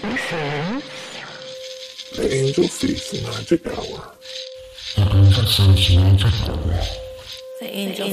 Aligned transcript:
The 0.00 0.82
Angel 2.30 2.68
Face 2.68 3.20
Magic 3.20 3.66
Hour. 3.66 4.12
The 4.94 5.02
Angel 5.12 5.44
Face 5.44 5.96
Magic 5.96 6.48
Hour. 6.48 6.80
The 7.58 7.66
angel, 7.66 8.06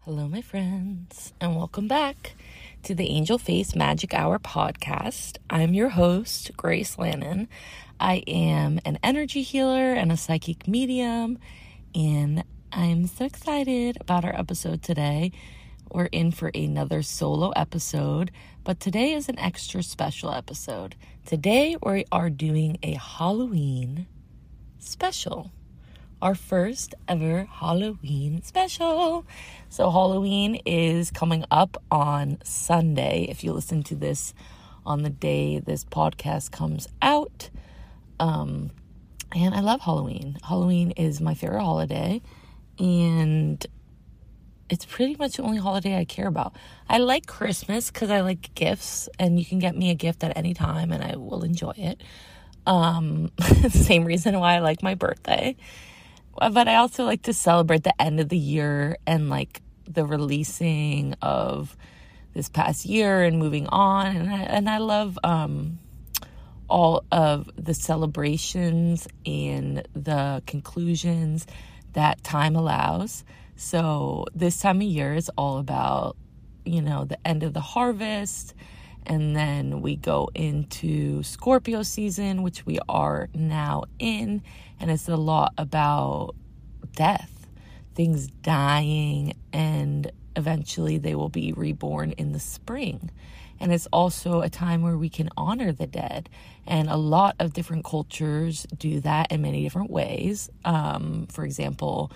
Hello, 0.00 0.26
my 0.26 0.42
friends, 0.42 1.32
and 1.40 1.54
welcome 1.54 1.86
back 1.86 2.34
to 2.82 2.96
the 2.96 3.08
Angel 3.10 3.38
Face 3.38 3.76
Magic 3.76 4.12
Hour 4.12 4.40
podcast. 4.40 5.38
I'm 5.48 5.74
your 5.74 5.90
host, 5.90 6.50
Grace 6.56 6.98
Lannon. 6.98 7.46
I 8.00 8.24
am 8.26 8.80
an 8.84 8.98
energy 9.04 9.42
healer 9.42 9.92
and 9.92 10.10
a 10.10 10.16
psychic 10.16 10.66
medium, 10.66 11.38
and 11.94 12.42
I'm 12.72 13.06
so 13.06 13.24
excited 13.26 13.98
about 14.00 14.24
our 14.24 14.34
episode 14.36 14.82
today. 14.82 15.30
We're 15.92 16.06
in 16.06 16.30
for 16.30 16.50
another 16.54 17.02
solo 17.02 17.50
episode, 17.50 18.30
but 18.64 18.80
today 18.80 19.12
is 19.12 19.28
an 19.28 19.38
extra 19.38 19.82
special 19.82 20.32
episode. 20.32 20.96
Today 21.26 21.76
we 21.84 22.06
are 22.10 22.30
doing 22.30 22.78
a 22.82 22.94
Halloween 22.94 24.06
special. 24.78 25.52
Our 26.22 26.34
first 26.34 26.94
ever 27.06 27.44
Halloween 27.44 28.40
special. 28.42 29.26
So, 29.68 29.90
Halloween 29.90 30.62
is 30.64 31.10
coming 31.10 31.44
up 31.50 31.76
on 31.90 32.38
Sunday. 32.42 33.26
If 33.28 33.44
you 33.44 33.52
listen 33.52 33.82
to 33.82 33.94
this 33.94 34.32
on 34.86 35.02
the 35.02 35.10
day 35.10 35.58
this 35.58 35.84
podcast 35.84 36.52
comes 36.52 36.88
out. 37.02 37.50
Um, 38.18 38.70
and 39.34 39.54
I 39.54 39.60
love 39.60 39.82
Halloween. 39.82 40.38
Halloween 40.42 40.92
is 40.92 41.20
my 41.20 41.34
favorite 41.34 41.60
holiday, 41.60 42.22
and 42.78 43.66
it's 44.72 44.86
pretty 44.86 45.14
much 45.18 45.36
the 45.36 45.42
only 45.42 45.58
holiday 45.58 45.98
I 45.98 46.06
care 46.06 46.26
about. 46.26 46.56
I 46.88 46.96
like 46.96 47.26
Christmas 47.26 47.90
because 47.90 48.10
I 48.10 48.22
like 48.22 48.54
gifts, 48.54 49.06
and 49.18 49.38
you 49.38 49.44
can 49.44 49.58
get 49.58 49.76
me 49.76 49.90
a 49.90 49.94
gift 49.94 50.24
at 50.24 50.34
any 50.34 50.54
time, 50.54 50.92
and 50.92 51.04
I 51.04 51.16
will 51.16 51.44
enjoy 51.44 51.74
it. 51.76 52.02
Um, 52.66 53.30
same 53.68 54.06
reason 54.06 54.40
why 54.40 54.54
I 54.54 54.58
like 54.60 54.82
my 54.82 54.94
birthday. 54.94 55.56
But 56.38 56.68
I 56.68 56.76
also 56.76 57.04
like 57.04 57.20
to 57.24 57.34
celebrate 57.34 57.82
the 57.82 58.00
end 58.00 58.18
of 58.18 58.30
the 58.30 58.38
year 58.38 58.96
and 59.06 59.28
like 59.28 59.60
the 59.86 60.06
releasing 60.06 61.16
of 61.20 61.76
this 62.32 62.48
past 62.48 62.86
year 62.86 63.22
and 63.24 63.38
moving 63.38 63.66
on. 63.66 64.16
And 64.16 64.30
I, 64.30 64.40
and 64.40 64.70
I 64.70 64.78
love 64.78 65.18
um, 65.22 65.80
all 66.66 67.04
of 67.12 67.50
the 67.58 67.74
celebrations 67.74 69.06
and 69.26 69.86
the 69.92 70.42
conclusions 70.46 71.46
that 71.92 72.24
time 72.24 72.56
allows. 72.56 73.22
So 73.62 74.26
this 74.34 74.58
time 74.58 74.78
of 74.78 74.88
year 74.88 75.14
is 75.14 75.30
all 75.38 75.58
about, 75.58 76.16
you 76.64 76.82
know, 76.82 77.04
the 77.04 77.16
end 77.26 77.44
of 77.44 77.54
the 77.54 77.60
harvest. 77.60 78.54
And 79.06 79.36
then 79.36 79.82
we 79.82 79.94
go 79.94 80.30
into 80.34 81.22
Scorpio 81.22 81.84
season, 81.84 82.42
which 82.42 82.66
we 82.66 82.80
are 82.88 83.28
now 83.32 83.84
in. 84.00 84.42
And 84.80 84.90
it's 84.90 85.08
a 85.08 85.14
lot 85.14 85.54
about 85.58 86.34
death, 86.96 87.46
things 87.94 88.26
dying, 88.26 89.34
and 89.52 90.10
eventually 90.34 90.98
they 90.98 91.14
will 91.14 91.28
be 91.28 91.52
reborn 91.52 92.12
in 92.12 92.32
the 92.32 92.40
spring. 92.40 93.12
And 93.60 93.72
it's 93.72 93.86
also 93.92 94.40
a 94.40 94.50
time 94.50 94.82
where 94.82 94.98
we 94.98 95.08
can 95.08 95.30
honor 95.36 95.70
the 95.70 95.86
dead. 95.86 96.28
And 96.66 96.90
a 96.90 96.96
lot 96.96 97.36
of 97.38 97.52
different 97.52 97.84
cultures 97.84 98.66
do 98.76 98.98
that 99.00 99.30
in 99.30 99.40
many 99.40 99.62
different 99.62 99.90
ways. 99.90 100.50
Um, 100.64 101.28
for 101.30 101.44
example, 101.44 102.10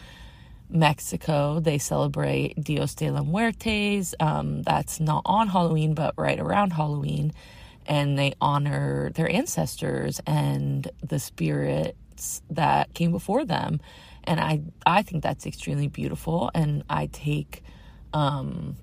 Mexico, 0.69 1.61
they 1.61 1.79
celebrate 1.79 2.63
Dios 2.63 2.95
de 2.95 3.11
la 3.11 3.23
Muertes. 3.23 4.15
Um, 4.21 4.63
that's 4.63 5.01
not 5.01 5.23
on 5.25 5.49
Halloween, 5.49 5.95
but 5.95 6.15
right 6.17 6.39
around 6.39 6.73
Halloween. 6.73 7.33
And 7.87 8.19
they 8.19 8.35
honor 8.41 9.11
their 9.15 9.31
ancestors 9.31 10.21
and 10.27 10.91
the 11.03 11.19
spirits 11.19 12.43
that 12.51 12.93
came 12.95 13.13
before 13.13 13.45
them. 13.45 13.81
And 14.25 14.41
I, 14.41 14.63
I 14.85 15.03
think 15.03 15.23
that's 15.23 15.47
extremely 15.47 15.89
beautiful. 15.89 16.51
And 16.55 16.83
I 16.91 17.07
take 17.07 17.63
um, 18.13 18.77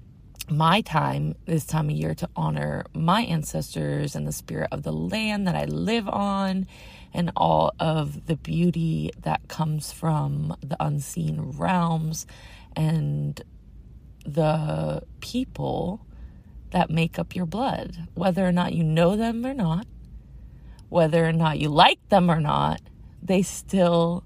my 0.50 0.82
time 0.82 1.36
this 1.46 1.66
time 1.66 1.90
of 1.90 1.96
year 1.96 2.14
to 2.16 2.30
honor 2.36 2.86
my 2.94 3.22
ancestors 3.24 4.16
and 4.16 4.28
the 4.28 4.32
spirit 4.32 4.70
of 4.72 4.84
the 4.84 4.94
land 4.94 5.48
that 5.48 5.56
I 5.56 5.66
live 5.66 6.08
on 6.08 6.68
and 7.14 7.32
all 7.36 7.74
of 7.80 8.26
the 8.26 8.36
beauty 8.36 9.12
that 9.22 9.48
comes 9.48 9.92
from 9.92 10.56
the 10.62 10.78
unseen 10.84 11.40
realms 11.58 12.26
and 12.76 13.42
the 14.26 15.04
people 15.22 16.06
that 16.72 16.90
make 16.90 17.20
up 17.20 17.36
your 17.36 17.46
blood, 17.46 18.08
whether 18.16 18.46
or 18.46 18.52
not 18.52 18.74
you 18.74 18.84
know 18.84 19.16
them 19.16 19.46
or 19.46 19.54
not, 19.54 19.86
whether 20.90 21.26
or 21.26 21.34
not 21.34 21.60
you 21.60 21.70
like 21.70 22.00
them 22.10 22.32
or 22.32 22.40
not, 22.40 22.82
they 23.22 23.42
still 23.42 24.24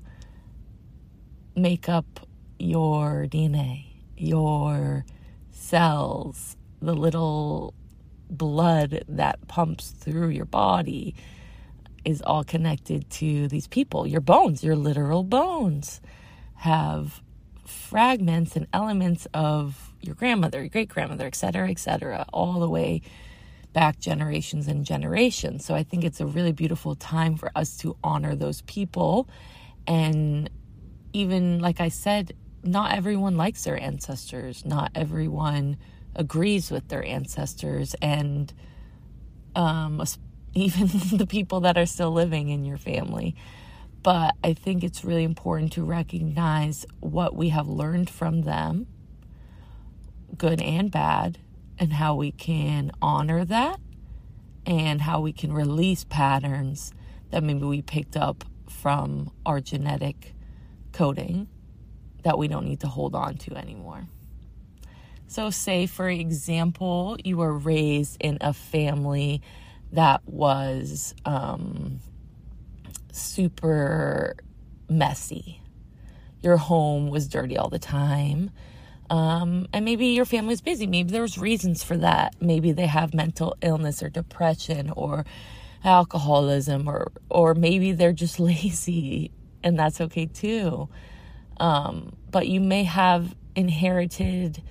make 1.56 1.90
up 1.90 2.28
your 2.58 3.28
DNA, 3.30 3.86
your 4.18 5.06
cells, 5.52 6.56
the 6.82 6.94
little 6.94 7.74
blood 8.30 9.04
that 9.08 9.48
pumps 9.48 9.90
through 9.92 10.30
your 10.30 10.46
body 10.46 11.16
is 12.06 12.22
all 12.22 12.44
connected 12.44 13.10
to 13.12 13.48
these 13.48 13.68
people. 13.68 14.08
Your 14.08 14.22
bones, 14.22 14.64
your 14.64 14.76
literal 14.76 15.24
bones, 15.24 16.02
have 16.56 17.22
fragments 17.66 18.56
and 18.56 18.68
elements 18.74 19.28
of 19.34 19.94
your 20.02 20.16
grandmother, 20.16 20.60
your 20.60 20.70
great 20.70 20.90
grandmother, 20.90 21.26
etc., 21.26 21.70
etc., 21.70 22.26
all 22.32 22.60
the 22.60 22.70
way 22.70 23.02
back 23.74 24.00
generations 24.00 24.68
and 24.68 24.86
generations. 24.86 25.66
So 25.66 25.76
I 25.76 25.84
think 25.84 26.04
it's 26.04 26.20
a 26.20 26.26
really 26.26 26.52
beautiful 26.52 26.96
time 26.96 27.36
for 27.36 27.52
us 27.56 27.78
to 27.78 27.96
honor 28.04 28.36
those 28.36 28.62
people. 28.62 29.30
And 29.86 30.50
even 31.14 31.60
like 31.60 31.80
I 31.80 31.90
said, 31.90 32.34
not 32.64 32.94
everyone 32.94 33.38
likes 33.38 33.64
their 33.64 33.80
ancestors, 33.80 34.66
not 34.66 34.92
everyone 34.96 35.78
agrees 36.16 36.72
with 36.72 36.88
their 36.88 37.06
ancestors, 37.06 37.96
and 38.02 38.52
um, 39.56 40.04
even 40.58 40.88
the 41.18 41.28
people 41.28 41.62
that 41.62 41.78
are 41.78 41.86
still 41.86 42.12
living 42.12 42.50
in 42.50 42.66
your 42.66 42.78
family. 42.78 43.36
But 44.04 44.36
I 44.44 44.54
think 44.54 44.84
it's 44.84 45.04
really 45.04 45.24
important 45.24 45.74
to 45.74 45.84
recognize 45.84 46.86
what 47.00 47.36
we 47.36 47.50
have 47.50 47.68
learned 47.68 48.10
from 48.10 48.44
them, 48.44 48.88
good 50.38 50.62
and 50.62 50.92
bad, 50.92 51.40
and 51.80 51.94
how 51.94 52.16
we 52.16 52.32
can 52.32 52.92
honor 53.02 53.46
that 53.46 53.80
and 54.66 55.02
how 55.02 55.22
we 55.22 55.32
can 55.32 55.54
release 55.54 56.04
patterns 56.04 56.94
that 57.32 57.44
maybe 57.44 57.64
we 57.64 57.82
picked 57.82 58.18
up 58.18 58.44
from 58.70 59.32
our 59.46 59.60
genetic 59.62 60.34
coding 60.92 61.48
that 62.24 62.38
we 62.38 62.48
don't 62.48 62.66
need 62.66 62.82
to 62.82 62.88
hold 62.88 63.16
on 63.16 63.38
to 63.38 63.56
anymore. 63.56 64.08
So, 65.28 65.50
say 65.50 65.86
for 65.86 66.10
example, 66.10 67.18
you 67.24 67.38
were 67.38 67.54
raised 67.58 68.18
in 68.20 68.38
a 68.42 68.54
family 68.54 69.42
that 69.92 70.22
was 70.26 71.16
um, 71.26 72.00
super 73.12 74.36
messy. 74.90 75.62
Your 76.42 76.58
home 76.58 77.10
was 77.10 77.28
dirty 77.28 77.58
all 77.58 77.70
the 77.70 77.80
time. 77.80 78.52
Um, 79.10 79.68
and 79.72 79.86
maybe 79.86 80.08
your 80.08 80.26
family 80.26 80.50
was 80.50 80.62
busy. 80.62 80.86
Maybe 80.86 81.12
there's 81.12 81.38
reasons 81.38 81.84
for 81.84 81.98
that. 81.98 82.36
Maybe 82.42 82.72
they 82.74 82.88
have 82.88 83.14
mental 83.14 83.56
illness 83.62 84.04
or 84.04 84.10
depression 84.10 84.92
or 84.92 85.26
alcoholism 85.84 86.88
or 86.88 87.12
or 87.30 87.54
maybe 87.54 87.92
they're 87.92 88.12
just 88.12 88.40
lazy 88.42 89.32
and 89.64 89.78
that's 89.80 90.02
okay 90.02 90.26
too. 90.26 90.90
Um, 91.60 92.16
but 92.30 92.48
you 92.48 92.60
may 92.60 92.84
have 92.84 93.36
inherited 93.56 94.62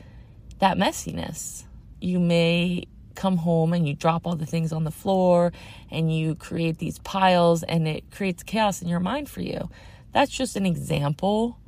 that 0.59 0.77
messiness. 0.77 1.65
You 2.01 2.21
may 2.21 2.85
come 3.17 3.39
home 3.39 3.73
and 3.73 3.89
you 3.89 3.95
drop 3.95 4.27
all 4.27 4.37
the 4.37 4.47
things 4.47 4.73
on 4.73 4.85
the 4.85 4.91
floor 4.91 5.53
and 5.91 6.15
you 6.15 6.35
create 6.35 6.79
these 6.79 6.99
piles 7.01 7.63
and 7.63 7.89
it 7.89 8.11
creates 8.11 8.43
chaos 8.43 8.83
in 8.83 8.89
your 8.89 9.01
mind 9.01 9.29
for 9.29 9.41
you. 9.41 9.69
That's 10.13 10.31
just 10.31 10.57
an 10.57 10.67
example. 10.67 11.59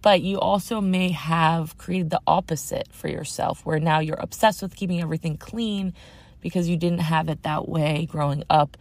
But 0.00 0.22
you 0.22 0.38
also 0.38 0.80
may 0.80 1.10
have 1.10 1.76
created 1.76 2.10
the 2.10 2.20
opposite 2.26 2.88
for 2.92 3.08
yourself, 3.08 3.66
where 3.66 3.80
now 3.80 3.98
you're 3.98 4.20
obsessed 4.20 4.62
with 4.62 4.76
keeping 4.76 5.00
everything 5.00 5.36
clean 5.36 5.92
because 6.40 6.68
you 6.68 6.76
didn't 6.76 7.00
have 7.00 7.28
it 7.28 7.42
that 7.42 7.68
way 7.68 8.06
growing 8.08 8.44
up, 8.48 8.76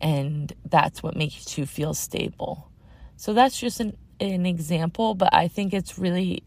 and 0.00 0.52
that's 0.68 1.04
what 1.04 1.16
makes 1.16 1.56
you 1.56 1.66
feel 1.66 1.94
stable. 1.94 2.68
So 3.16 3.32
that's 3.32 3.58
just 3.58 3.78
an 3.78 3.96
an 4.20 4.46
example, 4.46 5.14
but 5.14 5.32
I 5.34 5.48
think 5.48 5.74
it's 5.74 5.98
really 5.98 6.42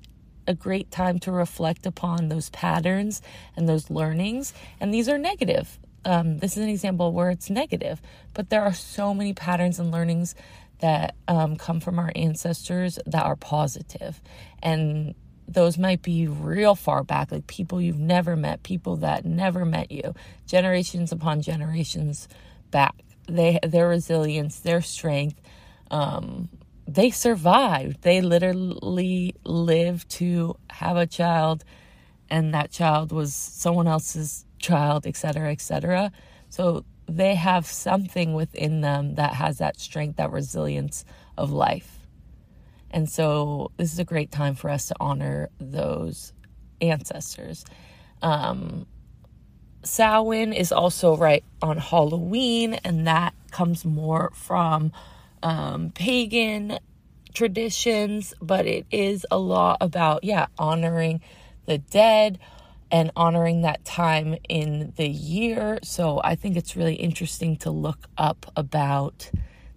a 0.50 0.54
great 0.56 0.90
time 0.90 1.20
to 1.20 1.32
reflect 1.32 1.86
upon 1.86 2.28
those 2.28 2.50
patterns 2.50 3.22
and 3.56 3.70
those 3.70 3.90
learnings. 3.90 4.54
And 4.80 4.94
these 4.94 5.08
are 5.08 5.18
negative. 5.18 5.80
Um, 6.04 6.40
this 6.40 6.58
is 6.58 6.64
an 6.64 6.70
example 6.70 7.14
where 7.14 7.30
it's 7.30 7.50
negative, 7.50 8.02
but 8.34 8.50
there 8.50 8.64
are 8.64 8.74
so 8.74 9.14
many 9.14 9.34
patterns 9.34 9.80
and 9.80 9.92
learnings 9.92 10.34
that 10.80 11.16
um, 11.28 11.56
come 11.56 11.80
from 11.80 12.00
our 12.00 12.12
ancestors 12.16 12.98
that 13.06 13.24
are 13.24 13.36
positive. 13.36 14.20
And 14.64 15.14
those 15.48 15.78
might 15.78 16.02
be 16.02 16.28
real 16.28 16.74
far 16.74 17.04
back, 17.04 17.32
like 17.32 17.48
people 17.48 17.80
you've 17.80 18.00
never 18.00 18.36
met, 18.36 18.64
people 18.64 18.98
that 18.98 19.26
never 19.26 19.66
met 19.66 19.92
you, 19.92 20.16
generations 20.48 21.12
upon 21.12 21.42
generations 21.42 22.28
back. 22.72 22.96
They 23.28 23.60
their 23.62 23.90
resilience, 23.90 24.60
their 24.60 24.82
strength, 24.82 25.40
um, 25.92 26.50
they 26.90 27.12
survived. 27.12 28.02
They 28.02 28.22
literally 28.22 29.36
lived 29.44 30.10
to 30.12 30.56
have 30.72 30.98
a 30.98 31.06
child, 31.06 31.64
and 32.30 32.54
that 32.54 32.72
child 32.72 33.12
was 33.12 33.34
someone 33.34 33.88
else's 33.88 34.46
child, 34.58 35.06
etc., 35.06 35.52
etc. 35.52 36.12
So 36.50 36.84
they 37.08 37.36
have 37.36 37.68
something 37.68 38.34
within 38.34 38.82
them 38.82 39.16
that 39.16 39.34
has 39.34 39.60
that 39.60 39.80
strength, 39.80 40.18
that 40.18 40.32
resilience 40.32 41.06
of 41.38 41.52
life. 41.52 42.00
And 42.92 43.08
so 43.08 43.72
this 43.78 43.94
is 43.94 44.00
a 44.00 44.06
great 44.06 44.32
time 44.32 44.56
for 44.56 44.72
us 44.72 44.88
to 44.88 44.96
honor 45.00 45.50
those 45.60 46.34
ancestors. 46.82 47.66
Um, 48.24 48.88
Samhain 49.84 50.54
is 50.54 50.72
also 50.72 51.16
right 51.16 51.44
on 51.62 51.78
Halloween, 51.78 52.74
and 52.84 53.06
that 53.06 53.36
comes 53.52 53.86
more 53.86 54.32
from 54.34 54.92
um, 55.44 55.92
pagan 55.92 56.80
traditions, 57.34 58.34
but 58.42 58.66
it 58.66 58.86
is 58.92 59.26
a 59.32 59.38
lot 59.38 59.78
about, 59.82 60.24
yeah, 60.24 60.48
honoring 60.58 61.22
the 61.66 61.78
dead 61.78 62.40
and 62.92 63.12
honoring 63.16 63.62
that 63.62 63.86
time 63.86 64.36
in 64.48 64.94
the 64.98 65.08
year. 65.08 65.80
So 65.84 66.20
I 66.24 66.36
think 66.36 66.58
it's 66.58 66.76
really 66.76 66.96
interesting 66.96 67.58
to 67.58 67.72
look 67.72 68.08
up 68.18 68.52
about 68.56 69.30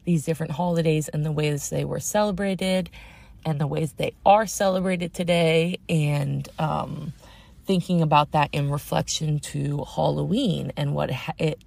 these 0.04 0.24
different 0.24 0.52
holidays 0.52 1.08
and 1.08 1.24
the 1.24 1.32
ways 1.32 1.68
they 1.70 1.84
were 1.84 2.00
celebrated 2.00 2.90
and 3.44 3.60
the 3.60 3.66
ways 3.66 3.92
they 3.92 4.14
are 4.24 4.46
celebrated 4.46 5.12
today 5.12 5.78
and 5.88 6.48
um, 6.58 7.12
thinking 7.66 8.02
about 8.02 8.32
that 8.32 8.48
in 8.52 8.70
reflection 8.70 9.38
to 9.40 9.84
Halloween 9.94 10.72
and 10.76 10.94
what 10.94 11.10
it 11.38 11.60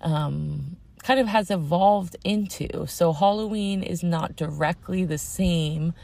um, 0.00 0.76
kind 1.02 1.20
of 1.20 1.28
has 1.28 1.50
evolved 1.50 2.16
into. 2.24 2.86
So 2.86 3.12
Halloween 3.12 3.82
is 3.82 4.02
not 4.02 4.36
directly 4.36 5.04
the 5.04 5.18
same 5.18 5.94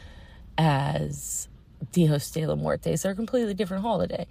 as 0.58 1.48
Dios 1.92 2.30
de 2.30 2.46
la 2.46 2.54
Muertes. 2.54 3.02
They're 3.02 3.12
a 3.12 3.16
completely 3.16 3.54
different 3.54 3.82
holiday. 3.82 4.26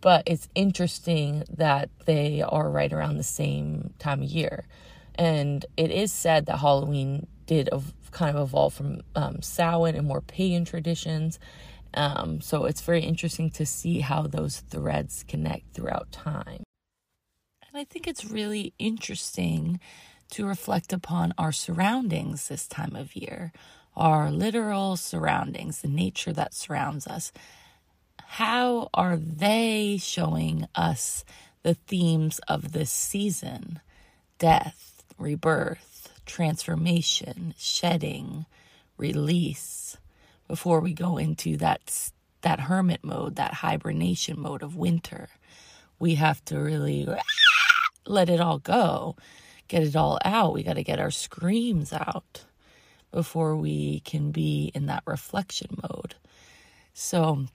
But 0.00 0.24
it's 0.26 0.48
interesting 0.54 1.44
that 1.50 1.90
they 2.04 2.42
are 2.42 2.70
right 2.70 2.92
around 2.92 3.16
the 3.16 3.22
same 3.22 3.94
time 3.98 4.22
of 4.22 4.28
year. 4.28 4.66
And 5.14 5.64
it 5.76 5.90
is 5.90 6.12
said 6.12 6.46
that 6.46 6.58
Halloween 6.58 7.26
did 7.46 7.70
kind 8.10 8.36
of 8.36 8.48
evolve 8.48 8.74
from 8.74 9.00
um, 9.14 9.40
Samhain 9.42 9.94
and 9.94 10.06
more 10.06 10.20
pagan 10.20 10.64
traditions. 10.64 11.38
Um, 11.94 12.40
so 12.40 12.64
it's 12.66 12.80
very 12.80 13.02
interesting 13.02 13.50
to 13.50 13.64
see 13.64 14.00
how 14.00 14.22
those 14.22 14.60
threads 14.60 15.24
connect 15.26 15.74
throughout 15.74 16.12
time. 16.12 16.62
I 17.78 17.84
think 17.84 18.06
it's 18.06 18.24
really 18.24 18.72
interesting 18.78 19.80
to 20.30 20.46
reflect 20.46 20.94
upon 20.94 21.34
our 21.36 21.52
surroundings 21.52 22.48
this 22.48 22.66
time 22.66 22.96
of 22.96 23.14
year, 23.14 23.52
our 23.94 24.30
literal 24.30 24.96
surroundings, 24.96 25.82
the 25.82 25.88
nature 25.88 26.32
that 26.32 26.54
surrounds 26.54 27.06
us. 27.06 27.32
How 28.24 28.88
are 28.94 29.18
they 29.18 29.98
showing 30.00 30.66
us 30.74 31.22
the 31.64 31.74
themes 31.74 32.40
of 32.48 32.72
this 32.72 32.90
season? 32.90 33.80
Death, 34.38 35.04
rebirth, 35.18 36.14
transformation, 36.24 37.52
shedding, 37.58 38.46
release 38.96 39.98
before 40.48 40.80
we 40.80 40.94
go 40.94 41.18
into 41.18 41.58
that 41.58 42.10
that 42.40 42.60
hermit 42.60 43.04
mode, 43.04 43.36
that 43.36 43.52
hibernation 43.54 44.40
mode 44.40 44.62
of 44.62 44.76
winter. 44.76 45.28
We 45.98 46.14
have 46.14 46.44
to 46.46 46.58
really 46.58 47.06
let 48.06 48.28
it 48.28 48.40
all 48.40 48.58
go, 48.58 49.16
get 49.68 49.82
it 49.82 49.96
all 49.96 50.18
out. 50.24 50.52
We 50.52 50.62
got 50.62 50.74
to 50.74 50.84
get 50.84 51.00
our 51.00 51.10
screams 51.10 51.92
out 51.92 52.44
before 53.12 53.56
we 53.56 54.00
can 54.00 54.30
be 54.30 54.70
in 54.74 54.86
that 54.86 55.02
reflection 55.06 55.78
mode. 55.82 56.14
So 56.92 57.46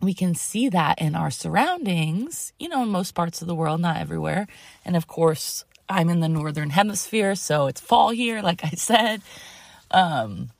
we 0.00 0.14
can 0.14 0.34
see 0.34 0.68
that 0.68 1.00
in 1.00 1.14
our 1.14 1.30
surroundings, 1.30 2.52
you 2.58 2.68
know, 2.68 2.82
in 2.82 2.90
most 2.90 3.14
parts 3.14 3.40
of 3.40 3.48
the 3.48 3.54
world, 3.54 3.80
not 3.80 3.96
everywhere. 3.96 4.46
And 4.84 4.96
of 4.96 5.06
course, 5.06 5.64
I'm 5.88 6.08
in 6.08 6.20
the 6.20 6.28
northern 6.28 6.70
hemisphere, 6.70 7.34
so 7.34 7.66
it's 7.66 7.80
fall 7.80 8.10
here, 8.10 8.42
like 8.42 8.64
I 8.64 8.70
said. 8.70 9.22
Um, 9.90 10.50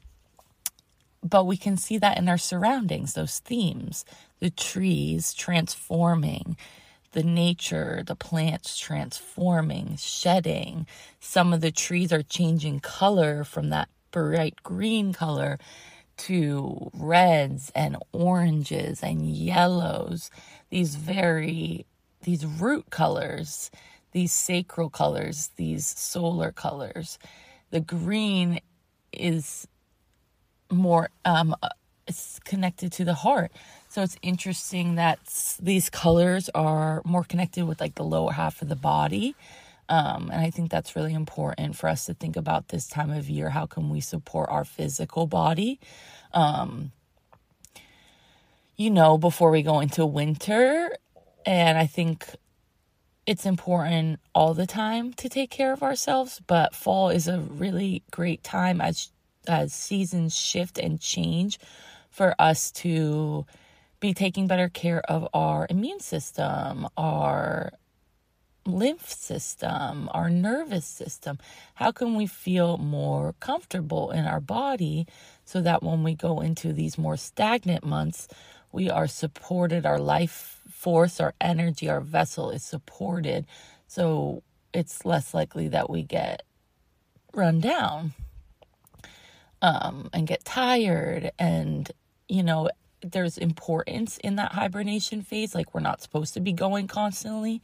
but 1.23 1.44
we 1.46 1.56
can 1.56 1.76
see 1.76 1.99
that 1.99 2.19
in 2.19 2.29
our 2.29 2.38
surroundings, 2.38 3.14
those 3.14 3.38
themes, 3.38 4.05
the 4.41 4.50
trees 4.50 5.32
transforming, 5.32 6.56
the 7.14 7.25
nature, 7.25 8.05
the 8.06 8.16
plants 8.16 8.78
transforming, 8.78 9.96
shedding. 9.99 10.87
Some 11.20 11.55
of 11.55 11.62
the 11.62 11.72
trees 11.72 12.12
are 12.12 12.25
changing 12.25 12.81
color 12.82 13.44
from 13.44 13.70
that 13.70 13.88
bright 14.12 14.62
green 14.64 15.14
color 15.14 15.58
to 16.19 16.90
reds 16.94 17.72
and 17.75 17.99
oranges 18.12 19.02
and 19.02 19.26
yellows. 19.28 20.31
These 20.70 20.96
very, 20.96 21.87
these 22.25 22.46
root 22.46 22.90
colors 22.90 23.70
these 24.12 24.32
sacral 24.32 24.90
colors, 24.90 25.50
these 25.56 25.87
solar 25.87 26.52
colors. 26.52 27.19
The 27.70 27.81
green 27.81 28.60
is 29.12 29.69
more 30.72 31.10
um 31.25 31.55
it's 32.08 32.38
connected 32.40 32.93
to 32.94 33.05
the 33.05 33.14
heart. 33.14 33.52
So 33.94 34.02
it's 34.02 34.17
interesting 34.23 34.96
that 34.96 35.20
these 35.62 35.88
colors 35.88 36.50
are 36.52 37.00
more 37.05 37.23
connected 37.23 37.64
with 37.64 37.81
like 37.81 37.94
the 37.94 38.02
lower 38.02 38.32
half 38.32 38.61
of 38.61 38.69
the 38.69 38.75
body. 38.75 39.37
Um, 39.88 40.31
and 40.32 40.41
I 40.41 40.50
think 40.50 40.73
that's 40.73 40.96
really 40.96 41.14
important 41.14 41.76
for 41.76 41.88
us 41.88 42.06
to 42.06 42.14
think 42.14 42.35
about 42.35 42.70
this 42.70 42.88
time 42.88 43.12
of 43.12 43.31
year. 43.31 43.50
How 43.50 43.67
can 43.67 43.91
we 43.91 44.00
support 44.00 44.50
our 44.50 44.64
physical 44.64 45.29
body? 45.29 45.79
Um, 46.32 46.91
you 48.75 48.91
know, 48.91 49.17
before 49.17 49.52
we 49.52 49.62
go 49.62 49.79
into 49.79 50.05
winter. 50.05 50.91
And 51.46 51.79
I 51.79 51.87
think 51.87 52.26
it's 53.26 53.46
important 53.46 54.19
all 54.35 54.55
the 54.55 54.67
time 54.67 55.12
to 55.12 55.29
take 55.29 55.50
care 55.50 55.73
of 55.73 55.85
ourselves, 55.85 56.41
but 56.49 56.75
fall 56.75 57.11
is 57.11 57.29
a 57.29 57.38
really 57.38 58.02
great 58.11 58.43
time 58.43 58.81
as 58.81 59.12
as 59.46 59.73
seasons 59.73 60.37
shift 60.37 60.79
and 60.79 61.00
change 61.00 61.61
for 62.11 62.35
us 62.41 62.73
to 62.73 63.46
be 64.05 64.12
taking 64.12 64.47
better 64.47 64.69
care 64.69 65.01
of 65.11 65.27
our 65.33 65.67
immune 65.71 65.99
system, 65.99 66.87
our 66.95 67.73
lymph 68.67 69.08
system, 69.08 70.11
our 70.13 70.29
nervous 70.29 70.84
system. 70.84 71.39
How 71.77 71.91
can 71.91 72.15
we 72.15 72.27
feel 72.27 72.77
more 72.77 73.34
comfortable 73.41 74.11
in 74.11 74.27
our 74.27 74.41
body 74.41 75.06
so 75.46 75.63
that 75.63 75.82
when 75.82 76.03
we 76.03 76.15
go 76.15 76.43
into 76.43 76.75
these 76.75 76.99
more 76.99 77.17
stagnant 77.17 77.82
months, 77.82 78.29
we 78.73 78.91
are 78.91 79.06
supported, 79.06 79.87
our 79.87 79.99
life 79.99 80.61
force, 80.70 81.19
our 81.19 81.32
energy, 81.41 81.89
our 81.89 82.03
vessel 82.03 82.51
is 82.51 82.63
supported. 82.63 83.46
So 83.87 84.43
it's 84.75 85.06
less 85.06 85.32
likely 85.32 85.69
that 85.69 85.89
we 85.89 86.03
get 86.03 86.43
run 87.32 87.58
down 87.58 88.13
um, 89.63 90.11
and 90.13 90.27
get 90.27 90.44
tired. 90.44 91.32
And, 91.39 91.91
you 92.29 92.43
know, 92.43 92.69
there's 93.13 93.39
importance 93.39 94.19
in 94.19 94.37
that 94.37 94.53
hibernation 94.53 95.23
phase. 95.23 95.55
Like, 95.55 95.75
we're 95.75 95.81
not 95.81 96.03
supposed 96.03 96.34
to 96.34 96.41
be 96.41 96.53
going 96.53 96.89
constantly. 96.89 97.63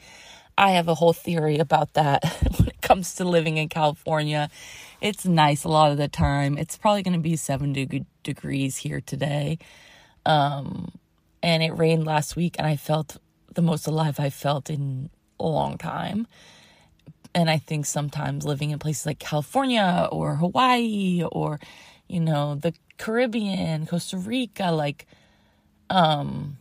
I 0.56 0.72
have 0.72 0.88
a 0.88 0.94
whole 0.94 1.12
theory 1.12 1.58
about 1.58 1.94
that 1.94 2.24
when 2.56 2.68
it 2.68 2.80
comes 2.80 3.14
to 3.14 3.24
living 3.24 3.56
in 3.56 3.68
California. 3.68 4.50
It's 5.00 5.24
nice 5.24 5.64
a 5.64 5.68
lot 5.68 5.92
of 5.92 5.96
the 5.96 6.08
time. 6.08 6.58
It's 6.58 6.76
probably 6.76 7.02
going 7.02 7.14
to 7.14 7.20
be 7.20 7.36
70 7.36 8.04
degrees 8.22 8.76
here 8.76 9.00
today. 9.00 9.58
Um, 10.26 10.92
and 11.42 11.62
it 11.62 11.70
rained 11.70 12.04
last 12.04 12.36
week 12.36 12.56
and 12.58 12.66
I 12.66 12.76
felt 12.76 13.16
the 13.54 13.62
most 13.62 13.86
alive 13.86 14.20
I 14.20 14.28
felt 14.28 14.68
in 14.68 15.08
a 15.38 15.46
long 15.46 15.78
time. 15.78 16.26
And 17.34 17.48
I 17.48 17.56
think 17.58 17.86
sometimes 17.86 18.44
living 18.44 18.70
in 18.70 18.78
places 18.78 19.06
like 19.06 19.18
California 19.18 20.08
or 20.10 20.36
Hawaii 20.36 21.22
or 21.32 21.58
you 22.10 22.18
know, 22.18 22.56
the 22.56 22.74
Caribbean, 22.98 23.86
Costa 23.86 24.18
Rica, 24.18 24.72
like 24.72 25.06
um 25.90 26.56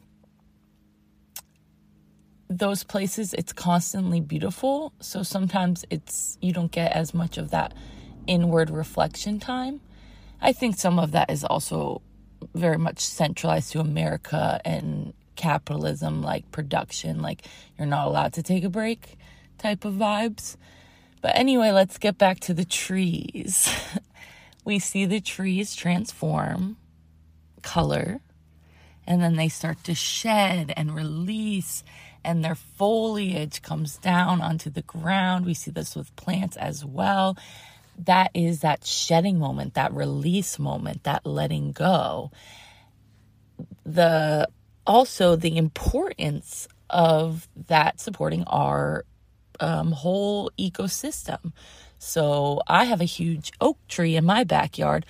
those 2.49 2.83
places 2.83 3.33
it's 3.33 3.53
constantly 3.53 4.19
beautiful, 4.19 4.91
so 4.99 5.21
sometimes 5.21 5.85
it's 5.89 6.37
you 6.41 6.51
don't 6.51 6.71
get 6.71 6.91
as 6.91 7.13
much 7.13 7.37
of 7.37 7.51
that 7.51 7.73
inward 8.27 8.69
reflection 8.69 9.39
time. 9.39 9.81
I 10.41 10.51
think 10.51 10.77
some 10.77 10.99
of 10.99 11.11
that 11.11 11.29
is 11.29 11.43
also 11.43 12.01
very 12.55 12.77
much 12.77 12.99
centralized 12.99 13.71
to 13.73 13.79
America 13.79 14.59
and 14.65 15.13
capitalism, 15.35 16.21
like 16.21 16.49
production, 16.51 17.21
like 17.21 17.45
you're 17.77 17.87
not 17.87 18.07
allowed 18.07 18.33
to 18.33 18.43
take 18.43 18.63
a 18.63 18.69
break 18.69 19.17
type 19.57 19.85
of 19.85 19.93
vibes. 19.93 20.55
But 21.21 21.37
anyway, 21.37 21.71
let's 21.71 21.97
get 21.97 22.17
back 22.17 22.39
to 22.41 22.53
the 22.53 22.65
trees. 22.65 23.69
we 24.65 24.79
see 24.79 25.05
the 25.05 25.21
trees 25.21 25.75
transform 25.75 26.77
color 27.61 28.21
and 29.09 29.21
then 29.23 29.35
they 29.35 29.49
start 29.49 29.83
to 29.85 29.95
shed 29.95 30.71
and 30.77 30.95
release 30.95 31.83
and 32.23 32.45
their 32.45 32.55
foliage 32.55 33.61
comes 33.61 33.97
down 33.97 34.39
onto 34.41 34.69
the 34.69 34.83
ground. 34.83 35.45
We 35.45 35.53
see 35.55 35.71
this 35.71 35.95
with 35.95 36.15
plants 36.15 36.55
as 36.57 36.85
well. 36.85 37.35
That 37.97 38.31
is 38.33 38.61
that 38.61 38.85
shedding 38.85 39.39
moment, 39.39 39.73
that 39.73 39.93
release 39.93 40.59
moment, 40.59 41.03
that 41.03 41.25
letting 41.25 41.71
go. 41.71 42.31
The 43.85 44.47
also 44.85 45.35
the 45.35 45.57
importance 45.57 46.67
of 46.89 47.47
that 47.67 47.99
supporting 47.99 48.43
our 48.45 49.05
um, 49.59 49.91
whole 49.91 50.51
ecosystem. 50.57 51.51
So 51.97 52.61
I 52.67 52.85
have 52.85 53.01
a 53.01 53.05
huge 53.05 53.51
oak 53.59 53.77
tree 53.87 54.15
in 54.15 54.25
my 54.25 54.43
backyard. 54.43 55.05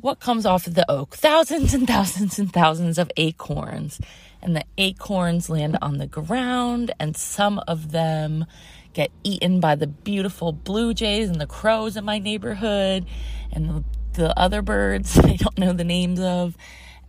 What 0.00 0.18
comes 0.18 0.46
off 0.46 0.66
of 0.66 0.74
the 0.74 0.90
oak? 0.90 1.14
Thousands 1.14 1.74
and 1.74 1.86
thousands 1.86 2.38
and 2.38 2.50
thousands 2.50 2.96
of 2.96 3.10
acorns. 3.18 4.00
And 4.40 4.56
the 4.56 4.64
acorns 4.78 5.50
land 5.50 5.76
on 5.82 5.98
the 5.98 6.06
ground, 6.06 6.92
and 6.98 7.14
some 7.14 7.58
of 7.68 7.92
them 7.92 8.46
get 8.94 9.10
eaten 9.22 9.60
by 9.60 9.74
the 9.74 9.86
beautiful 9.86 10.52
blue 10.52 10.94
jays 10.94 11.28
and 11.28 11.38
the 11.38 11.46
crows 11.46 11.98
in 11.98 12.04
my 12.06 12.18
neighborhood, 12.18 13.04
and 13.52 13.68
the, 13.68 13.84
the 14.14 14.38
other 14.38 14.62
birds 14.62 15.18
I 15.22 15.36
don't 15.36 15.58
know 15.58 15.74
the 15.74 15.84
names 15.84 16.20
of. 16.20 16.56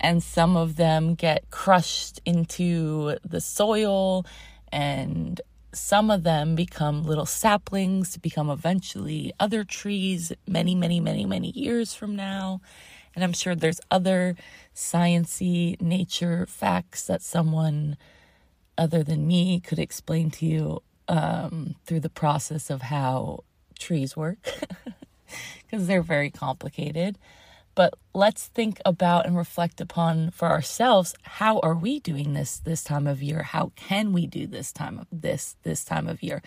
And 0.01 0.21
some 0.21 0.57
of 0.57 0.75
them 0.75 1.15
get 1.15 1.49
crushed 1.49 2.19
into 2.25 3.17
the 3.23 3.39
soil 3.39 4.25
and 4.69 5.39
some 5.73 6.11
of 6.11 6.23
them 6.23 6.55
become 6.55 7.03
little 7.03 7.25
saplings 7.25 8.11
to 8.11 8.19
become 8.19 8.49
eventually 8.49 9.31
other 9.39 9.63
trees 9.63 10.33
many 10.47 10.75
many 10.75 10.99
many 10.99 11.25
many 11.25 11.51
years 11.51 11.93
from 11.93 12.15
now. 12.15 12.61
And 13.13 13.23
i'm 13.23 13.33
sure 13.33 13.55
there's 13.55 13.81
other 13.89 14.35
sciency 14.75 15.79
nature 15.81 16.45
facts 16.47 17.05
that 17.07 17.21
someone 17.21 17.97
other 18.77 19.03
than 19.03 19.27
me 19.27 19.59
could 19.59 19.79
explain 19.79 20.31
to 20.31 20.45
you 20.45 20.83
um, 21.07 21.75
through 21.85 21.99
the 21.99 22.09
process 22.09 22.69
of 22.69 22.83
how 22.83 23.43
trees 23.77 24.15
work 24.15 24.37
because 25.65 25.87
they're 25.87 26.01
very 26.01 26.29
complicated 26.29 27.17
but 27.75 27.93
let's 28.13 28.47
think 28.47 28.79
about 28.85 29.25
and 29.25 29.37
reflect 29.37 29.79
upon 29.79 30.31
for 30.31 30.47
ourselves 30.47 31.13
how 31.23 31.59
are 31.59 31.75
we 31.75 31.99
doing 31.99 32.33
this 32.33 32.59
this 32.59 32.83
time 32.83 33.07
of 33.07 33.23
year? 33.23 33.43
How 33.43 33.71
can 33.75 34.13
we 34.13 34.27
do 34.27 34.47
this 34.47 34.71
time 34.71 34.99
of 34.99 35.07
this 35.11 35.55
this 35.63 35.83
time 35.83 36.07
of 36.07 36.21
year? 36.21 36.41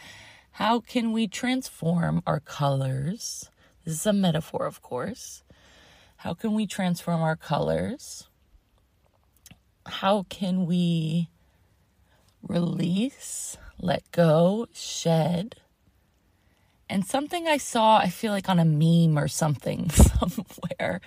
How 0.53 0.81
can 0.81 1.13
we 1.13 1.27
transform 1.27 2.23
our 2.27 2.41
colors? 2.41 3.51
This 3.85 3.95
is 3.95 4.07
a 4.07 4.13
metaphor 4.13 4.67
of 4.67 4.83
course. 4.83 5.43
How 6.19 6.35
can 6.35 6.55
we 6.55 6.67
transform 6.67 7.23
our 7.23 7.37
colors? 7.37 8.29
How 9.87 10.25
can 10.29 10.67
we 10.67 11.29
release 12.47 13.57
let 13.79 14.09
go 14.13 14.67
shed 14.73 15.57
and 16.89 17.05
something 17.05 17.49
I 17.49 17.57
saw, 17.57 17.99
I 17.99 18.09
feel 18.09 18.33
like 18.33 18.49
on 18.49 18.59
a 18.59 18.65
meme 18.65 19.19
or 19.19 19.29
something 19.29 19.91
somewhere, 19.91 21.01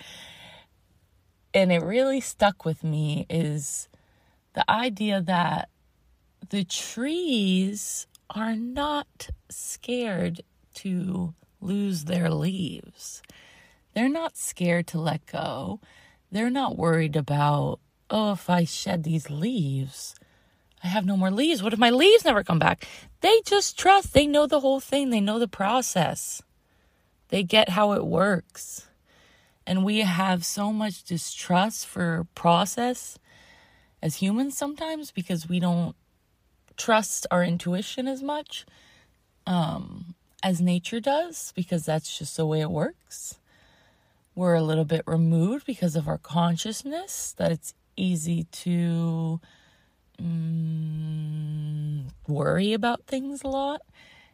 and 1.54 1.72
it 1.72 1.82
really 1.82 2.20
stuck 2.20 2.64
with 2.64 2.84
me 2.84 3.26
is 3.30 3.88
the 4.54 4.68
idea 4.70 5.20
that 5.20 5.68
the 6.50 6.64
trees 6.64 8.06
are 8.30 8.56
not 8.56 9.30
scared 9.48 10.42
to 10.74 11.34
lose 11.60 12.04
their 12.04 12.30
leaves. 12.30 13.22
They're 13.94 14.08
not 14.08 14.36
scared 14.36 14.86
to 14.88 15.00
let 15.00 15.26
go. 15.26 15.80
They're 16.30 16.50
not 16.50 16.76
worried 16.76 17.16
about, 17.16 17.80
oh, 18.10 18.32
if 18.32 18.48
I 18.50 18.64
shed 18.64 19.02
these 19.02 19.30
leaves, 19.30 20.14
I 20.82 20.88
have 20.88 21.06
no 21.06 21.16
more 21.16 21.30
leaves. 21.30 21.62
What 21.62 21.72
if 21.72 21.78
my 21.78 21.90
leaves 21.90 22.24
never 22.24 22.44
come 22.44 22.58
back? 22.58 22.86
They 23.20 23.40
just 23.44 23.78
trust. 23.78 24.12
They 24.12 24.26
know 24.26 24.46
the 24.46 24.60
whole 24.60 24.80
thing, 24.80 25.10
they 25.10 25.20
know 25.20 25.38
the 25.38 25.48
process, 25.48 26.42
they 27.28 27.42
get 27.42 27.70
how 27.70 27.92
it 27.92 28.04
works. 28.06 28.86
And 29.66 29.84
we 29.84 29.98
have 29.98 30.46
so 30.46 30.72
much 30.72 31.04
distrust 31.04 31.86
for 31.86 32.26
process 32.34 33.18
as 34.02 34.16
humans 34.16 34.56
sometimes 34.56 35.10
because 35.10 35.46
we 35.46 35.60
don't 35.60 35.94
trust 36.78 37.26
our 37.30 37.44
intuition 37.44 38.08
as 38.08 38.22
much 38.22 38.64
um, 39.46 40.14
as 40.42 40.60
nature 40.60 41.00
does 41.00 41.52
because 41.54 41.84
that's 41.84 42.18
just 42.18 42.36
the 42.36 42.46
way 42.46 42.62
it 42.62 42.70
works. 42.70 43.38
We're 44.34 44.54
a 44.54 44.62
little 44.62 44.84
bit 44.84 45.02
removed 45.06 45.66
because 45.66 45.96
of 45.96 46.08
our 46.08 46.18
consciousness, 46.18 47.34
that 47.36 47.50
it's 47.52 47.74
easy 47.96 48.44
to 48.44 49.40
mm, 50.20 52.08
worry 52.26 52.72
about 52.72 53.06
things 53.06 53.42
a 53.42 53.48
lot 53.48 53.82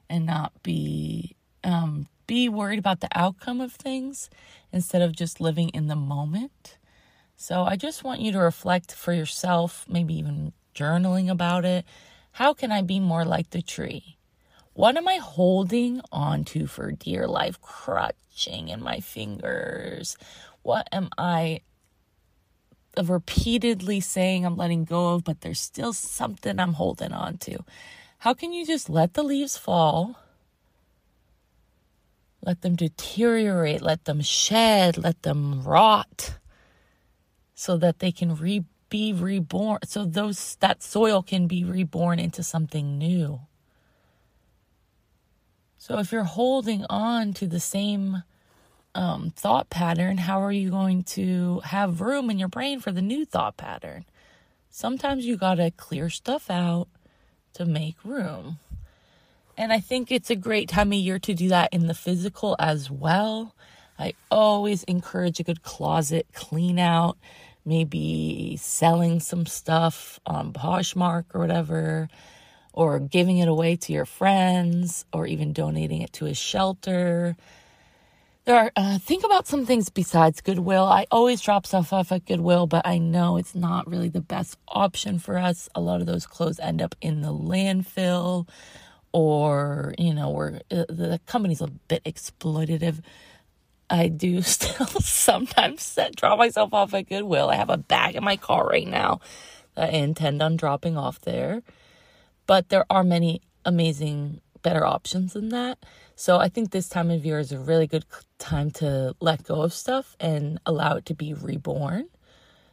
and 0.09 0.27
not 0.27 0.53
be 0.63 1.37
um, 1.63 2.07
be 2.27 2.49
worried 2.49 2.79
about 2.79 3.01
the 3.01 3.09
outcome 3.15 3.61
of 3.61 3.73
things 3.73 4.31
instead 4.73 5.03
of 5.03 5.13
just 5.13 5.41
living 5.41 5.69
in 5.71 5.87
the 5.89 5.97
moment. 5.97 6.79
So 7.37 7.65
I 7.65 7.77
just 7.77 8.05
want 8.05 8.21
you 8.21 8.33
to 8.33 8.39
reflect 8.39 8.93
for 8.93 9.13
yourself, 9.13 9.85
maybe 9.89 10.15
even 10.15 10.53
journaling 10.75 11.31
about 11.31 11.65
it. 11.65 11.85
How 12.33 12.55
can 12.55 12.73
I 12.73 12.83
be 12.83 13.01
more 13.01 13.25
like 13.25 13.51
the 13.51 13.63
tree? 13.63 14.17
What 14.73 14.97
am 14.97 15.07
I 15.07 15.17
holding 15.17 16.01
onto 16.11 16.67
for 16.67 16.91
dear 16.93 17.29
life, 17.29 17.61
crutching 17.61 18.69
in 18.69 18.83
my 18.83 19.01
fingers? 19.01 20.17
What 20.63 20.89
am 20.91 21.11
I 21.17 21.61
of 22.97 23.11
repeatedly 23.11 24.01
saying 24.01 24.45
I'm 24.45 24.57
letting 24.57 24.85
go 24.85 25.15
of, 25.15 25.25
but 25.25 25.41
there's 25.41 25.61
still 25.61 25.93
something 25.93 26.59
I'm 26.59 26.75
holding 26.75 27.13
on 27.13 27.39
to. 27.39 27.65
How 28.19 28.35
can 28.35 28.53
you 28.53 28.67
just 28.67 28.89
let 28.89 29.15
the 29.15 29.23
leaves 29.23 29.57
fall? 29.57 30.19
Let 32.43 32.63
them 32.63 32.77
deteriorate, 32.77 33.83
let 33.83 34.05
them 34.05 34.21
shed, 34.21 34.99
let 34.99 35.23
them 35.23 35.63
rot 35.63 36.39
so 37.55 37.77
that 37.79 38.01
they 38.01 38.13
can 38.13 38.35
re- 38.35 38.65
be 38.91 39.13
reborn 39.13 39.79
so 39.85 40.05
those 40.05 40.57
that 40.57 40.83
soil 40.83 41.23
can 41.23 41.47
be 41.47 41.65
reborn 41.65 42.19
into 42.19 42.43
something 42.43 42.99
new. 42.99 43.41
So 45.79 45.99
if 45.99 46.13
you're 46.13 46.25
holding 46.25 46.85
on 46.89 47.33
to 47.35 47.47
the 47.47 47.61
same 47.61 48.23
um, 48.95 49.33
thought 49.37 49.71
pattern, 49.71 50.19
how 50.19 50.43
are 50.43 50.53
you 50.53 50.71
going 50.71 51.03
to 51.05 51.61
have 51.65 52.01
room 52.01 52.31
in 52.31 52.39
your 52.39 52.49
brain 52.49 52.81
for 52.81 52.93
the 52.93 53.03
new 53.03 53.25
thought 53.25 53.57
pattern? 53.57 54.05
Sometimes 54.71 55.25
you 55.25 55.37
got 55.37 55.57
to 55.57 55.71
clear 55.71 56.11
stuff 56.11 56.51
out 56.51 56.89
to 57.55 57.65
make 57.65 57.97
room. 58.05 58.59
And 59.57 59.73
I 59.73 59.81
think 59.81 60.11
it's 60.11 60.31
a 60.31 60.37
great 60.37 60.69
time 60.69 60.93
of 60.93 60.99
year 60.99 61.19
to 61.21 61.35
do 61.35 61.49
that 61.49 61.73
in 61.73 61.87
the 61.87 61.95
physical 61.95 62.57
as 62.59 62.91
well. 62.91 63.55
I 63.99 64.15
always 64.31 64.83
encourage 64.85 65.39
a 65.39 65.45
good 65.45 65.63
closet 65.63 66.27
clean 66.35 66.79
out, 66.81 67.17
maybe 67.65 68.59
selling 68.61 69.21
some 69.21 69.47
stuff 69.47 70.19
on 70.27 70.53
Poshmark 70.53 71.27
or 71.33 71.41
whatever, 71.41 72.09
or 72.73 72.99
giving 72.99 73.39
it 73.39 73.47
away 73.47 73.77
to 73.77 73.93
your 73.93 74.05
friends, 74.05 75.05
or 75.13 75.27
even 75.27 75.53
donating 75.53 76.03
it 76.03 76.13
to 76.15 76.27
a 76.27 76.35
shelter 76.35 77.37
there 78.45 78.57
are 78.57 78.73
uh, 78.77 78.99
think 78.99 79.25
about 79.25 79.47
some 79.47 79.65
things 79.65 79.89
besides 79.89 80.41
goodwill. 80.41 80.85
I 80.85 81.07
always 81.11 81.41
drop 81.41 81.67
stuff 81.67 81.93
off 81.93 82.13
at 82.13 82.27
goodwill 82.27 82.67
but 82.67 82.87
i 82.87 82.99
know 82.99 83.37
it's 83.39 83.55
not 83.55 83.89
really 83.89 84.09
the 84.09 84.21
best 84.21 84.59
option 84.69 85.19
for 85.19 85.39
us. 85.39 85.69
A 85.75 85.81
lot 85.81 86.01
of 86.01 86.07
those 86.07 86.27
clothes 86.27 86.61
end 86.61 86.83
up 86.83 86.95
in 87.01 87.23
the 87.23 87.33
landfill 87.33 88.49
or 89.13 89.95
you 89.99 90.13
know 90.13 90.31
or 90.31 90.61
uh, 90.71 90.85
the 90.89 91.21
company's 91.27 91.61
a 91.63 91.69
bit 91.69 92.05
exploitative. 92.05 93.01
I 93.91 94.09
do 94.09 94.43
still 94.55 94.87
sometimes 94.87 95.83
set, 95.83 96.17
drop 96.17 96.39
myself 96.39 96.75
off 96.75 96.95
at 96.95 97.09
goodwill. 97.09 97.51
I 97.51 97.57
have 97.57 97.71
a 97.71 97.79
bag 97.79 98.15
in 98.17 98.25
my 98.25 98.37
car 98.37 98.67
right 98.67 98.87
now 98.89 99.21
that 99.75 99.91
i 99.95 99.97
intend 99.97 100.43
on 100.43 100.57
dropping 100.57 100.97
off 100.97 101.21
there. 101.21 101.63
But 102.47 102.69
there 102.69 102.85
are 102.91 103.05
many 103.05 103.41
amazing 103.65 104.41
better 104.65 104.85
options 104.85 105.35
than 105.35 105.51
that 105.51 105.79
so 106.17 106.39
I 106.39 106.49
think 106.49 106.71
this 106.71 106.89
time 106.89 107.11
of 107.11 107.27
year 107.27 107.39
is 107.39 107.51
a 107.51 107.59
really 107.59 107.87
good 107.87 108.05
time 108.39 108.71
to 108.73 109.15
let 109.21 109.43
go 109.45 109.63
of 109.63 109.73
stuff 109.73 110.17
and 110.21 110.61
allow 110.65 110.97
it 110.97 111.07
to 111.07 111.15
be 111.15 111.35
reborn. 111.35 112.07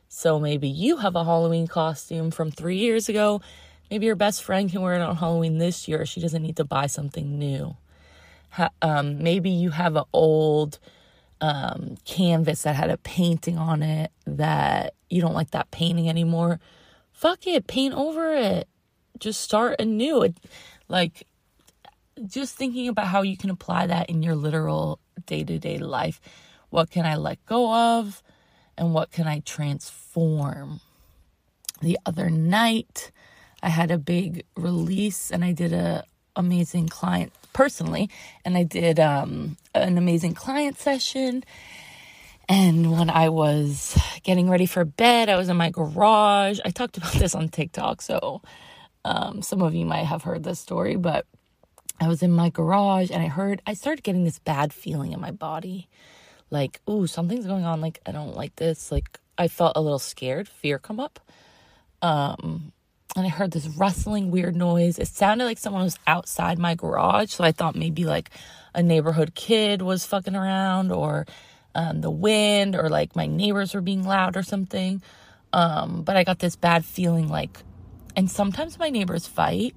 So 0.07 0.39
maybe 0.39 0.67
you 0.67 0.97
have 0.97 1.15
a 1.15 1.23
Halloween 1.23 1.67
costume 1.67 2.29
from 2.29 2.51
three 2.51 2.77
years 2.77 3.09
ago. 3.09 3.41
Maybe 3.89 4.05
your 4.05 4.15
best 4.15 4.43
friend 4.43 4.69
can 4.69 4.81
wear 4.81 4.93
it 4.93 5.01
on 5.01 5.15
Halloween 5.15 5.57
this 5.57 5.87
year. 5.87 6.05
She 6.05 6.21
doesn't 6.21 6.43
need 6.43 6.57
to 6.57 6.63
buy 6.63 6.85
something 6.85 7.39
new. 7.39 7.75
Ha- 8.51 8.71
um, 8.81 9.23
maybe 9.23 9.49
you 9.49 9.71
have 9.71 9.95
an 9.95 10.03
old 10.13 10.77
um, 11.39 11.97
canvas 12.05 12.61
that 12.63 12.75
had 12.75 12.91
a 12.91 12.97
painting 12.97 13.57
on 13.57 13.81
it 13.81 14.11
that 14.27 14.93
you 15.09 15.21
don't 15.21 15.33
like 15.33 15.51
that 15.51 15.71
painting 15.71 16.07
anymore. 16.07 16.59
Fuck 17.11 17.47
it, 17.47 17.65
paint 17.65 17.95
over 17.95 18.33
it. 18.33 18.67
Just 19.17 19.41
start 19.41 19.79
anew. 19.79 20.21
It, 20.21 20.37
like 20.87 21.25
just 22.27 22.55
thinking 22.55 22.87
about 22.87 23.07
how 23.07 23.21
you 23.21 23.37
can 23.37 23.49
apply 23.49 23.87
that 23.87 24.09
in 24.09 24.23
your 24.23 24.35
literal 24.35 24.99
day 25.25 25.43
to 25.43 25.59
day 25.59 25.77
life. 25.77 26.21
What 26.69 26.89
can 26.89 27.05
I 27.05 27.15
let 27.15 27.45
go 27.45 27.73
of? 27.99 28.23
And 28.77 28.93
what 28.93 29.11
can 29.11 29.27
I 29.27 29.39
transform? 29.39 30.79
the 31.81 31.97
other 32.05 32.29
night 32.29 33.11
I 33.61 33.69
had 33.69 33.91
a 33.91 33.97
big 33.97 34.45
release 34.55 35.31
and 35.31 35.43
I 35.43 35.51
did 35.51 35.73
a 35.73 36.03
amazing 36.35 36.87
client 36.87 37.33
personally 37.53 38.09
and 38.45 38.57
I 38.57 38.63
did 38.63 38.99
um, 38.99 39.57
an 39.75 39.97
amazing 39.97 40.33
client 40.33 40.79
session 40.79 41.43
and 42.47 42.91
when 42.91 43.09
I 43.09 43.29
was 43.29 43.97
getting 44.23 44.49
ready 44.49 44.65
for 44.65 44.83
bed, 44.83 45.29
I 45.29 45.37
was 45.37 45.47
in 45.47 45.55
my 45.55 45.69
garage. 45.69 46.59
I 46.65 46.71
talked 46.71 46.97
about 46.97 47.13
this 47.13 47.33
on 47.33 47.47
TikTok, 47.47 48.01
so 48.01 48.41
um, 49.05 49.41
some 49.41 49.61
of 49.61 49.73
you 49.73 49.85
might 49.85 50.03
have 50.03 50.23
heard 50.23 50.43
this 50.43 50.59
story, 50.59 50.97
but 50.97 51.25
I 52.01 52.07
was 52.07 52.23
in 52.23 52.31
my 52.31 52.49
garage 52.49 53.11
and 53.11 53.21
I 53.21 53.27
heard, 53.27 53.61
I 53.67 53.73
started 53.75 54.03
getting 54.03 54.23
this 54.23 54.39
bad 54.39 54.73
feeling 54.73 55.13
in 55.13 55.21
my 55.21 55.31
body. 55.31 55.87
Like, 56.49 56.81
ooh, 56.89 57.05
something's 57.05 57.45
going 57.45 57.63
on. 57.63 57.79
Like, 57.79 57.99
I 58.05 58.11
don't 58.11 58.35
like 58.35 58.55
this. 58.55 58.91
Like, 58.91 59.19
I 59.37 59.47
felt 59.47 59.73
a 59.75 59.81
little 59.81 59.99
scared, 59.99 60.47
fear 60.47 60.79
come 60.79 60.99
up. 60.99 61.19
Um, 62.01 62.73
and 63.15 63.25
I 63.25 63.29
heard 63.29 63.51
this 63.51 63.67
rustling, 63.67 64.31
weird 64.31 64.55
noise. 64.55 64.97
It 64.97 65.07
sounded 65.07 65.45
like 65.45 65.59
someone 65.59 65.83
was 65.83 65.99
outside 66.07 66.57
my 66.57 66.75
garage. 66.75 67.31
So 67.33 67.43
I 67.43 67.51
thought 67.51 67.75
maybe 67.75 68.05
like 68.05 68.31
a 68.73 68.81
neighborhood 68.81 69.35
kid 69.35 69.81
was 69.81 70.05
fucking 70.05 70.35
around 70.35 70.91
or 70.91 71.27
um, 71.75 72.01
the 72.01 72.11
wind 72.11 72.75
or 72.75 72.89
like 72.89 73.15
my 73.15 73.27
neighbors 73.27 73.73
were 73.75 73.81
being 73.81 74.03
loud 74.03 74.35
or 74.35 74.43
something. 74.43 75.01
Um, 75.53 76.03
but 76.03 76.17
I 76.17 76.23
got 76.23 76.39
this 76.39 76.55
bad 76.55 76.83
feeling 76.83 77.27
like, 77.27 77.59
and 78.15 78.29
sometimes 78.31 78.79
my 78.79 78.89
neighbors 78.89 79.27
fight, 79.27 79.75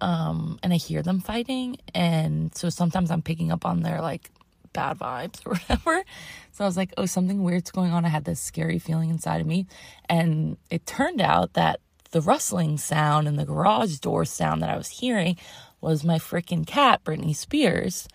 um, 0.00 0.58
and 0.62 0.72
I 0.72 0.76
hear 0.76 1.02
them 1.02 1.20
fighting, 1.20 1.78
and 1.94 2.54
so 2.54 2.68
sometimes 2.68 3.10
I'm 3.10 3.22
picking 3.22 3.52
up 3.52 3.66
on 3.66 3.82
their 3.82 4.00
like 4.00 4.30
bad 4.72 4.98
vibes 4.98 5.40
or 5.46 5.54
whatever. 5.54 6.04
So 6.52 6.64
I 6.64 6.66
was 6.66 6.76
like, 6.76 6.92
oh, 6.96 7.06
something 7.06 7.42
weird's 7.42 7.70
going 7.70 7.92
on. 7.92 8.04
I 8.04 8.08
had 8.08 8.24
this 8.24 8.40
scary 8.40 8.78
feeling 8.78 9.10
inside 9.10 9.40
of 9.40 9.46
me, 9.46 9.66
and 10.08 10.56
it 10.70 10.86
turned 10.86 11.20
out 11.20 11.54
that 11.54 11.80
the 12.10 12.20
rustling 12.20 12.78
sound 12.78 13.28
and 13.28 13.38
the 13.38 13.44
garage 13.44 13.98
door 13.98 14.24
sound 14.24 14.62
that 14.62 14.70
I 14.70 14.76
was 14.76 14.88
hearing 14.88 15.36
was 15.80 16.04
my 16.04 16.18
freaking 16.18 16.66
cat, 16.66 17.04
Britney 17.04 17.34
Spears. 17.34 18.08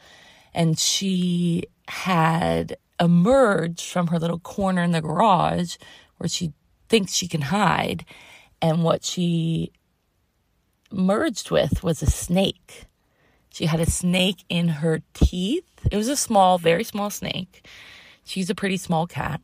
And 0.53 0.77
she 0.77 1.63
had 1.87 2.77
emerged 2.99 3.89
from 3.89 4.07
her 4.07 4.19
little 4.19 4.39
corner 4.39 4.83
in 4.83 4.91
the 4.91 5.01
garage 5.01 5.77
where 6.17 6.27
she 6.27 6.53
thinks 6.89 7.13
she 7.13 7.27
can 7.27 7.41
hide. 7.41 8.05
And 8.61 8.83
what 8.83 9.03
she 9.03 9.71
merged 10.93 11.51
with 11.51 11.83
was 11.83 12.01
a 12.01 12.09
snake. 12.09 12.85
She 13.51 13.65
had 13.65 13.79
a 13.79 13.89
snake 13.89 14.43
in 14.49 14.67
her 14.67 15.01
teeth. 15.13 15.65
It 15.91 15.97
was 15.97 16.07
a 16.07 16.15
small, 16.15 16.57
very 16.57 16.83
small 16.83 17.09
snake. 17.09 17.67
She's 18.23 18.49
a 18.49 18.55
pretty 18.55 18.77
small 18.77 19.05
cat. 19.05 19.41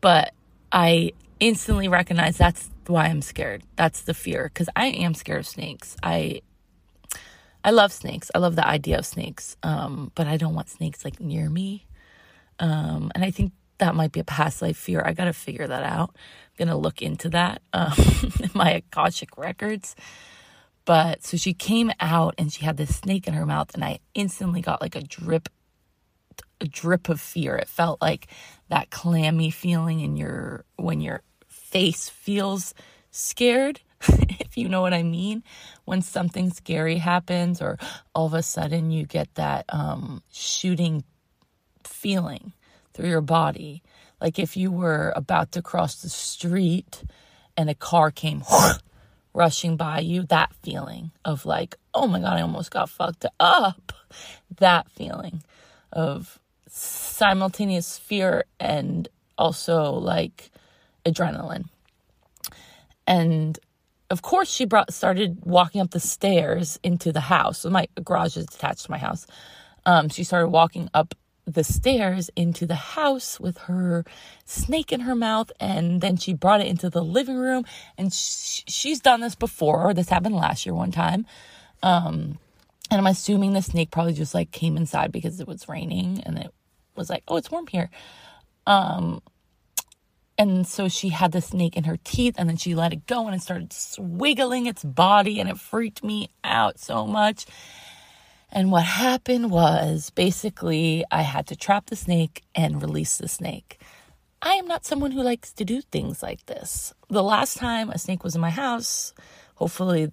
But 0.00 0.34
I 0.70 1.12
instantly 1.40 1.88
recognized 1.88 2.38
that's 2.38 2.70
why 2.86 3.06
I'm 3.06 3.22
scared. 3.22 3.62
That's 3.76 4.02
the 4.02 4.14
fear 4.14 4.50
because 4.52 4.68
I 4.76 4.86
am 4.88 5.14
scared 5.14 5.40
of 5.40 5.46
snakes. 5.46 5.96
I 6.02 6.42
I 7.64 7.70
love 7.70 7.92
snakes. 7.92 8.30
I 8.34 8.38
love 8.38 8.56
the 8.56 8.66
idea 8.66 8.98
of 8.98 9.06
snakes. 9.06 9.56
Um, 9.62 10.12
but 10.14 10.26
I 10.26 10.36
don't 10.36 10.54
want 10.54 10.68
snakes 10.68 11.04
like 11.04 11.20
near 11.20 11.48
me. 11.48 11.86
Um, 12.58 13.10
and 13.14 13.24
I 13.24 13.30
think 13.30 13.52
that 13.78 13.94
might 13.94 14.12
be 14.12 14.20
a 14.20 14.24
past 14.24 14.60
life 14.60 14.76
fear. 14.76 15.02
I 15.04 15.14
got 15.14 15.24
to 15.24 15.32
figure 15.32 15.66
that 15.66 15.82
out. 15.82 16.14
Going 16.56 16.68
to 16.68 16.76
look 16.76 17.02
into 17.02 17.28
that 17.30 17.62
um, 17.72 17.92
my 18.54 18.70
Akashic 18.70 19.36
records. 19.36 19.96
But 20.84 21.24
so 21.24 21.36
she 21.36 21.54
came 21.54 21.90
out 21.98 22.34
and 22.36 22.52
she 22.52 22.64
had 22.64 22.76
this 22.76 22.96
snake 22.96 23.26
in 23.26 23.34
her 23.34 23.46
mouth, 23.46 23.74
and 23.74 23.84
I 23.84 24.00
instantly 24.14 24.60
got 24.60 24.82
like 24.82 24.94
a 24.94 25.00
drip, 25.00 25.48
a 26.60 26.66
drip 26.66 27.08
of 27.08 27.20
fear. 27.20 27.56
It 27.56 27.68
felt 27.68 28.02
like 28.02 28.28
that 28.68 28.90
clammy 28.90 29.50
feeling 29.50 30.00
in 30.00 30.16
your 30.16 30.64
when 30.76 31.00
your 31.00 31.22
face 31.48 32.08
feels 32.10 32.74
scared, 33.10 33.80
if 34.08 34.58
you 34.58 34.68
know 34.68 34.82
what 34.82 34.92
I 34.92 35.02
mean. 35.02 35.42
When 35.86 36.02
something 36.02 36.50
scary 36.50 36.98
happens, 36.98 37.62
or 37.62 37.78
all 38.14 38.26
of 38.26 38.34
a 38.34 38.42
sudden 38.42 38.90
you 38.90 39.06
get 39.06 39.34
that 39.36 39.64
um, 39.70 40.22
shooting 40.32 41.02
feeling 41.82 42.52
through 42.92 43.08
your 43.08 43.20
body. 43.20 43.82
Like 44.24 44.38
if 44.38 44.56
you 44.56 44.72
were 44.72 45.12
about 45.14 45.52
to 45.52 45.60
cross 45.60 45.96
the 45.96 46.08
street 46.08 47.04
and 47.58 47.68
a 47.68 47.74
car 47.74 48.10
came 48.10 48.42
rushing 49.34 49.76
by 49.76 50.00
you, 50.00 50.22
that 50.22 50.54
feeling 50.62 51.10
of 51.26 51.44
like, 51.44 51.76
oh 51.92 52.06
my 52.06 52.20
God, 52.20 52.38
I 52.38 52.40
almost 52.40 52.70
got 52.70 52.88
fucked 52.88 53.26
up. 53.38 53.92
That 54.56 54.90
feeling 54.90 55.42
of 55.92 56.40
simultaneous 56.68 57.98
fear 57.98 58.44
and 58.58 59.08
also 59.36 59.92
like 59.92 60.50
adrenaline. 61.04 61.66
And 63.06 63.58
of 64.08 64.22
course, 64.22 64.50
she 64.50 64.64
brought 64.64 64.94
started 64.94 65.44
walking 65.44 65.82
up 65.82 65.90
the 65.90 66.00
stairs 66.00 66.80
into 66.82 67.12
the 67.12 67.20
house. 67.20 67.58
So 67.58 67.68
my 67.68 67.88
garage 68.02 68.38
is 68.38 68.44
attached 68.44 68.86
to 68.86 68.90
my 68.90 68.98
house. 68.98 69.26
Um, 69.84 70.08
she 70.08 70.24
started 70.24 70.48
walking 70.48 70.88
up 70.94 71.14
the 71.46 71.64
stairs 71.64 72.30
into 72.36 72.66
the 72.66 72.74
house 72.74 73.38
with 73.38 73.58
her 73.58 74.04
snake 74.44 74.92
in 74.92 75.00
her 75.00 75.14
mouth 75.14 75.52
and 75.60 76.00
then 76.00 76.16
she 76.16 76.32
brought 76.32 76.60
it 76.60 76.66
into 76.66 76.88
the 76.88 77.02
living 77.02 77.36
room. 77.36 77.64
And 77.98 78.12
sh- 78.12 78.62
she's 78.66 79.00
done 79.00 79.20
this 79.20 79.34
before. 79.34 79.92
This 79.94 80.08
happened 80.08 80.36
last 80.36 80.64
year 80.64 80.74
one 80.74 80.92
time. 80.92 81.26
Um 81.82 82.38
and 82.90 83.00
i'm 83.00 83.06
assuming 83.06 83.54
the 83.54 83.62
snake 83.62 83.90
probably 83.90 84.12
just 84.12 84.34
like 84.34 84.50
came 84.50 84.76
inside 84.76 85.10
because 85.10 85.40
it 85.40 85.48
was 85.48 85.68
raining 85.68 86.20
and 86.24 86.38
it 86.38 86.52
was 86.96 87.08
like 87.10 87.24
oh 87.28 87.36
it's 87.36 87.50
warm 87.50 87.66
here. 87.66 87.90
Um 88.66 89.20
and 90.36 90.66
so 90.66 90.88
she 90.88 91.10
had 91.10 91.32
the 91.32 91.40
snake 91.40 91.76
in 91.76 91.84
her 91.84 91.98
teeth 92.02 92.34
and 92.38 92.48
then 92.48 92.56
she 92.56 92.74
let 92.74 92.92
it 92.92 93.06
go 93.06 93.26
and 93.26 93.36
it 93.36 93.42
started 93.42 93.72
swiggling 93.72 94.66
its 94.66 94.82
body 94.82 95.40
and 95.40 95.48
it 95.48 95.58
freaked 95.58 96.02
me 96.02 96.28
out 96.42 96.78
so 96.78 97.06
much 97.06 97.46
and 98.54 98.70
what 98.70 98.84
happened 98.84 99.50
was 99.50 100.10
basically 100.10 101.04
I 101.10 101.22
had 101.22 101.48
to 101.48 101.56
trap 101.56 101.86
the 101.86 101.96
snake 101.96 102.44
and 102.54 102.80
release 102.80 103.18
the 103.18 103.28
snake. 103.28 103.80
I 104.40 104.54
am 104.54 104.68
not 104.68 104.86
someone 104.86 105.10
who 105.10 105.22
likes 105.22 105.52
to 105.54 105.64
do 105.64 105.80
things 105.80 106.22
like 106.22 106.46
this. 106.46 106.94
The 107.10 107.22
last 107.22 107.56
time 107.58 107.90
a 107.90 107.98
snake 107.98 108.22
was 108.22 108.34
in 108.36 108.40
my 108.40 108.50
house, 108.50 109.12
hopefully 109.56 110.12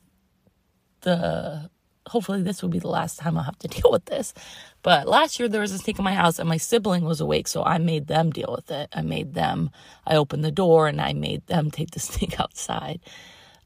the 1.02 1.70
hopefully 2.08 2.42
this 2.42 2.64
will 2.64 2.70
be 2.70 2.80
the 2.80 2.88
last 2.88 3.20
time 3.20 3.38
I'll 3.38 3.44
have 3.44 3.60
to 3.60 3.68
deal 3.80 3.92
with 3.92 4.06
this. 4.06 4.34
But 4.82 5.08
last 5.08 5.40
year 5.40 5.48
there 5.48 5.62
was 5.62 5.72
a 5.72 5.78
snake 5.78 6.00
in 6.00 6.04
my 6.06 6.16
house 6.16 6.40
and 6.40 6.50
my 6.50 6.58
sibling 6.58 7.06
was 7.06 7.22
awake, 7.22 7.48
so 7.48 7.64
I 7.64 7.78
made 7.78 8.08
them 8.08 8.32
deal 8.32 8.54
with 8.56 8.72
it. 8.72 8.90
I 8.94 9.02
made 9.02 9.36
them 9.36 9.70
I 10.08 10.16
opened 10.16 10.44
the 10.44 10.52
door 10.52 10.88
and 10.88 11.00
I 11.00 11.14
made 11.14 11.46
them 11.48 11.70
take 11.72 11.92
the 11.92 12.00
snake 12.00 12.40
outside. 12.40 13.02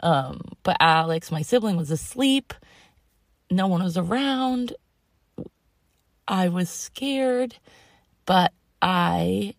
Um, 0.01 0.41
but 0.63 0.75
Alex, 0.81 1.31
my 1.31 1.41
sibling, 1.41 1.77
was 1.77 1.91
asleep 1.91 2.53
no 3.49 3.67
one 3.67 3.83
was 3.83 3.97
around. 3.97 4.73
I 6.27 6.49
was 6.49 6.69
scared, 6.69 7.55
but 8.25 8.51
I 8.81 9.55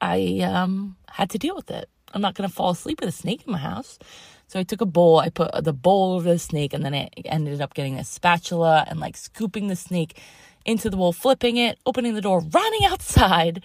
I 0.00 0.40
um 0.42 0.96
had 1.08 1.30
to 1.30 1.38
deal 1.38 1.56
with 1.56 1.70
it. 1.70 1.88
I'm 2.14 2.22
not 2.22 2.34
going 2.34 2.48
to 2.48 2.54
fall 2.54 2.70
asleep 2.70 3.00
with 3.00 3.08
a 3.08 3.12
snake 3.12 3.42
in 3.46 3.52
my 3.52 3.58
house. 3.58 3.98
So 4.46 4.58
I 4.58 4.62
took 4.62 4.80
a 4.80 4.86
bowl, 4.86 5.18
I 5.18 5.28
put 5.28 5.50
the 5.62 5.74
bowl 5.74 6.14
over 6.14 6.30
the 6.30 6.38
snake, 6.38 6.72
and 6.72 6.82
then 6.82 6.94
I 6.94 7.10
ended 7.26 7.60
up 7.60 7.74
getting 7.74 7.98
a 7.98 8.04
spatula 8.04 8.86
and 8.88 8.98
like 8.98 9.16
scooping 9.16 9.68
the 9.68 9.76
snake 9.76 10.18
into 10.64 10.88
the 10.88 10.96
bowl, 10.96 11.12
flipping 11.12 11.58
it, 11.58 11.78
opening 11.84 12.14
the 12.14 12.22
door, 12.22 12.40
running 12.40 12.84
outside. 12.86 13.62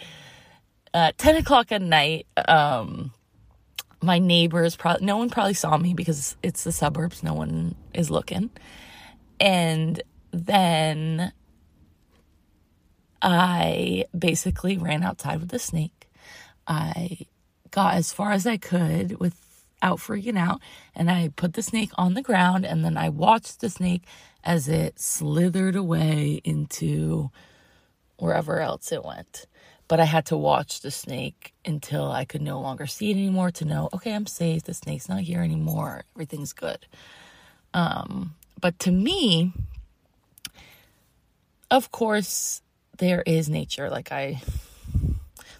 Uh, 0.93 1.12
10 1.17 1.38
o'clock 1.38 1.71
at 1.71 1.82
night. 1.82 2.28
Um, 2.47 3.13
my 4.04 4.20
neighbors 4.20 4.76
probably 4.76 5.06
no 5.06 5.18
one 5.18 5.30
probably 5.30 5.54
saw 5.54 5.78
me 5.78 5.94
because 5.94 6.36
it's 6.44 6.63
the 6.63 6.72
suburbs 6.72 7.24
no 7.24 7.34
one 7.34 7.76
is 7.94 8.12
looking. 8.12 8.50
And 9.39 10.02
then 10.32 11.32
i 13.22 14.06
basically 14.18 14.78
ran 14.78 15.04
outside 15.04 15.39
with 15.39 15.50
the 15.50 15.60
snake. 15.60 16.10
I 16.68 17.28
got 17.72 17.96
as 17.96 18.13
far 18.13 18.32
as 18.34 18.46
i 18.46 18.58
could 18.58 19.20
without 19.20 19.98
freaking 20.00 20.38
out 20.38 20.62
and 20.96 21.10
i 21.10 21.30
put 21.36 21.54
the 21.54 21.63
snake 21.63 21.92
on 21.96 22.13
the 22.13 22.22
ground 22.22 22.66
and 22.66 22.86
then 22.86 22.98
i 22.98 23.10
watched 23.10 23.62
the 23.62 23.70
snake 23.70 24.04
as 24.44 24.68
it 24.70 25.00
slithered 25.00 25.76
away 25.76 26.42
into 26.44 27.32
wherever 28.18 28.60
else 28.62 28.92
it 28.92 29.04
went 29.04 29.48
but 29.88 30.00
I 30.00 30.06
had 30.06 30.26
to 30.28 30.38
watch 30.38 30.82
the 30.82 30.91
snake 30.91 31.54
until 31.65 32.12
I 32.12 32.26
could 32.26 32.41
no 32.41 32.60
longer 32.60 32.88
see 32.88 33.12
it 33.12 33.15
anymore 33.15 33.52
to 33.52 33.65
know, 33.65 33.89
okay, 33.93 34.13
I'm 34.13 34.26
safe. 34.26 34.63
The 34.63 34.74
snake's 34.74 35.10
not 35.10 35.22
here 35.22 35.41
anymore. 35.41 36.04
Everything's 36.15 36.54
good. 36.54 36.86
Um, 37.74 38.36
but 38.60 38.80
to 38.80 38.91
me, 38.91 39.54
of 41.69 41.91
course, 41.91 42.62
there 42.98 43.24
is 43.24 43.50
nature. 43.50 43.89
Like 43.89 44.12
I, 44.12 44.41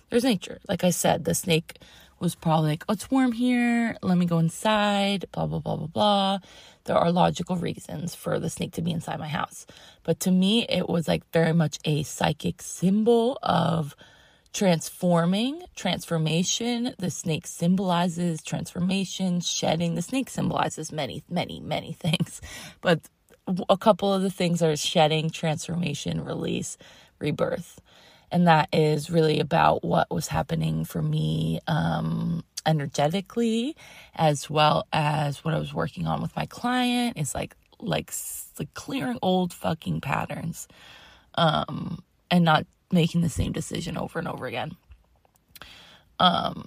there's 0.10 0.24
nature. 0.24 0.60
Like 0.68 0.84
I 0.84 0.92
said, 0.92 1.26
the 1.26 1.36
snake 1.36 1.78
was 2.24 2.36
probably 2.36 2.70
like, 2.72 2.86
oh, 2.90 2.94
it's 2.94 3.12
warm 3.12 3.34
here. 3.34 3.98
Let 4.02 4.18
me 4.18 4.26
go 4.26 4.40
inside. 4.40 5.26
Blah, 5.34 5.46
blah, 5.46 5.60
blah, 5.60 5.76
blah, 5.76 5.88
blah. 5.88 6.40
There 6.86 6.98
are 6.98 7.12
logical 7.12 7.58
reasons 7.58 8.16
for 8.16 8.40
the 8.40 8.50
snake 8.50 8.72
to 8.74 8.82
be 8.82 8.92
inside 8.92 9.20
my 9.20 9.28
house. 9.28 9.68
But 10.04 10.22
to 10.22 10.32
me, 10.32 10.66
it 10.68 10.90
was 10.90 11.08
like 11.08 11.30
very 11.32 11.54
much 11.54 11.78
a 11.86 12.04
psychic 12.04 12.62
symbol 12.62 13.38
of 13.44 13.96
transforming, 14.54 15.64
transformation. 15.76 16.96
The 16.98 17.12
snake 17.12 17.46
symbolizes 17.46 18.42
transformation, 18.42 19.42
shedding. 19.42 19.96
The 19.96 20.02
snake 20.02 20.30
symbolizes 20.30 20.92
many, 20.92 21.24
many, 21.30 21.60
many 21.60 21.92
things. 22.00 22.42
But 22.82 23.02
a 23.70 23.78
couple 23.78 24.14
of 24.14 24.22
the 24.22 24.32
things 24.32 24.62
are 24.62 24.76
shedding, 24.78 25.30
transformation, 25.30 26.24
release, 26.24 26.78
rebirth. 27.20 27.82
And 28.34 28.48
that 28.48 28.68
is 28.74 29.12
really 29.12 29.40
about 29.40 29.84
what 29.84 30.10
was 30.10 30.28
happening 30.28 30.86
for 30.86 31.04
me 31.04 31.60
um, 31.68 32.44
energetically, 32.66 33.78
as 34.16 34.50
well 34.50 34.88
as 34.92 35.46
what 35.46 35.54
I 35.54 35.60
was 35.60 35.72
working 35.72 36.08
on 36.08 36.20
with 36.20 36.36
my 36.36 36.48
client. 36.48 37.20
Is 37.20 37.36
like 37.36 37.56
like 37.80 38.12
like 38.58 38.74
clearing 38.74 39.20
old 39.22 39.54
fucking 39.54 40.02
patterns, 40.02 40.68
um, 41.36 42.04
and 42.32 42.44
not 42.44 42.66
making 42.92 43.22
the 43.22 43.30
same 43.30 43.52
decision 43.52 44.00
over 44.00 44.18
and 44.18 44.28
over 44.28 44.48
again. 44.48 44.78
Um, 46.20 46.66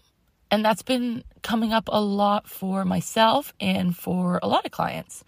and 0.52 0.64
that's 0.64 0.82
been 0.82 1.24
coming 1.42 1.72
up 1.72 1.88
a 1.90 2.00
lot 2.00 2.46
for 2.46 2.84
myself 2.84 3.52
and 3.58 3.96
for 3.96 4.38
a 4.40 4.46
lot 4.46 4.64
of 4.64 4.70
clients. 4.70 5.24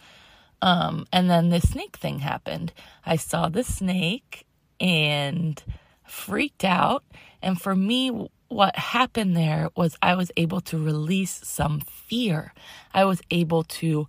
Um, 0.63 1.05
and 1.13 1.29
then 1.29 1.51
the 1.51 1.61
snake 1.61 1.97
thing 1.97 2.21
happened. 2.21 2.73
I 3.05 3.17
saw 3.17 3.49
the 3.49 3.65
snake 3.65 4.47
and 4.79 5.61
freaked 6.11 6.65
out. 6.65 7.05
And 7.43 7.61
for 7.61 7.75
me, 7.75 8.29
what 8.49 8.77
happened 8.77 9.37
there 9.37 9.69
was 9.77 9.97
I 10.03 10.15
was 10.15 10.31
able 10.37 10.61
to 10.63 10.79
release 10.79 11.41
some 11.45 11.81
fear. 11.81 12.53
I 12.95 13.05
was 13.05 13.21
able 13.31 13.65
to 13.65 14.09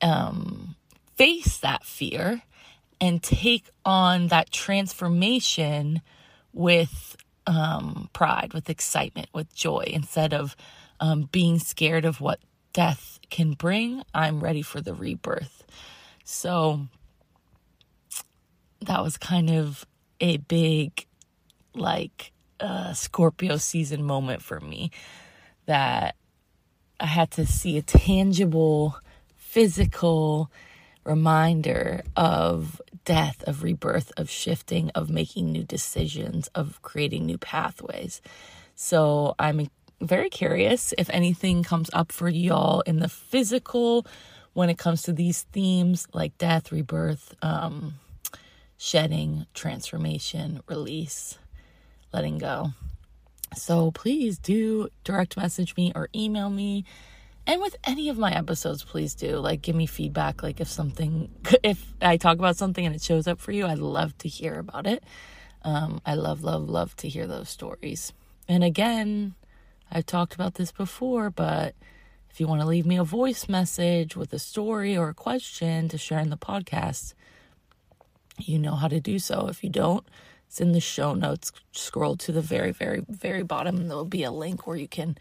um, 0.00 0.76
face 1.16 1.58
that 1.58 1.84
fear 1.84 2.42
and 3.00 3.22
take 3.22 3.68
on 3.84 4.28
that 4.28 4.50
transformation 4.50 6.00
with 6.52 7.16
um, 7.46 8.10
pride, 8.12 8.52
with 8.52 8.68
excitement, 8.68 9.28
with 9.32 9.54
joy, 9.54 9.84
instead 9.86 10.34
of 10.34 10.56
um, 11.00 11.28
being 11.30 11.58
scared 11.58 12.04
of 12.04 12.20
what 12.20 12.40
death 12.72 13.18
can 13.30 13.52
bring. 13.52 14.02
I'm 14.14 14.40
ready 14.40 14.62
for 14.62 14.80
the 14.80 14.94
rebirth. 14.94 15.64
So 16.24 16.88
that 18.80 19.02
was 19.02 19.16
kind 19.16 19.50
of 19.50 19.86
a 20.20 20.36
big, 20.38 21.06
like, 21.78 22.32
a 22.60 22.94
Scorpio 22.94 23.56
season 23.56 24.02
moment 24.02 24.42
for 24.42 24.60
me 24.60 24.90
that 25.66 26.16
I 27.00 27.06
had 27.06 27.30
to 27.32 27.46
see 27.46 27.78
a 27.78 27.82
tangible, 27.82 28.96
physical 29.36 30.50
reminder 31.04 32.02
of 32.16 32.80
death, 33.04 33.42
of 33.46 33.62
rebirth, 33.62 34.12
of 34.16 34.28
shifting, 34.28 34.90
of 34.94 35.08
making 35.08 35.52
new 35.52 35.62
decisions, 35.62 36.48
of 36.54 36.82
creating 36.82 37.26
new 37.26 37.38
pathways. 37.38 38.20
So 38.74 39.34
I'm 39.38 39.70
very 40.00 40.30
curious 40.30 40.92
if 40.98 41.08
anything 41.10 41.62
comes 41.62 41.90
up 41.92 42.12
for 42.12 42.28
y'all 42.28 42.80
in 42.82 42.98
the 42.98 43.08
physical 43.08 44.06
when 44.52 44.68
it 44.68 44.78
comes 44.78 45.02
to 45.02 45.12
these 45.12 45.42
themes 45.52 46.06
like 46.12 46.36
death, 46.38 46.72
rebirth, 46.72 47.34
um, 47.42 47.94
shedding, 48.76 49.46
transformation, 49.54 50.60
release, 50.68 51.38
letting 52.12 52.38
go. 52.38 52.70
So 53.56 53.90
please 53.90 54.38
do 54.38 54.88
direct 55.04 55.36
message 55.36 55.76
me 55.76 55.92
or 55.94 56.08
email 56.14 56.50
me. 56.50 56.84
And 57.46 57.62
with 57.62 57.76
any 57.84 58.10
of 58.10 58.18
my 58.18 58.30
episodes, 58.32 58.84
please 58.84 59.14
do 59.14 59.38
like 59.38 59.62
give 59.62 59.74
me 59.74 59.86
feedback. 59.86 60.42
Like 60.42 60.60
if 60.60 60.68
something, 60.68 61.30
if 61.62 61.94
I 62.00 62.16
talk 62.16 62.38
about 62.38 62.56
something 62.56 62.84
and 62.84 62.94
it 62.94 63.02
shows 63.02 63.26
up 63.26 63.40
for 63.40 63.52
you, 63.52 63.66
I'd 63.66 63.78
love 63.78 64.16
to 64.18 64.28
hear 64.28 64.58
about 64.58 64.86
it. 64.86 65.02
Um, 65.62 66.00
I 66.04 66.14
love, 66.14 66.44
love, 66.44 66.68
love 66.68 66.94
to 66.96 67.08
hear 67.08 67.26
those 67.26 67.48
stories. 67.48 68.12
And 68.46 68.62
again, 68.62 69.34
I've 69.90 70.06
talked 70.06 70.34
about 70.34 70.54
this 70.54 70.72
before, 70.72 71.30
but 71.30 71.74
if 72.30 72.38
you 72.40 72.46
want 72.46 72.60
to 72.60 72.66
leave 72.66 72.86
me 72.86 72.98
a 72.98 73.04
voice 73.04 73.48
message 73.48 74.14
with 74.14 74.32
a 74.32 74.38
story 74.38 74.96
or 74.96 75.08
a 75.08 75.14
question 75.14 75.88
to 75.88 75.98
share 75.98 76.20
in 76.20 76.30
the 76.30 76.36
podcast, 76.36 77.14
you 78.38 78.58
know 78.58 78.74
how 78.74 78.88
to 78.88 79.00
do 79.00 79.18
so. 79.18 79.48
If 79.48 79.64
you 79.64 79.70
don't, 79.70 80.06
it's 80.48 80.62
in 80.62 80.72
the 80.72 80.80
show 80.80 81.12
notes. 81.12 81.52
Scroll 81.72 82.16
to 82.16 82.32
the 82.32 82.40
very, 82.40 82.72
very, 82.72 83.04
very 83.06 83.42
bottom. 83.42 83.86
There'll 83.86 84.06
be 84.06 84.24
a 84.24 84.30
link 84.30 84.66
where 84.66 84.78
you 84.78 84.88
can 84.88 85.18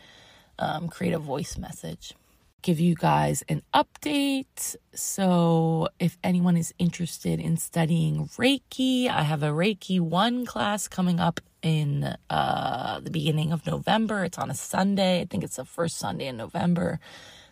um, 0.57 0.87
create 0.87 1.13
a 1.13 1.19
voice 1.19 1.57
message. 1.57 2.13
Give 2.61 2.79
you 2.79 2.95
guys 2.95 3.43
an 3.49 3.61
update. 3.73 4.77
So, 4.93 5.89
if 5.99 6.17
anyone 6.23 6.55
is 6.55 6.73
interested 6.79 7.41
in 7.41 7.57
studying 7.57 8.29
Reiki, 8.37 9.09
I 9.09 9.23
have 9.23 9.43
a 9.43 9.49
Reiki 9.49 9.99
1 9.99 10.45
class 10.45 10.87
coming 10.87 11.19
up 11.19 11.41
in 11.61 12.15
uh, 12.29 12.99
the 13.01 13.11
beginning 13.11 13.51
of 13.51 13.65
November. 13.67 14.23
It's 14.23 14.37
on 14.37 14.49
a 14.49 14.55
Sunday. 14.55 15.21
I 15.21 15.25
think 15.25 15.43
it's 15.43 15.57
the 15.57 15.65
first 15.65 15.97
Sunday 15.97 16.27
in 16.27 16.37
November. 16.37 16.99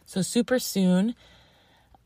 So, 0.05 0.21
super 0.21 0.59
soon. 0.59 1.13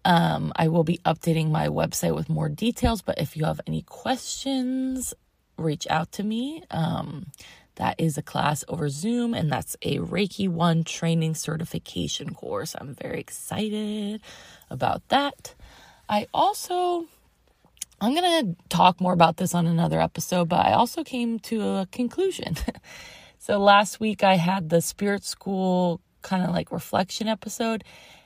Um, 0.04 0.52
I 0.56 0.68
will 0.68 0.84
be 0.84 0.98
updating 1.06 1.52
my 1.52 1.68
website 1.68 2.16
with 2.16 2.28
more 2.28 2.50
details, 2.50 3.02
but 3.04 3.20
if 3.20 3.38
you 3.38 3.46
have 3.46 3.62
any 3.68 3.84
questions, 3.84 5.14
reach 5.60 5.88
out 5.90 6.12
to 6.14 6.24
me. 6.24 6.64
Um, 6.72 7.28
that 7.76 7.96
is 7.98 8.18
a 8.18 8.22
class 8.22 8.66
over 8.68 8.90
Zoom, 8.90 9.34
and 9.34 9.52
that's 9.52 9.78
a 9.82 10.00
Reiki 10.00 10.50
1 10.50 10.84
training 10.84 11.36
certification 11.36 12.34
course. 12.34 12.76
I'm 12.80 12.94
very 12.94 13.20
excited 13.20 14.22
about 14.70 15.08
that. 15.10 15.56
I 16.10 16.28
also 16.34 17.08
I'm 18.02 18.16
going 18.16 18.56
to 18.56 18.56
talk 18.70 19.02
more 19.02 19.14
about 19.14 19.38
this 19.38 19.54
on 19.54 19.68
another 19.68 20.00
episode, 20.00 20.48
but 20.48 20.66
I 20.66 20.74
also 20.74 21.04
came 21.04 21.40
to 21.40 21.62
a 21.62 21.88
conclusion. 21.92 22.56
so 23.40 23.60
last 23.60 24.00
week 24.00 24.24
I 24.24 24.36
had 24.36 24.70
the 24.70 24.82
spirit 24.82 25.24
school 25.26 26.00
kind 26.22 26.44
of 26.44 26.52
like 26.52 26.72
reflection 26.72 27.28
episode, 27.28 27.84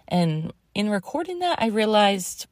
and 0.07 0.53
in 0.75 0.89
recording 0.89 1.39
that, 1.39 1.61
I 1.61 1.67
realized 1.67 2.47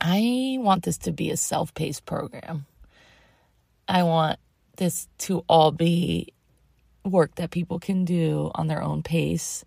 I 0.00 0.56
want 0.60 0.84
this 0.84 0.98
to 0.98 1.12
be 1.12 1.30
a 1.30 1.36
self 1.36 1.74
paced 1.74 2.06
program. 2.06 2.66
I 3.88 4.02
want 4.02 4.38
this 4.76 5.08
to 5.18 5.44
all 5.48 5.72
be 5.72 6.32
work 7.04 7.36
that 7.36 7.50
people 7.50 7.78
can 7.78 8.04
do 8.04 8.50
on 8.54 8.66
their 8.66 8.82
own 8.82 9.02
pace. 9.02 9.64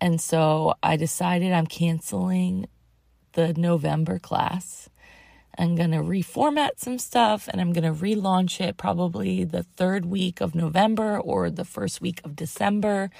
And 0.00 0.20
so 0.20 0.74
I 0.82 0.96
decided 0.96 1.52
I'm 1.52 1.66
canceling 1.66 2.66
the 3.32 3.54
November 3.54 4.18
class 4.18 4.88
I'm 5.58 5.74
going 5.74 5.92
to 5.92 5.98
reformat 5.98 6.78
some 6.78 6.98
stuff 6.98 7.48
and 7.48 7.60
I'm 7.60 7.72
going 7.72 7.84
to 7.84 7.98
relaunch 7.98 8.60
it 8.60 8.76
probably 8.76 9.44
the 9.44 9.62
third 9.62 10.04
week 10.04 10.40
of 10.40 10.54
November 10.54 11.18
or 11.18 11.50
the 11.50 11.64
first 11.64 12.00
week 12.00 12.20
of 12.24 12.36
December. 12.36 13.10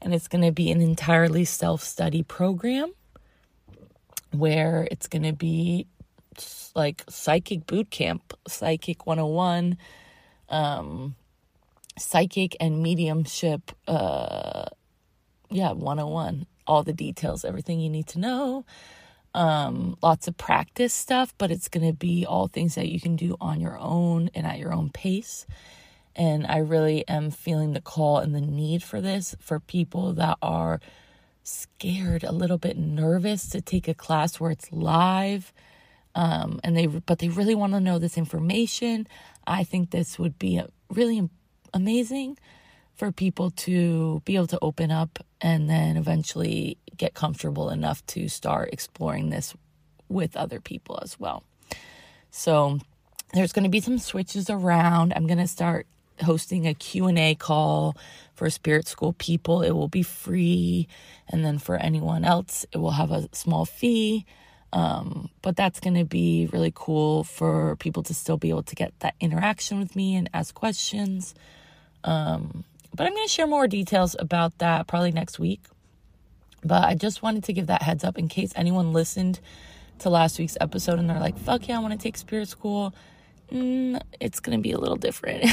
And 0.00 0.14
it's 0.14 0.28
going 0.28 0.44
to 0.44 0.52
be 0.52 0.70
an 0.70 0.80
entirely 0.80 1.44
self 1.44 1.82
study 1.82 2.22
program 2.22 2.92
where 4.30 4.88
it's 4.90 5.06
going 5.06 5.22
to 5.22 5.32
be 5.32 5.86
like 6.74 7.04
psychic 7.08 7.66
boot 7.66 7.90
camp, 7.90 8.34
psychic 8.48 9.06
101, 9.06 9.76
um, 10.48 11.14
psychic 11.98 12.56
and 12.60 12.82
mediumship, 12.82 13.72
uh, 13.86 14.66
yeah, 15.50 15.72
101. 15.72 16.46
All 16.66 16.82
the 16.82 16.94
details, 16.94 17.44
everything 17.44 17.78
you 17.78 17.90
need 17.90 18.06
to 18.08 18.18
know 18.18 18.64
um, 19.34 19.96
lots 20.00 20.28
of 20.28 20.36
practice 20.36 20.94
stuff, 20.94 21.34
but 21.38 21.50
it's 21.50 21.68
going 21.68 21.86
to 21.86 21.92
be 21.92 22.24
all 22.24 22.46
things 22.46 22.76
that 22.76 22.88
you 22.88 23.00
can 23.00 23.16
do 23.16 23.36
on 23.40 23.60
your 23.60 23.76
own 23.78 24.30
and 24.34 24.46
at 24.46 24.58
your 24.58 24.72
own 24.72 24.90
pace. 24.90 25.46
And 26.16 26.46
I 26.46 26.58
really 26.58 27.06
am 27.08 27.32
feeling 27.32 27.72
the 27.72 27.80
call 27.80 28.18
and 28.18 28.34
the 28.34 28.40
need 28.40 28.84
for 28.84 29.00
this 29.00 29.34
for 29.40 29.58
people 29.58 30.12
that 30.14 30.38
are 30.40 30.80
scared, 31.42 32.22
a 32.22 32.30
little 32.32 32.58
bit 32.58 32.78
nervous 32.78 33.48
to 33.48 33.60
take 33.60 33.88
a 33.88 33.94
class 33.94 34.38
where 34.38 34.52
it's 34.52 34.70
live. 34.72 35.52
Um, 36.14 36.60
and 36.62 36.76
they, 36.76 36.86
but 36.86 37.18
they 37.18 37.28
really 37.28 37.54
want 37.54 37.72
to 37.72 37.80
know 37.80 37.98
this 37.98 38.16
information. 38.16 39.08
I 39.46 39.64
think 39.64 39.90
this 39.90 40.18
would 40.18 40.38
be 40.38 40.62
really 40.88 41.28
amazing 41.72 42.38
for 42.94 43.10
people 43.10 43.50
to 43.50 44.22
be 44.24 44.36
able 44.36 44.46
to 44.46 44.58
open 44.62 44.90
up 44.90 45.18
and 45.40 45.68
then 45.68 45.96
eventually 45.96 46.78
get 46.96 47.14
comfortable 47.14 47.70
enough 47.70 48.04
to 48.06 48.28
start 48.28 48.70
exploring 48.72 49.30
this 49.30 49.54
with 50.08 50.36
other 50.36 50.60
people 50.60 50.98
as 51.02 51.18
well. 51.18 51.42
So 52.30 52.78
there's 53.32 53.52
going 53.52 53.64
to 53.64 53.70
be 53.70 53.80
some 53.80 53.98
switches 53.98 54.48
around. 54.48 55.12
I'm 55.14 55.26
going 55.26 55.38
to 55.38 55.48
start 55.48 55.86
hosting 56.22 56.66
a 56.66 56.74
Q&A 56.74 57.34
call 57.34 57.96
for 58.34 58.48
spirit 58.48 58.86
school 58.86 59.12
people. 59.14 59.62
It 59.62 59.72
will 59.72 59.88
be 59.88 60.02
free 60.04 60.86
and 61.28 61.44
then 61.44 61.58
for 61.58 61.76
anyone 61.76 62.24
else 62.24 62.64
it 62.72 62.78
will 62.78 62.92
have 62.92 63.10
a 63.10 63.28
small 63.32 63.64
fee. 63.64 64.24
Um, 64.74 65.30
but 65.40 65.54
that's 65.54 65.78
going 65.78 65.94
to 65.94 66.04
be 66.04 66.48
really 66.52 66.72
cool 66.74 67.22
for 67.22 67.76
people 67.76 68.02
to 68.02 68.12
still 68.12 68.36
be 68.36 68.50
able 68.50 68.64
to 68.64 68.74
get 68.74 68.92
that 69.00 69.14
interaction 69.20 69.78
with 69.78 69.94
me 69.94 70.16
and 70.16 70.28
ask 70.34 70.52
questions. 70.52 71.32
Um, 72.02 72.64
but 72.92 73.06
I'm 73.06 73.14
going 73.14 73.24
to 73.24 73.32
share 73.32 73.46
more 73.46 73.68
details 73.68 74.16
about 74.18 74.58
that 74.58 74.88
probably 74.88 75.12
next 75.12 75.38
week. 75.38 75.62
But 76.64 76.84
I 76.84 76.94
just 76.94 77.22
wanted 77.22 77.44
to 77.44 77.52
give 77.52 77.68
that 77.68 77.82
heads 77.82 78.02
up 78.02 78.18
in 78.18 78.26
case 78.26 78.52
anyone 78.56 78.92
listened 78.92 79.38
to 80.00 80.10
last 80.10 80.40
week's 80.40 80.56
episode 80.60 80.98
and 80.98 81.08
they're 81.08 81.20
like, 81.20 81.38
fuck 81.38 81.68
yeah, 81.68 81.76
I 81.76 81.78
want 81.80 81.92
to 81.92 81.98
take 81.98 82.16
spirit 82.16 82.48
school. 82.48 82.92
mm, 83.52 84.00
it's 84.18 84.40
going 84.40 84.58
to 84.58 84.62
be 84.62 84.72
a 84.72 84.78
little 84.78 84.96
different. 84.96 85.44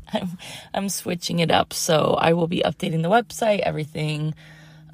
I'm, 0.14 0.38
I'm 0.72 0.88
switching 0.88 1.40
it 1.40 1.50
up. 1.50 1.74
So 1.74 2.16
I 2.18 2.32
will 2.32 2.48
be 2.48 2.62
updating 2.64 3.02
the 3.02 3.10
website. 3.10 3.60
Everything 3.60 4.34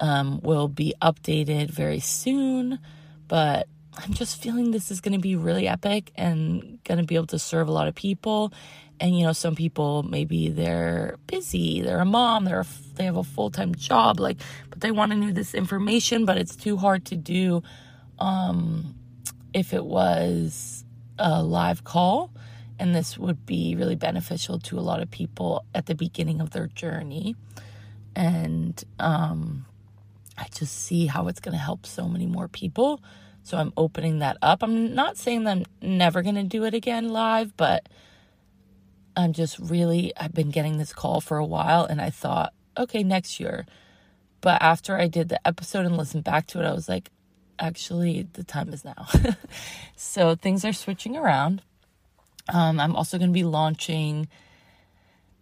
um, 0.01 0.41
will 0.43 0.67
be 0.67 0.93
updated 1.01 1.71
very 1.71 2.01
soon. 2.01 2.81
But 3.29 3.69
I'm 3.97 4.13
just 4.13 4.41
feeling 4.43 4.71
this 4.71 4.91
is 4.91 5.01
going 5.01 5.15
to 5.15 5.19
be 5.19 5.37
really 5.37 5.67
epic 5.67 6.13
and 6.17 6.79
going 6.85 6.99
to 6.99 7.05
be 7.05 7.15
able 7.15 7.29
to 7.29 7.39
serve 7.39 7.69
a 7.69 7.73
lot 7.73 7.89
of 7.89 7.95
people. 7.95 8.53
And 9.01 9.19
you 9.19 9.27
know, 9.27 9.33
some 9.33 9.55
people 9.55 10.03
maybe 10.03 10.49
they're 10.49 11.17
busy, 11.27 11.83
they're 11.83 12.01
a 12.01 12.05
mom, 12.05 12.45
they're 12.45 12.61
a, 12.61 12.67
they 12.95 13.05
have 13.05 13.17
a 13.17 13.25
full 13.25 13.51
time 13.51 13.75
job, 13.75 14.21
like, 14.21 14.39
but 14.71 14.81
they 14.81 14.91
want 14.91 15.13
to 15.13 15.19
know 15.19 15.33
this 15.33 15.55
information, 15.55 16.25
but 16.25 16.39
it's 16.39 16.57
too 16.57 16.77
hard 16.77 17.05
to 17.07 17.17
do 17.17 17.63
um, 18.19 18.95
if 19.53 19.73
it 19.73 19.85
was 19.85 20.85
a 21.19 21.43
live 21.43 21.85
call. 21.85 22.31
And 22.79 22.95
this 22.95 23.17
would 23.17 23.47
be 23.47 23.75
really 23.75 23.97
beneficial 23.97 24.59
to 24.61 24.79
a 24.79 24.81
lot 24.81 25.01
of 25.01 25.11
people 25.11 25.65
at 25.75 25.87
the 25.87 25.95
beginning 25.95 26.43
of 26.43 26.51
their 26.51 26.67
journey. 26.67 27.35
And 28.15 28.83
um, 28.99 29.65
I 30.37 30.47
just 30.55 30.75
see 30.85 31.07
how 31.07 31.29
it's 31.29 31.41
going 31.41 31.57
to 31.57 31.63
help 31.63 31.87
so 31.87 32.07
many 32.07 32.27
more 32.27 32.49
people. 32.49 33.01
So 33.47 33.59
I'm 33.59 33.73
opening 33.77 34.19
that 34.19 34.39
up. 34.43 34.65
I'm 34.65 34.93
not 34.93 35.17
saying 35.17 35.45
that 35.45 35.59
I'm 35.59 35.65
never 35.81 36.21
going 36.23 36.35
to 36.35 36.43
do 36.43 36.65
it 36.65 36.75
again 36.75 37.11
live, 37.11 37.57
but 37.57 37.89
I'm 39.17 39.33
just 39.33 39.61
really, 39.61 40.13
I've 40.17 40.35
been 40.35 40.51
getting 40.51 40.79
this 40.79 40.93
call 40.93 41.21
for 41.21 41.39
a 41.39 41.45
while 41.45 41.85
and 41.85 42.01
I 42.01 42.11
thought, 42.11 42.53
okay, 42.77 43.05
next 43.05 43.39
year. 43.39 43.65
But 44.41 44.61
after 44.61 44.99
I 44.99 45.07
did 45.07 45.29
the 45.29 45.47
episode 45.47 45.87
and 45.87 45.97
listened 45.97 46.25
back 46.25 46.49
to 46.49 46.61
it, 46.61 46.67
I 46.67 46.73
was 46.73 46.89
like, 46.89 47.09
actually, 47.57 48.27
the 48.33 48.43
time 48.43 48.73
is 48.73 48.85
now. 48.85 49.07
so 49.97 50.35
things 50.35 50.65
are 50.65 50.73
switching 50.73 51.17
around. 51.17 51.63
Um, 52.53 52.81
I'm 52.81 52.97
also 52.97 53.17
going 53.17 53.31
to 53.31 53.33
be 53.33 53.45
launching 53.45 54.27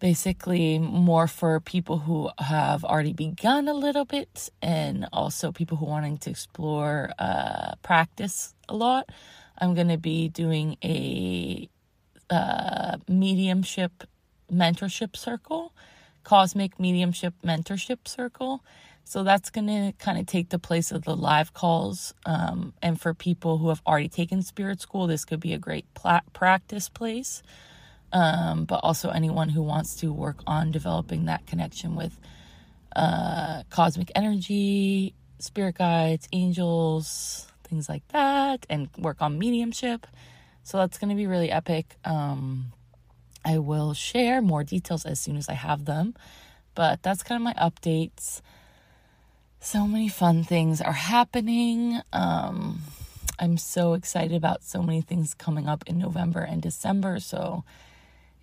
basically 0.05 0.79
more 0.79 1.27
for 1.27 1.61
people 1.61 1.97
who 1.97 2.29
have 2.39 2.85
already 2.85 3.15
begun 3.15 3.69
a 3.69 3.73
little 3.73 4.05
bit 4.05 4.51
and 4.61 5.09
also 5.15 5.51
people 5.51 5.79
who 5.79 5.87
wanting 5.87 6.19
to 6.19 6.29
explore 6.29 7.11
uh, 7.19 7.75
practice 7.83 8.55
a 8.69 8.77
lot. 8.77 9.09
I'm 9.57 9.73
going 9.73 9.89
to 9.89 9.97
be 9.97 10.29
doing 10.29 10.77
a 10.85 11.71
uh, 12.29 12.99
mediumship 13.09 14.05
mentorship 14.53 15.17
circle, 15.17 15.73
cosmic 16.23 16.79
mediumship 16.79 17.33
mentorship 17.43 18.07
circle. 18.07 18.63
So 19.05 19.25
that's 19.25 19.49
going 19.49 19.69
to 19.69 19.95
kind 19.99 20.19
of 20.19 20.27
take 20.27 20.51
the 20.51 20.59
place 20.59 20.93
of 20.93 21.05
the 21.05 21.17
live 21.17 21.55
calls. 21.55 22.13
Um, 22.27 22.75
and 22.83 23.01
for 23.01 23.15
people 23.15 23.57
who 23.57 23.71
have 23.71 23.81
already 23.87 24.11
taken 24.11 24.43
spirit 24.43 24.83
school, 24.83 25.07
this 25.07 25.25
could 25.25 25.41
be 25.41 25.55
a 25.55 25.59
great 25.59 25.87
pla- 25.95 26.29
practice 26.35 26.91
place 26.91 27.43
um, 28.13 28.65
but 28.65 28.81
also 28.83 29.11
anyone 29.11 29.49
who 29.49 29.63
wants 29.63 29.97
to 29.97 30.13
work 30.13 30.39
on 30.47 30.71
developing 30.71 31.25
that 31.27 31.47
connection 31.47 31.97
with 31.97 32.19
uh, 32.95 33.63
cosmic 33.71 34.11
energy, 34.15 35.15
spirit 35.39 35.77
guides, 35.77 36.29
angels, 36.33 37.49
things 37.65 37.89
like 37.89 38.07
that, 38.09 38.67
and 38.71 38.89
work 38.99 39.21
on 39.21 39.39
mediumship. 39.39 40.07
So 40.63 40.79
that's 40.79 40.99
going 40.99 41.11
to 41.11 41.17
be 41.17 41.27
really 41.27 41.51
epic. 41.51 41.97
Um, 42.05 42.73
I 43.45 43.59
will 43.59 43.93
share 43.95 44.41
more 44.41 44.65
details 44.65 45.05
as 45.05 45.21
soon 45.21 45.37
as 45.37 45.49
I 45.49 45.55
have 45.55 45.85
them, 45.85 46.15
but 46.75 47.03
that's 47.03 47.23
kind 47.23 47.37
of 47.37 47.43
my 47.43 47.55
updates. 47.55 48.41
So 49.61 49.87
many 49.87 50.09
fun 50.09 50.45
things 50.45 50.81
are 50.81 50.93
happening. 50.93 52.01
Um, 52.13 52.83
I'm 53.39 53.59
so 53.59 53.95
excited 53.95 54.37
about 54.37 54.63
so 54.63 54.83
many 54.83 55.01
things 55.01 55.35
coming 55.35 55.69
up 55.69 55.85
in 55.87 55.99
November 55.99 56.41
and 56.41 56.63
December. 56.63 57.19
So 57.19 57.65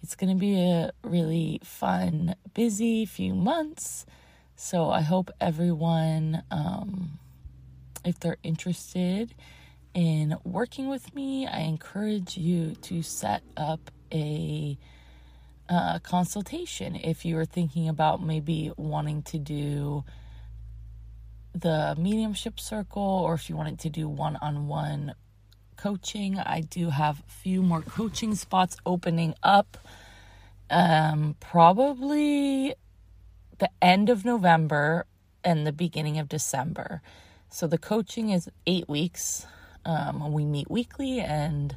it's 0.04 0.16
going 0.16 0.30
to 0.30 0.40
be 0.40 0.60
a 0.60 0.92
really 1.04 1.60
fun, 1.64 2.36
busy 2.54 3.06
few 3.06 3.36
months. 3.36 4.06
So 4.56 4.90
I 4.90 5.02
hope 5.02 5.32
everyone, 5.40 6.44
um, 6.52 7.20
if 8.04 8.20
they're 8.20 8.38
interested 8.44 9.34
in 9.94 10.38
working 10.44 10.90
with 10.90 11.14
me, 11.14 11.48
I 11.48 11.60
encourage 11.62 12.38
you 12.38 12.76
to 12.84 13.02
set 13.02 13.44
up 13.58 13.92
a 14.12 14.78
uh, 15.70 16.00
consultation 16.00 16.96
if 16.96 17.24
you 17.24 17.38
are 17.38 17.46
thinking 17.46 17.88
about 17.88 18.22
maybe 18.22 18.72
wanting 18.78 19.22
to 19.24 19.38
do 19.38 20.04
the 21.54 21.96
mediumship 21.98 22.60
circle 22.60 23.02
or 23.02 23.34
if 23.34 23.50
you 23.50 23.56
wanted 23.56 23.80
to 23.80 23.90
do 23.90 24.08
one 24.08 24.38
on 24.42 24.68
one 24.68 25.14
coaching. 25.82 26.38
I 26.38 26.62
do 26.62 26.92
have 26.92 27.20
a 27.28 27.32
few 27.32 27.64
more 27.64 27.82
coaching 27.82 28.36
spots 28.36 28.78
opening 28.86 29.34
up. 29.42 29.78
Um, 30.70 31.36
probably 31.40 32.76
the 33.58 33.70
end 33.82 34.10
of 34.10 34.24
November 34.24 35.06
and 35.44 35.66
the 35.66 35.72
beginning 35.72 36.20
of 36.20 36.30
December. 36.30 37.02
So 37.50 37.68
the 37.68 37.80
coaching 37.80 38.30
is 38.30 38.50
eight 38.68 38.88
weeks. 38.88 39.48
Um, 39.84 40.32
we 40.32 40.46
meet 40.46 40.70
weekly, 40.70 41.20
and 41.20 41.76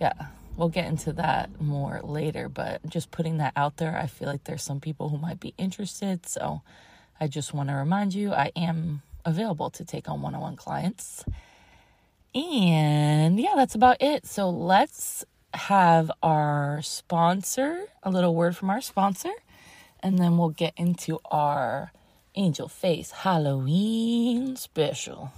yeah, 0.00 0.14
we'll 0.56 0.70
get 0.70 0.86
into 0.86 1.12
that 1.12 1.60
more 1.60 2.00
later. 2.02 2.48
But 2.48 2.88
just 2.88 3.10
putting 3.10 3.36
that 3.38 3.52
out 3.56 3.76
there, 3.76 3.96
I 3.96 4.06
feel 4.06 4.28
like 4.28 4.44
there's 4.44 4.62
some 4.62 4.80
people 4.80 5.10
who 5.10 5.18
might 5.18 5.38
be 5.38 5.52
interested. 5.58 6.26
So 6.26 6.62
I 7.20 7.26
just 7.26 7.52
want 7.52 7.68
to 7.68 7.74
remind 7.74 8.14
you 8.14 8.32
I 8.32 8.52
am 8.56 9.02
available 9.24 9.68
to 9.70 9.84
take 9.84 10.08
on 10.08 10.22
one 10.22 10.34
on 10.34 10.40
one 10.40 10.56
clients. 10.56 11.24
And 12.34 13.40
yeah, 13.40 13.54
that's 13.56 13.74
about 13.74 13.98
it. 14.00 14.26
So 14.26 14.50
let's 14.50 15.24
have 15.54 16.10
our 16.22 16.80
sponsor, 16.82 17.86
a 18.02 18.10
little 18.10 18.34
word 18.34 18.56
from 18.56 18.70
our 18.70 18.80
sponsor, 18.80 19.32
and 20.00 20.18
then 20.18 20.36
we'll 20.38 20.50
get 20.50 20.74
into 20.76 21.18
our 21.30 21.92
Angel 22.34 22.68
Face 22.68 23.10
Halloween 23.10 24.56
special. 24.56 25.32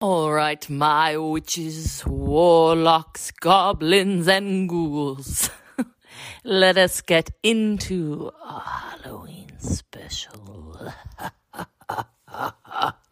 All 0.00 0.32
right, 0.32 0.68
my 0.68 1.16
witches, 1.16 2.04
warlocks, 2.04 3.30
goblins, 3.30 4.26
and 4.26 4.68
ghouls. 4.68 5.48
Let 6.44 6.76
us 6.76 7.00
get 7.02 7.30
into 7.42 8.32
our 8.42 8.60
Halloween 8.60 9.52
special. 9.60 10.92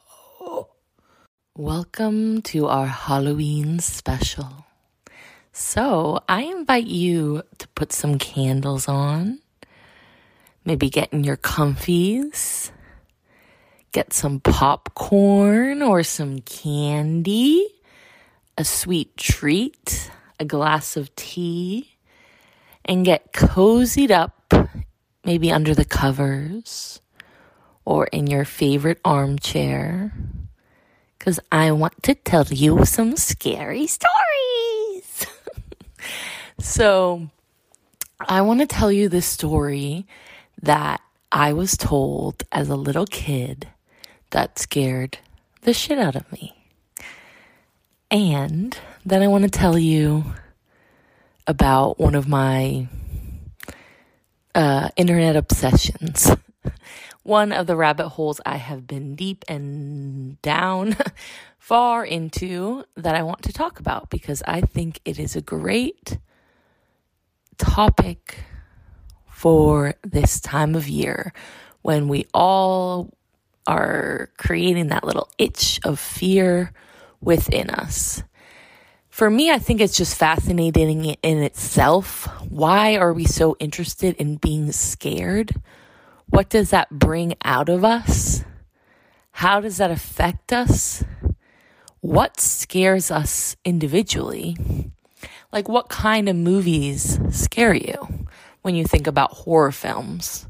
Welcome 1.60 2.40
to 2.56 2.68
our 2.68 2.86
Halloween 2.86 3.80
special. 3.80 4.64
So, 5.52 6.20
I 6.26 6.44
invite 6.44 6.86
you 6.86 7.42
to 7.58 7.68
put 7.74 7.92
some 7.92 8.16
candles 8.16 8.88
on, 8.88 9.40
maybe 10.64 10.88
get 10.88 11.12
in 11.12 11.22
your 11.22 11.36
comfies, 11.36 12.70
get 13.92 14.14
some 14.14 14.40
popcorn 14.40 15.82
or 15.82 16.02
some 16.02 16.38
candy, 16.38 17.68
a 18.56 18.64
sweet 18.64 19.18
treat, 19.18 20.10
a 20.38 20.46
glass 20.46 20.96
of 20.96 21.14
tea, 21.14 21.90
and 22.86 23.04
get 23.04 23.34
cozied 23.34 24.10
up, 24.10 24.54
maybe 25.26 25.52
under 25.52 25.74
the 25.74 25.84
covers 25.84 27.02
or 27.84 28.06
in 28.06 28.26
your 28.26 28.46
favorite 28.46 28.98
armchair 29.04 30.14
because 31.20 31.38
I 31.52 31.70
want 31.72 32.02
to 32.04 32.14
tell 32.14 32.46
you 32.46 32.86
some 32.86 33.14
scary 33.18 33.86
stories. 33.86 35.26
so, 36.58 37.28
I 38.18 38.40
want 38.40 38.60
to 38.60 38.66
tell 38.66 38.90
you 38.90 39.10
this 39.10 39.26
story 39.26 40.06
that 40.62 41.02
I 41.30 41.52
was 41.52 41.76
told 41.76 42.44
as 42.50 42.70
a 42.70 42.74
little 42.74 43.04
kid 43.04 43.68
that 44.30 44.58
scared 44.58 45.18
the 45.60 45.74
shit 45.74 45.98
out 45.98 46.16
of 46.16 46.32
me. 46.32 46.54
And 48.10 48.76
then 49.04 49.22
I 49.22 49.28
want 49.28 49.44
to 49.44 49.50
tell 49.50 49.78
you 49.78 50.24
about 51.46 52.00
one 52.00 52.14
of 52.14 52.26
my 52.26 52.88
uh, 54.54 54.88
internet 54.96 55.36
obsessions 55.36 56.30
one 57.30 57.52
of 57.52 57.68
the 57.68 57.76
rabbit 57.76 58.08
holes 58.08 58.40
I 58.44 58.56
have 58.56 58.88
been 58.88 59.14
deep 59.14 59.44
and 59.46 60.42
down 60.42 60.96
far 61.60 62.04
into 62.04 62.82
that 62.96 63.14
I 63.14 63.22
want 63.22 63.42
to 63.42 63.52
talk 63.52 63.78
about 63.78 64.10
because 64.10 64.42
I 64.48 64.62
think 64.62 64.98
it 65.04 65.16
is 65.16 65.36
a 65.36 65.40
great 65.40 66.18
topic 67.56 68.42
for 69.28 69.94
this 70.02 70.40
time 70.40 70.74
of 70.74 70.88
year 70.88 71.32
when 71.82 72.08
we 72.08 72.26
all 72.34 73.14
are 73.64 74.30
creating 74.36 74.88
that 74.88 75.04
little 75.04 75.28
itch 75.38 75.78
of 75.84 76.00
fear 76.00 76.72
within 77.20 77.70
us. 77.70 78.24
For 79.08 79.30
me, 79.30 79.52
I 79.52 79.60
think 79.60 79.80
it's 79.80 79.96
just 79.96 80.18
fascinating 80.18 81.04
in 81.04 81.38
itself. 81.44 82.26
Why 82.48 82.96
are 82.96 83.12
we 83.12 83.24
so 83.24 83.56
interested 83.60 84.16
in 84.16 84.34
being 84.34 84.72
scared? 84.72 85.54
What 86.30 86.48
does 86.48 86.70
that 86.70 86.90
bring 86.90 87.34
out 87.44 87.68
of 87.68 87.84
us? 87.84 88.44
How 89.32 89.60
does 89.60 89.78
that 89.78 89.90
affect 89.90 90.52
us? 90.52 91.04
What 92.00 92.40
scares 92.40 93.10
us 93.10 93.56
individually? 93.64 94.56
Like, 95.52 95.68
what 95.68 95.88
kind 95.88 96.28
of 96.28 96.36
movies 96.36 97.18
scare 97.30 97.74
you 97.74 98.26
when 98.62 98.74
you 98.74 98.84
think 98.84 99.06
about 99.06 99.32
horror 99.32 99.72
films? 99.72 100.46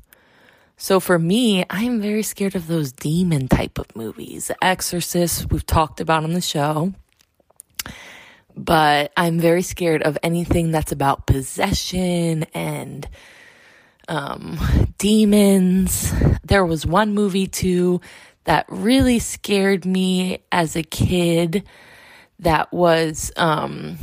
So 0.77 1.01
for 1.01 1.19
me, 1.19 1.65
I 1.69 1.83
am 1.83 2.01
very 2.01 2.23
scared 2.23 2.55
of 2.55 2.67
those 2.67 2.93
demon 2.93 3.49
type 3.49 3.79
of 3.79 3.95
movies. 3.97 4.51
Exorcist, 4.63 5.51
we've 5.51 5.67
talked 5.67 6.01
about 6.01 6.25
on 6.25 6.33
the 6.33 6.41
show. 6.41 6.93
But 8.57 9.13
I'm 9.17 9.41
very 9.41 9.63
scared 9.63 10.03
of 10.03 10.19
anything 10.23 10.71
that's 10.71 10.93
about 10.93 11.27
possession 11.27 12.45
and 12.55 13.09
um, 14.11 14.59
demons. 14.99 16.13
There 16.45 16.67
was 16.67 16.85
one 16.85 17.15
movie 17.15 17.47
too 17.47 18.03
that 18.45 18.67
really 18.69 19.19
scared 19.19 19.87
me 19.87 20.43
as 20.53 20.77
a 20.77 20.83
kid 20.83 21.65
that 22.41 22.73
was 22.73 23.33
um, 23.37 23.97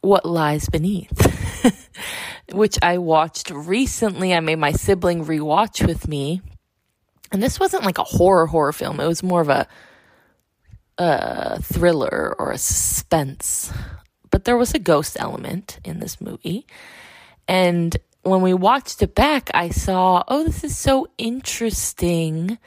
What 0.00 0.24
Lies 0.24 0.68
Beneath. 0.68 1.30
which 2.52 2.78
I 2.82 2.98
watched 2.98 3.50
recently. 3.50 4.34
I 4.34 4.40
made 4.40 4.58
my 4.58 4.72
sibling 4.72 5.24
rewatch 5.24 5.86
with 5.86 6.08
me. 6.08 6.42
And 7.32 7.42
this 7.42 7.58
wasn't 7.58 7.84
like 7.84 7.98
a 7.98 8.04
horror 8.04 8.46
horror 8.46 8.72
film. 8.72 9.00
It 9.00 9.06
was 9.06 9.22
more 9.22 9.40
of 9.40 9.48
a 9.48 9.66
a 10.96 11.60
thriller 11.60 12.36
or 12.38 12.52
a 12.52 12.58
suspense. 12.58 13.72
But 14.30 14.44
there 14.44 14.56
was 14.56 14.74
a 14.74 14.78
ghost 14.78 15.16
element 15.18 15.80
in 15.84 15.98
this 15.98 16.20
movie. 16.20 16.66
And 17.48 17.96
when 18.24 18.42
we 18.42 18.54
watched 18.54 19.02
it 19.02 19.14
back, 19.14 19.50
I 19.54 19.68
saw, 19.68 20.24
oh, 20.28 20.44
this 20.44 20.64
is 20.64 20.76
so 20.76 21.08
interesting. 21.18 22.58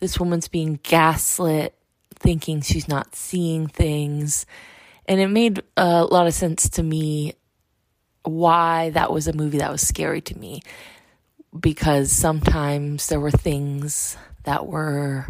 This 0.00 0.18
woman's 0.18 0.48
being 0.48 0.80
gaslit, 0.82 1.74
thinking 2.16 2.60
she's 2.60 2.88
not 2.88 3.14
seeing 3.14 3.66
things. 3.66 4.46
And 5.06 5.20
it 5.20 5.28
made 5.28 5.62
a 5.76 6.04
lot 6.04 6.26
of 6.26 6.34
sense 6.34 6.68
to 6.70 6.82
me 6.82 7.34
why 8.22 8.90
that 8.90 9.12
was 9.12 9.28
a 9.28 9.34
movie 9.34 9.58
that 9.58 9.70
was 9.70 9.86
scary 9.86 10.22
to 10.22 10.38
me 10.38 10.62
because 11.58 12.10
sometimes 12.10 13.08
there 13.08 13.20
were 13.20 13.30
things 13.30 14.16
that 14.44 14.66
were 14.66 15.26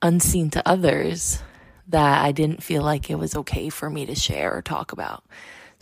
unseen 0.00 0.50
to 0.50 0.68
others 0.68 1.42
that 1.88 2.24
I 2.24 2.32
didn't 2.32 2.62
feel 2.62 2.82
like 2.82 3.10
it 3.10 3.18
was 3.18 3.36
okay 3.36 3.68
for 3.68 3.90
me 3.90 4.06
to 4.06 4.14
share 4.14 4.56
or 4.56 4.62
talk 4.62 4.92
about. 4.92 5.24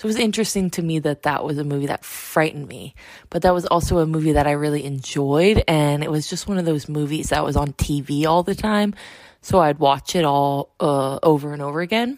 So 0.00 0.06
it 0.06 0.12
was 0.14 0.16
interesting 0.16 0.70
to 0.70 0.82
me 0.82 0.98
that 1.00 1.24
that 1.24 1.44
was 1.44 1.58
a 1.58 1.62
movie 1.62 1.88
that 1.88 2.06
frightened 2.06 2.66
me, 2.66 2.94
but 3.28 3.42
that 3.42 3.52
was 3.52 3.66
also 3.66 3.98
a 3.98 4.06
movie 4.06 4.32
that 4.32 4.46
I 4.46 4.52
really 4.52 4.82
enjoyed. 4.82 5.62
And 5.68 6.02
it 6.02 6.10
was 6.10 6.26
just 6.26 6.48
one 6.48 6.56
of 6.56 6.64
those 6.64 6.88
movies 6.88 7.28
that 7.28 7.44
was 7.44 7.54
on 7.54 7.74
TV 7.74 8.24
all 8.24 8.42
the 8.42 8.54
time. 8.54 8.94
So 9.42 9.58
I'd 9.58 9.78
watch 9.78 10.16
it 10.16 10.24
all 10.24 10.70
uh, 10.80 11.18
over 11.22 11.52
and 11.52 11.60
over 11.60 11.82
again. 11.82 12.16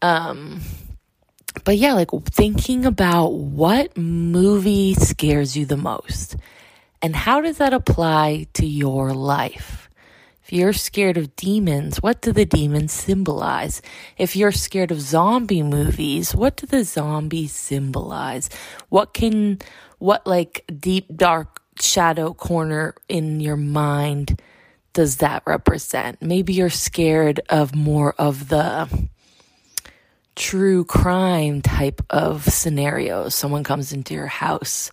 Um, 0.00 0.60
but 1.64 1.76
yeah, 1.76 1.94
like 1.94 2.10
thinking 2.26 2.86
about 2.86 3.32
what 3.32 3.96
movie 3.96 4.94
scares 4.94 5.56
you 5.56 5.66
the 5.66 5.76
most 5.76 6.36
and 7.02 7.16
how 7.16 7.40
does 7.40 7.58
that 7.58 7.74
apply 7.74 8.46
to 8.52 8.64
your 8.64 9.12
life? 9.12 9.89
If 10.50 10.54
you're 10.54 10.72
scared 10.72 11.16
of 11.16 11.36
demons, 11.36 11.98
what 11.98 12.22
do 12.22 12.32
the 12.32 12.44
demons 12.44 12.92
symbolize? 12.92 13.80
If 14.18 14.34
you're 14.34 14.50
scared 14.50 14.90
of 14.90 15.00
zombie 15.00 15.62
movies, 15.62 16.34
what 16.34 16.56
do 16.56 16.66
the 16.66 16.82
zombies 16.82 17.52
symbolize? 17.52 18.50
What 18.88 19.14
can, 19.14 19.60
what 20.00 20.26
like 20.26 20.64
deep, 20.76 21.06
dark 21.14 21.62
shadow 21.78 22.34
corner 22.34 22.96
in 23.08 23.38
your 23.38 23.56
mind 23.56 24.42
does 24.92 25.18
that 25.18 25.44
represent? 25.46 26.20
Maybe 26.20 26.52
you're 26.52 26.68
scared 26.68 27.40
of 27.48 27.72
more 27.72 28.16
of 28.18 28.48
the, 28.48 28.88
true 30.34 30.84
crime 30.84 31.60
type 31.60 32.02
of 32.10 32.42
scenarios. 32.44 33.36
Someone 33.36 33.62
comes 33.62 33.92
into 33.92 34.14
your 34.14 34.26
house 34.26 34.90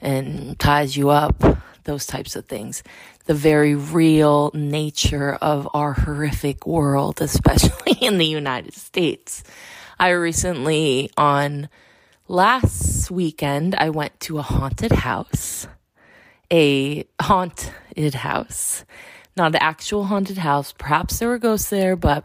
and 0.00 0.58
ties 0.58 0.96
you 0.96 1.08
up, 1.10 1.42
those 1.84 2.06
types 2.06 2.36
of 2.36 2.46
things. 2.46 2.82
The 3.30 3.34
very 3.34 3.76
real 3.76 4.50
nature 4.54 5.34
of 5.34 5.68
our 5.72 5.92
horrific 5.92 6.66
world, 6.66 7.20
especially 7.20 7.92
in 8.00 8.18
the 8.18 8.26
United 8.26 8.74
States. 8.74 9.44
I 10.00 10.08
recently, 10.08 11.12
on 11.16 11.68
last 12.26 13.08
weekend, 13.08 13.76
I 13.76 13.90
went 13.90 14.18
to 14.22 14.38
a 14.38 14.42
haunted 14.42 14.90
house, 14.90 15.68
a 16.52 17.04
haunted 17.22 18.14
house, 18.14 18.84
not 19.36 19.54
an 19.54 19.62
actual 19.62 20.06
haunted 20.06 20.38
house. 20.38 20.74
Perhaps 20.76 21.20
there 21.20 21.28
were 21.28 21.38
ghosts 21.38 21.70
there, 21.70 21.94
but 21.94 22.24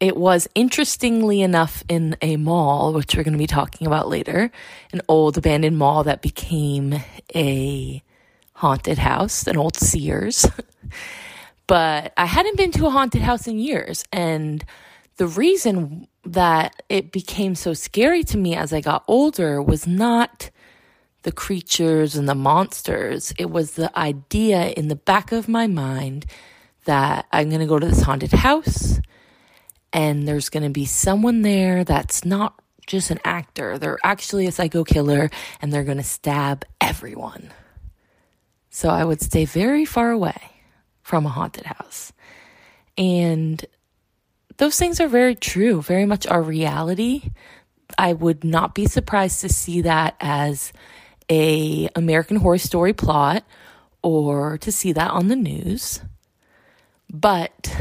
it 0.00 0.16
was 0.16 0.48
interestingly 0.56 1.40
enough 1.40 1.84
in 1.88 2.16
a 2.20 2.36
mall, 2.36 2.92
which 2.92 3.14
we're 3.14 3.22
going 3.22 3.30
to 3.30 3.38
be 3.38 3.46
talking 3.46 3.86
about 3.86 4.08
later, 4.08 4.50
an 4.92 5.02
old 5.06 5.38
abandoned 5.38 5.78
mall 5.78 6.02
that 6.02 6.20
became 6.20 6.96
a 7.32 8.02
haunted 8.54 8.98
house, 8.98 9.46
an 9.46 9.56
old 9.56 9.76
Sears. 9.76 10.46
but 11.66 12.12
I 12.16 12.26
hadn't 12.26 12.56
been 12.56 12.72
to 12.72 12.86
a 12.86 12.90
haunted 12.90 13.22
house 13.22 13.46
in 13.46 13.58
years. 13.58 14.04
And 14.12 14.64
the 15.16 15.26
reason 15.26 16.08
that 16.24 16.82
it 16.88 17.12
became 17.12 17.54
so 17.54 17.74
scary 17.74 18.24
to 18.24 18.38
me 18.38 18.54
as 18.54 18.72
I 18.72 18.80
got 18.80 19.04
older 19.06 19.60
was 19.62 19.86
not 19.86 20.50
the 21.22 21.32
creatures 21.32 22.16
and 22.16 22.28
the 22.28 22.34
monsters. 22.34 23.32
It 23.38 23.50
was 23.50 23.72
the 23.72 23.96
idea 23.98 24.70
in 24.70 24.88
the 24.88 24.96
back 24.96 25.32
of 25.32 25.48
my 25.48 25.66
mind 25.66 26.26
that 26.84 27.26
I'm 27.32 27.48
going 27.48 27.60
to 27.60 27.66
go 27.66 27.78
to 27.78 27.86
this 27.86 28.02
haunted 28.02 28.32
house 28.32 29.00
and 29.92 30.28
there's 30.28 30.50
going 30.50 30.64
to 30.64 30.70
be 30.70 30.84
someone 30.84 31.42
there 31.42 31.84
that's 31.84 32.24
not 32.24 32.60
just 32.86 33.10
an 33.10 33.20
actor. 33.24 33.78
They're 33.78 33.98
actually 34.04 34.46
a 34.46 34.52
psycho 34.52 34.84
killer 34.84 35.30
and 35.62 35.72
they're 35.72 35.84
going 35.84 35.96
to 35.96 36.02
stab 36.02 36.66
everyone. 36.80 37.50
So 38.74 38.88
I 38.88 39.04
would 39.04 39.22
stay 39.22 39.44
very 39.44 39.84
far 39.84 40.10
away 40.10 40.50
from 41.00 41.26
a 41.26 41.28
haunted 41.28 41.64
house. 41.64 42.12
And 42.98 43.64
those 44.56 44.76
things 44.76 44.98
are 45.00 45.06
very 45.06 45.36
true, 45.36 45.80
very 45.80 46.06
much 46.06 46.26
our 46.26 46.42
reality. 46.42 47.30
I 47.96 48.14
would 48.14 48.42
not 48.42 48.74
be 48.74 48.86
surprised 48.86 49.42
to 49.42 49.48
see 49.48 49.82
that 49.82 50.16
as 50.18 50.72
a 51.30 51.88
American 51.94 52.38
horror 52.38 52.58
story 52.58 52.92
plot 52.92 53.44
or 54.02 54.58
to 54.58 54.72
see 54.72 54.90
that 54.90 55.12
on 55.12 55.28
the 55.28 55.36
news. 55.36 56.00
But 57.08 57.76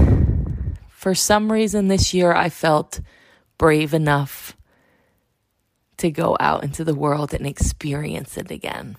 for 0.90 1.16
some 1.16 1.52
reason 1.52 1.88
this 1.88 2.14
year, 2.14 2.34
I 2.34 2.50
felt 2.50 3.02
brave 3.58 3.96
enough 3.96 4.56
to 5.98 6.12
go 6.12 6.38
out 6.40 6.64
into 6.64 6.84
the 6.84 6.94
world 6.94 7.34
and 7.34 7.48
experience 7.48 8.38
it 8.38 8.52
again. 8.52 8.96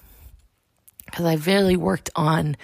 Because 1.14 1.26
I've 1.26 1.46
really 1.46 1.76
worked 1.76 2.10
on 2.16 2.56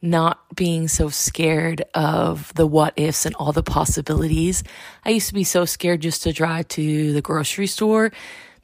not 0.00 0.40
being 0.56 0.88
so 0.88 1.10
scared 1.10 1.84
of 1.92 2.54
the 2.54 2.66
what 2.66 2.94
ifs 2.96 3.26
and 3.26 3.34
all 3.34 3.52
the 3.52 3.62
possibilities. 3.62 4.64
I 5.04 5.10
used 5.10 5.28
to 5.28 5.34
be 5.34 5.44
so 5.44 5.66
scared 5.66 6.00
just 6.00 6.22
to 6.22 6.32
drive 6.32 6.68
to 6.68 7.12
the 7.12 7.20
grocery 7.20 7.66
store, 7.66 8.10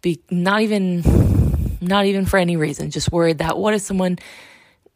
be 0.00 0.22
not 0.30 0.62
even 0.62 1.76
not 1.82 2.06
even 2.06 2.24
for 2.24 2.38
any 2.38 2.56
reason, 2.56 2.90
just 2.90 3.12
worried 3.12 3.36
that 3.38 3.58
what 3.58 3.74
if 3.74 3.82
someone 3.82 4.18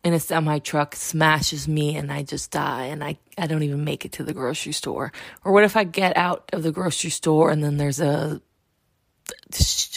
in 0.02 0.14
a 0.14 0.20
semi 0.20 0.61
truck 0.61 0.96
smashes 0.96 1.68
me 1.68 1.98
and 1.98 2.11
I 2.11 2.22
just 2.22 2.50
die 2.50 2.87
and 2.87 3.04
I, 3.04 3.18
I 3.37 3.48
don't 3.48 3.64
even 3.64 3.84
make 3.84 4.06
it 4.06 4.12
to 4.12 4.24
the 4.24 4.32
grocery 4.32 4.72
store? 4.72 5.12
Or 5.44 5.52
what 5.52 5.64
if 5.64 5.76
I 5.76 5.84
get 5.84 6.16
out 6.16 6.48
of 6.54 6.62
the 6.62 6.72
grocery 6.72 7.11
store 7.11 7.50
and 7.50 7.62
then 7.62 7.76
there's 7.76 8.00
a, 8.00 8.40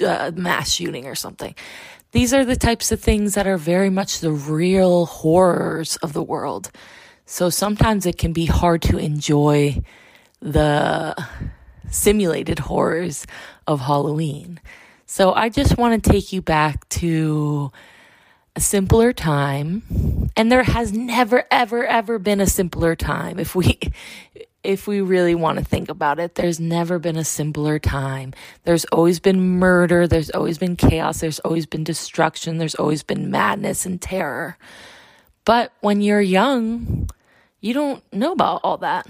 a 0.01 0.05
uh, 0.05 0.31
mass 0.35 0.73
shooting 0.73 1.07
or 1.07 1.15
something? 1.15 1.55
These 2.11 2.33
are 2.33 2.43
the 2.43 2.57
types 2.57 2.91
of 2.91 2.99
things 2.99 3.35
that 3.35 3.47
are 3.47 3.57
very 3.57 3.89
much 3.89 4.19
the 4.19 4.31
real 4.31 5.05
horrors 5.05 5.95
of 5.97 6.13
the 6.13 6.23
world. 6.23 6.71
So 7.25 7.49
sometimes 7.49 8.05
it 8.05 8.17
can 8.17 8.33
be 8.33 8.45
hard 8.45 8.81
to 8.83 8.97
enjoy 8.97 9.81
the 10.41 11.15
simulated 11.89 12.59
horrors 12.59 13.25
of 13.65 13.81
Halloween. 13.81 14.59
So 15.05 15.33
I 15.33 15.49
just 15.49 15.77
want 15.77 16.03
to 16.03 16.09
take 16.09 16.33
you 16.33 16.41
back 16.41 16.87
to 16.89 17.71
a 18.55 18.59
simpler 18.59 19.13
time 19.13 20.29
and 20.35 20.51
there 20.51 20.63
has 20.63 20.91
never 20.91 21.45
ever 21.49 21.85
ever 21.85 22.19
been 22.19 22.41
a 22.41 22.45
simpler 22.45 22.97
time 22.97 23.39
if 23.39 23.55
we 23.55 23.79
if 24.63 24.87
we 24.87 25.01
really 25.01 25.35
want 25.35 25.57
to 25.57 25.65
think 25.65 25.89
about 25.89 26.19
it 26.19 26.35
there's 26.35 26.59
never 26.59 26.99
been 26.99 27.17
a 27.17 27.25
simpler 27.25 27.79
time. 27.79 28.33
There's 28.63 28.85
always 28.85 29.19
been 29.19 29.59
murder 29.59 30.07
there's 30.07 30.29
always 30.29 30.57
been 30.57 30.75
chaos 30.75 31.19
there's 31.19 31.39
always 31.39 31.65
been 31.65 31.83
destruction 31.83 32.57
there's 32.57 32.75
always 32.75 33.03
been 33.03 33.31
madness 33.31 33.85
and 33.85 34.01
terror. 34.01 34.57
But 35.45 35.73
when 35.81 36.01
you're 36.01 36.21
young 36.21 37.09
you 37.61 37.75
don't 37.75 38.03
know 38.11 38.31
about 38.31 38.61
all 38.63 38.77
that. 38.79 39.07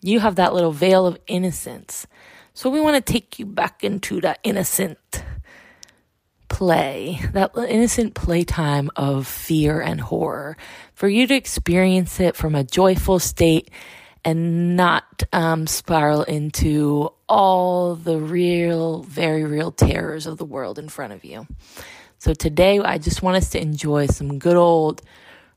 You 0.00 0.20
have 0.20 0.36
that 0.36 0.54
little 0.54 0.72
veil 0.72 1.06
of 1.06 1.18
innocence. 1.26 2.06
So 2.54 2.70
we 2.70 2.80
want 2.80 2.96
to 2.96 3.12
take 3.12 3.38
you 3.38 3.44
back 3.44 3.84
into 3.84 4.22
that 4.22 4.38
innocent 4.42 4.98
play, 6.48 7.20
that 7.32 7.52
innocent 7.56 8.14
playtime 8.14 8.90
of 8.96 9.26
fear 9.26 9.80
and 9.80 10.00
horror, 10.00 10.56
for 10.94 11.08
you 11.08 11.26
to 11.26 11.34
experience 11.34 12.18
it 12.18 12.34
from 12.34 12.54
a 12.54 12.64
joyful 12.64 13.18
state 13.18 13.70
and 14.24 14.76
not 14.76 15.22
um, 15.32 15.66
spiral 15.66 16.22
into 16.22 17.10
all 17.28 17.94
the 17.94 18.18
real, 18.18 19.02
very 19.02 19.44
real 19.44 19.72
terrors 19.72 20.26
of 20.26 20.38
the 20.38 20.44
world 20.44 20.78
in 20.78 20.88
front 20.88 21.12
of 21.12 21.24
you. 21.24 21.46
So 22.18 22.34
today, 22.34 22.78
I 22.80 22.98
just 22.98 23.22
want 23.22 23.36
us 23.38 23.50
to 23.50 23.60
enjoy 23.60 24.06
some 24.06 24.38
good 24.38 24.56
old 24.56 25.00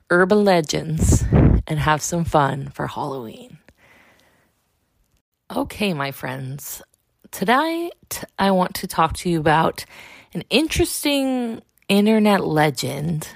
urban 0.10 0.46
legends 0.46 1.24
and 1.68 1.80
have 1.80 2.02
some 2.02 2.24
fun 2.24 2.70
for 2.70 2.88
Halloween. 2.88 3.58
Okay, 5.54 5.94
my 5.94 6.12
friends, 6.12 6.82
tonight 7.32 7.92
I 8.40 8.52
want 8.52 8.76
to 8.76 8.88
talk 8.88 9.14
to 9.18 9.30
you 9.30 9.40
about 9.40 9.86
an 10.34 10.44
interesting 10.50 11.62
internet 11.90 12.46
legend 12.46 13.28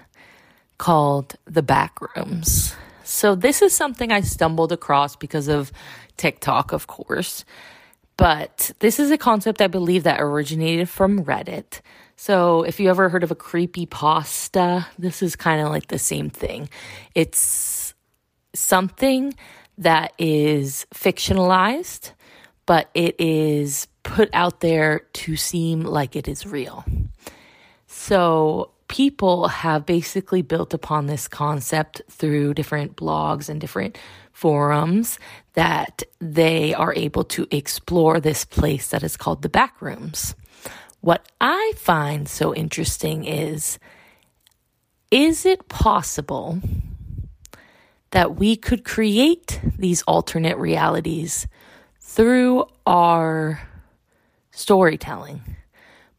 called 0.78 1.36
the 1.46 1.62
backrooms. 1.62 2.76
So, 3.18 3.34
this 3.34 3.64
is 3.64 3.74
something 3.74 4.12
I 4.12 4.22
stumbled 4.22 4.72
across 4.72 5.16
because 5.16 5.48
of 5.48 5.72
TikTok, 6.18 6.72
of 6.72 6.86
course. 6.86 7.46
But 8.16 8.70
this 8.78 9.00
is 9.00 9.10
a 9.10 9.18
concept 9.18 9.60
I 9.60 9.66
believe 9.66 10.04
that 10.04 10.22
originated 10.22 10.88
from 10.88 11.26
Reddit. 11.26 11.82
So, 12.16 12.62
if 12.62 12.80
you 12.80 12.92
ever 12.92 13.10
heard 13.10 13.24
of 13.24 13.32
a 13.32 13.36
creepy 13.36 13.88
pasta, 13.88 14.86
this 15.00 15.24
is 15.24 15.36
kind 15.36 15.62
of 15.62 15.70
like 15.70 15.88
the 15.88 15.98
same 15.98 16.30
thing. 16.30 16.70
It's 17.16 17.96
something 18.54 19.34
that 19.80 20.14
is 20.20 20.86
fictionalized, 20.94 22.12
but 22.68 22.88
it 22.94 23.16
is 23.20 23.88
put 24.04 24.30
out 24.32 24.60
there 24.60 25.00
to 25.14 25.36
seem 25.36 25.82
like 25.82 26.16
it 26.16 26.28
is 26.28 26.46
real. 26.46 26.86
So, 27.88 28.74
people 28.88 29.48
have 29.48 29.86
basically 29.86 30.42
built 30.42 30.74
upon 30.74 31.08
this 31.08 31.28
concept 31.28 32.02
through 32.10 32.54
different 32.54 32.96
blogs 32.96 33.50
and 33.50 33.60
different 33.60 33.98
forums 34.32 35.20
that 35.54 36.04
they 36.20 36.74
are 36.74 36.94
able 36.94 37.24
to 37.24 37.48
explore 37.52 38.20
this 38.20 38.46
place 38.46 38.90
that 38.90 39.04
is 39.04 39.18
called 39.18 39.42
the 39.42 39.50
backrooms. 39.50 40.36
What 41.02 41.28
I 41.42 41.74
find 41.76 42.28
so 42.28 42.54
interesting 42.56 43.26
is 43.26 43.80
is 45.10 45.46
it 45.46 45.70
possible 45.70 46.60
that 48.12 48.36
we 48.36 48.56
could 48.56 48.84
create 48.84 49.60
these 49.78 50.02
alternate 50.04 50.58
realities 50.58 51.48
through 52.02 52.66
our 52.86 53.62
storytelling? 54.52 55.42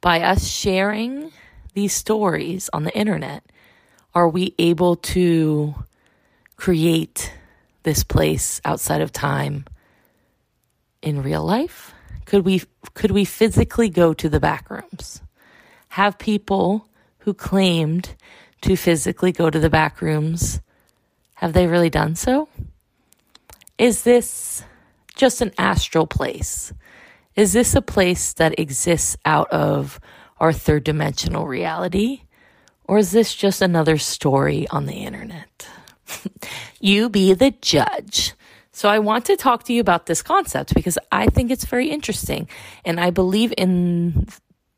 By 0.01 0.23
us 0.23 0.49
sharing 0.49 1.33
these 1.75 1.93
stories 1.93 2.71
on 2.73 2.85
the 2.85 2.97
internet, 2.97 3.45
are 4.15 4.29
we 4.29 4.55
able 4.59 4.97
to 4.97 5.75
create 6.57 7.33
this 7.83 8.05
place 8.05 8.61
outside 8.65 9.01
of 9.01 9.13
time 9.13 9.65
in 11.03 11.23
real 11.23 11.45
life? 11.45 11.95
Could 12.27 12.45
we 12.45 12.63
could 12.95 13.11
we 13.11 13.25
physically 13.25 13.89
go 13.89 14.13
to 14.15 14.29
the 14.29 14.41
back 14.41 14.71
rooms? 14.71 15.23
Have 15.89 16.19
people 16.19 16.89
who 17.21 17.33
claimed 17.33 18.15
to 18.63 18.77
physically 18.77 19.33
go 19.33 19.51
to 19.51 19.59
the 19.59 19.71
back 19.71 20.03
rooms 20.03 20.61
have 21.35 21.53
they 21.53 21.69
really 21.69 21.91
done 21.91 22.17
so? 22.17 22.49
Is 23.79 24.03
this 24.03 24.65
just 25.15 25.41
an 25.41 25.53
astral 25.57 26.07
place? 26.07 26.73
Is 27.37 27.53
this 27.53 27.77
a 27.77 27.83
place 27.83 28.33
that 28.35 28.59
exists 28.59 29.17
out 29.25 29.49
of 29.53 30.01
our 30.41 30.53
third 30.53 30.85
dimensional 30.85 31.47
reality? 31.47 32.23
Or 32.85 32.99
is 32.99 33.11
this 33.11 33.35
just 33.35 33.61
another 33.61 33.99
story 33.99 34.67
on 34.69 34.87
the 34.87 35.05
internet? 35.05 35.69
you 36.81 37.09
be 37.09 37.35
the 37.35 37.51
judge. 37.61 38.33
So 38.73 38.89
I 38.89 39.01
want 39.01 39.25
to 39.27 39.37
talk 39.37 39.65
to 39.65 39.73
you 39.73 39.81
about 39.81 40.07
this 40.07 40.23
concept 40.23 40.75
because 40.75 40.99
I 41.11 41.27
think 41.27 41.51
it's 41.51 41.65
very 41.65 41.91
interesting. 41.91 42.49
And 42.85 43.01
I 43.01 43.11
believe 43.11 43.53
in 43.59 44.29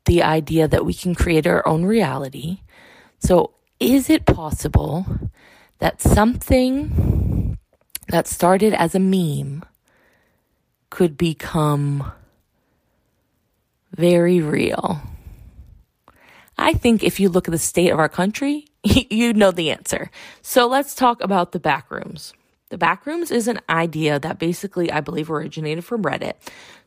the 0.05 0.23
idea 0.23 0.67
that 0.67 0.85
we 0.85 0.93
can 0.93 1.13
create 1.13 1.45
our 1.45 1.65
own 1.67 1.85
reality. 1.85 2.61
So 3.19 3.51
is 3.79 4.09
it 4.09 4.25
possible 4.25 5.05
that 5.79 6.01
something 6.01 7.57
that 8.07 8.27
started 8.27 8.73
as 8.73 8.95
a 8.95 8.99
meme 8.99 9.63
could 10.89 11.17
become 11.17 12.11
very 13.95 14.41
real? 14.41 15.01
I 16.61 16.73
think 16.73 17.03
if 17.03 17.19
you 17.19 17.27
look 17.29 17.47
at 17.47 17.51
the 17.51 17.57
state 17.57 17.89
of 17.89 17.99
our 17.99 18.09
country, 18.09 18.67
you 18.83 19.33
know 19.33 19.51
the 19.51 19.71
answer. 19.71 20.11
So 20.41 20.67
let's 20.67 20.93
talk 20.93 21.21
about 21.21 21.51
the 21.51 21.59
back 21.59 21.89
rooms. 21.89 22.33
The 22.69 22.77
backrooms 22.77 23.31
is 23.31 23.47
an 23.47 23.59
idea 23.67 24.19
that 24.19 24.39
basically 24.39 24.91
I 24.91 25.01
believe 25.01 25.29
originated 25.29 25.83
from 25.83 26.03
Reddit. 26.03 26.35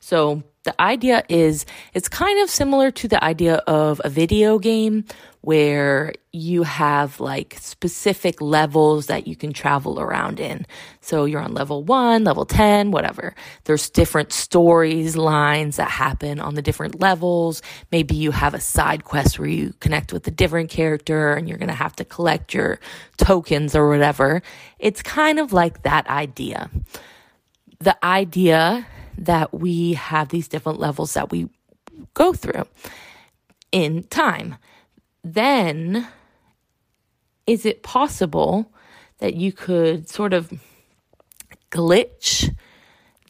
So 0.01 0.43
the 0.65 0.81
idea 0.81 1.23
is 1.29 1.67
it's 1.93 2.09
kind 2.09 2.43
of 2.43 2.51
similar 2.51 2.91
to 2.91 3.09
the 3.09 3.23
idea 3.23 3.57
of 3.67 4.01
a 4.05 4.09
video 4.09 4.59
game 4.59 5.05
where 5.43 6.15
you 6.33 6.63
have 6.63 7.21
like 7.21 7.55
specific 7.61 8.41
levels 8.41 9.07
that 9.07 9.27
you 9.27 9.37
can 9.37 9.53
travel 9.53 10.01
around 10.01 10.41
in. 10.41 10.67
So 11.03 11.27
you're 11.27 11.43
on 11.43 11.53
level 11.53 11.85
one, 11.85 12.25
level 12.25 12.47
10, 12.47 12.93
whatever. 12.93 13.35
There's 13.65 13.91
different 13.91 14.33
stories, 14.33 15.19
lines 15.19 15.77
that 15.77 15.91
happen 15.91 16.41
on 16.41 16.55
the 16.55 16.63
different 16.63 16.99
levels. 16.99 17.61
Maybe 17.93 18.15
you 18.15 18.31
have 18.31 18.55
a 18.55 18.61
side 18.61 19.05
quest 19.05 19.39
where 19.39 19.49
you 19.49 19.75
connect 19.81 20.15
with 20.15 20.27
a 20.27 20.31
different 20.31 20.71
character 20.71 21.35
and 21.35 21.47
you're 21.47 21.59
going 21.59 21.69
to 21.69 21.75
have 21.75 21.95
to 21.97 22.07
collect 22.07 22.55
your 22.55 22.81
tokens 23.19 23.77
or 23.77 23.91
whatever. 23.91 24.43
It's 24.79 25.03
kind 25.03 25.39
of 25.39 25.53
like 25.53 25.83
that 25.83 26.07
idea. 26.09 26.71
The 27.81 28.03
idea 28.03 28.87
that 29.19 29.53
we 29.55 29.95
have 29.95 30.29
these 30.29 30.49
different 30.49 30.81
levels 30.81 31.15
that 31.15 31.31
we 31.31 31.49
go 32.15 32.33
through 32.33 32.65
in 33.73 34.03
time 34.05 34.57
then 35.23 36.07
is 37.47 37.65
it 37.67 37.83
possible 37.83 38.73
that 39.19 39.35
you 39.35 39.53
could 39.53 40.09
sort 40.09 40.33
of 40.33 40.53
glitch 41.71 42.55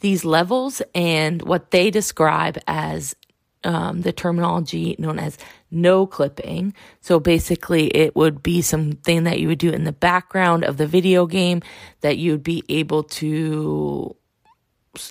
these 0.01 0.25
levels 0.25 0.81
and 0.93 1.41
what 1.41 1.71
they 1.71 1.89
describe 1.89 2.57
as 2.67 3.15
um, 3.63 4.01
the 4.01 4.13
terminology 4.13 4.95
known 4.99 5.17
as 5.17 5.37
no 5.71 6.05
clipping. 6.05 6.73
So 7.01 7.19
basically, 7.19 7.87
it 7.87 8.15
would 8.15 8.43
be 8.43 8.61
something 8.61 9.23
that 9.23 9.39
you 9.39 9.47
would 9.47 9.57
do 9.57 9.71
in 9.71 9.83
the 9.83 9.91
background 9.91 10.63
of 10.63 10.77
the 10.77 10.85
video 10.85 11.25
game 11.25 11.63
that 12.01 12.17
you'd 12.17 12.43
be 12.43 12.63
able 12.69 13.03
to 13.03 14.15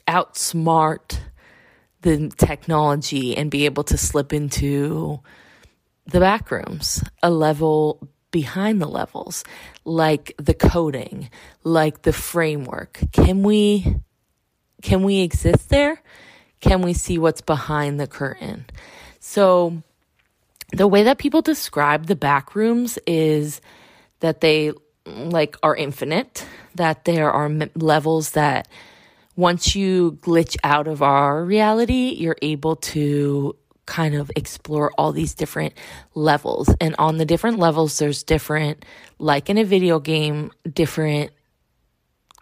outsmart 0.09 1.19
the 2.03 2.29
technology 2.37 3.37
and 3.37 3.51
be 3.51 3.65
able 3.65 3.85
to 3.85 3.97
slip 3.97 4.33
into 4.33 5.21
the 6.07 6.21
back 6.21 6.51
rooms, 6.51 7.03
a 7.23 7.31
level 7.31 8.09
behind 8.31 8.83
the 8.83 8.89
levels, 8.89 9.45
like 9.85 10.35
the 10.39 10.55
coding, 10.55 11.31
like 11.63 12.03
the 12.03 12.13
framework. 12.13 13.01
Can 13.13 13.43
we 13.43 13.97
can 14.83 15.03
we 15.03 15.21
exist 15.21 15.71
there? 15.71 16.03
Can 16.61 16.83
we 16.83 16.93
see 16.93 17.17
what's 17.17 17.41
behind 17.41 17.99
the 17.99 18.07
curtain? 18.07 18.67
So 19.19 19.83
the 20.73 20.87
way 20.87 21.05
that 21.05 21.19
people 21.19 21.41
describe 21.41 22.07
the 22.07 22.17
back 22.17 22.55
rooms 22.55 22.99
is 23.07 23.61
that 24.21 24.41
they 24.41 24.73
like 25.07 25.57
are 25.63 25.77
infinite, 25.77 26.45
that 26.75 27.05
there 27.05 27.31
are 27.31 27.51
levels 27.75 28.33
that 28.33 28.69
once 29.37 29.75
you 29.75 30.19
glitch 30.23 30.57
out 30.63 30.87
of 30.87 31.03
our 31.03 31.45
reality, 31.45 32.15
you're 32.19 32.37
able 32.43 32.77
to 32.77 33.57
kind 33.87 34.15
of 34.15 34.31
explore 34.37 34.93
all 34.97 35.13
these 35.13 35.35
different 35.35 35.75
levels. 36.15 36.75
And 36.81 36.95
on 36.99 37.19
the 37.19 37.25
different 37.25 37.59
levels, 37.59 37.99
there's 37.99 38.23
different, 38.23 38.85
like 39.19 39.51
in 39.51 39.59
a 39.59 39.65
video 39.65 39.99
game, 40.01 40.53
different 40.71 41.33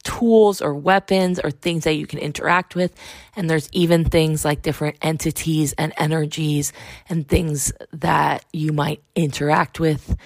tools 0.04 0.60
or 0.60 0.74
weapons 0.74 1.38
or 1.42 1.50
things 1.50 1.84
that 1.84 1.94
you 1.94 2.06
can 2.06 2.18
interact 2.18 2.74
with. 2.74 2.94
And 3.36 3.48
there's 3.48 3.68
even 3.72 4.04
things 4.04 4.44
like 4.44 4.62
different 4.62 4.96
entities 5.00 5.72
and 5.74 5.92
energies 5.96 6.72
and 7.08 7.26
things 7.26 7.72
that 7.92 8.44
you 8.52 8.72
might 8.72 9.02
interact 9.14 9.80
with. 9.80 10.16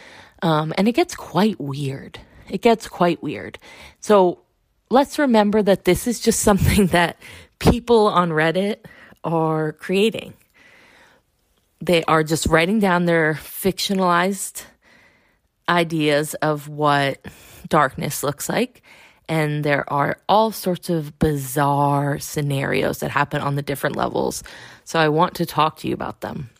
Um, 0.43 0.73
and 0.77 0.89
it 0.89 0.93
gets 0.93 1.15
quite 1.15 1.61
weird. 1.61 2.19
It 2.49 2.63
gets 2.63 2.89
quite 2.89 3.23
weird. 3.23 3.59
So 4.01 4.41
let's 4.91 5.19
remember 5.19 5.63
that 5.63 5.85
this 5.85 6.07
is 6.07 6.21
just 6.21 6.41
something 6.41 6.87
that 6.99 7.17
people 7.59 8.07
on 8.09 8.31
Reddit 8.31 8.79
are 9.25 9.73
creating 9.73 10.35
they 11.81 12.03
are 12.05 12.23
just 12.23 12.47
writing 12.47 12.79
down 12.79 13.05
their 13.05 13.35
fictionalized 13.35 14.65
ideas 15.69 16.35
of 16.35 16.69
what 16.69 17.19
darkness 17.69 18.23
looks 18.23 18.49
like. 18.49 18.83
And 19.29 19.65
there 19.65 19.91
are 19.93 20.19
all 20.29 20.53
sorts 20.53 20.89
of 20.89 21.19
bizarre 21.19 22.19
scenarios 22.19 22.99
that 23.01 23.11
happen 23.11 23.41
on 23.41 23.57
the 23.57 23.63
different 23.63 23.97
levels. 23.97 24.45
So 24.85 25.01
I 25.01 25.09
want 25.09 25.35
to 25.37 25.47
talk 25.47 25.79
to 25.79 25.89
you 25.89 25.95
about 25.95 26.21
them. 26.21 26.51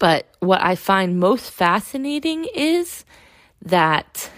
But 0.00 0.26
what 0.40 0.60
I 0.60 0.74
find 0.74 1.20
most 1.20 1.50
fascinating 1.50 2.46
is 2.54 3.04
that 3.62 4.30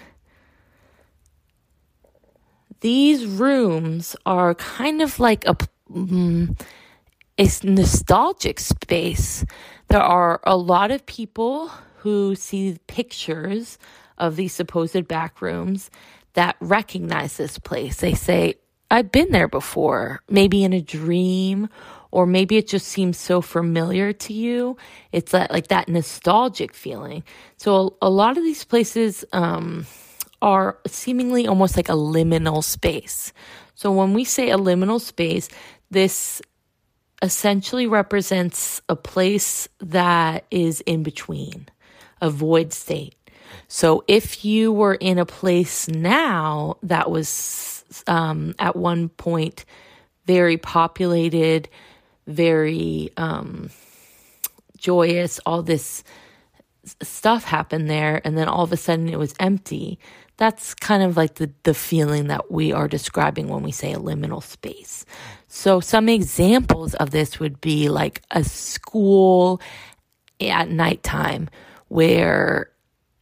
these 2.87 3.25
rooms 3.25 4.15
are 4.25 4.55
kind 4.55 5.01
of 5.01 5.19
like 5.19 5.45
a, 5.45 5.57
mm, 5.91 6.57
a 7.37 7.49
nostalgic 7.63 8.61
space. 8.61 9.43
There 9.89 10.01
are 10.01 10.39
a 10.45 10.55
lot 10.55 10.91
of 10.91 11.05
people 11.05 11.67
who 11.97 12.33
see 12.33 12.77
pictures 12.87 13.77
of 14.17 14.37
these 14.37 14.53
supposed 14.53 15.05
back 15.05 15.41
rooms 15.41 15.91
that 16.31 16.55
recognize 16.61 17.35
this 17.35 17.59
place. 17.59 17.97
They 17.97 18.13
say, 18.13 18.55
I've 18.89 19.11
been 19.11 19.31
there 19.33 19.49
before, 19.49 20.21
maybe 20.29 20.63
in 20.63 20.71
a 20.71 20.79
dream, 20.79 21.67
or 22.11 22.25
maybe 22.25 22.55
it 22.55 22.69
just 22.69 22.87
seems 22.87 23.17
so 23.17 23.41
familiar 23.41 24.13
to 24.13 24.31
you. 24.31 24.77
It's 25.11 25.33
that, 25.33 25.51
like 25.51 25.67
that 25.67 25.89
nostalgic 25.89 26.73
feeling. 26.73 27.25
So 27.57 27.97
a, 28.01 28.07
a 28.07 28.09
lot 28.09 28.37
of 28.37 28.45
these 28.45 28.63
places 28.63 29.25
um, 29.33 29.85
are 30.41 30.77
seemingly 30.85 31.47
almost 31.47 31.75
like 31.75 31.89
a 31.89 31.93
liminal 31.93 32.63
space. 32.63 33.33
So 33.75 33.91
when 33.91 34.13
we 34.13 34.23
say 34.23 34.49
a 34.51 34.57
liminal 34.57 34.99
space, 34.99 35.49
this 35.89 36.41
essentially 37.21 37.87
represents 37.87 38.81
a 38.89 38.95
place 38.95 39.67
that 39.79 40.45
is 40.51 40.81
in 40.81 41.03
between, 41.03 41.67
a 42.21 42.29
void 42.29 42.73
state. 42.73 43.15
So 43.67 44.03
if 44.07 44.45
you 44.45 44.71
were 44.71 44.95
in 44.95 45.17
a 45.17 45.25
place 45.25 45.87
now 45.87 46.77
that 46.83 47.09
was 47.09 47.83
um, 48.05 48.53
at 48.59 48.75
one 48.75 49.09
point 49.09 49.65
very 50.25 50.57
populated, 50.57 51.69
very 52.27 53.09
um, 53.17 53.69
joyous, 54.77 55.39
all 55.45 55.63
this 55.63 56.03
stuff 57.01 57.43
happened 57.43 57.89
there, 57.89 58.21
and 58.23 58.37
then 58.37 58.47
all 58.47 58.63
of 58.63 58.71
a 58.71 58.77
sudden 58.77 59.09
it 59.09 59.19
was 59.19 59.33
empty. 59.39 59.99
That's 60.37 60.73
kind 60.75 61.03
of 61.03 61.17
like 61.17 61.35
the, 61.35 61.51
the 61.63 61.73
feeling 61.73 62.27
that 62.27 62.51
we 62.51 62.71
are 62.71 62.87
describing 62.87 63.47
when 63.47 63.63
we 63.63 63.71
say 63.71 63.93
a 63.93 63.97
liminal 63.97 64.43
space. 64.43 65.05
So, 65.47 65.79
some 65.79 66.09
examples 66.09 66.93
of 66.95 67.11
this 67.11 67.39
would 67.39 67.59
be 67.61 67.89
like 67.89 68.21
a 68.31 68.43
school 68.43 69.61
at 70.39 70.69
nighttime 70.69 71.49
where 71.87 72.69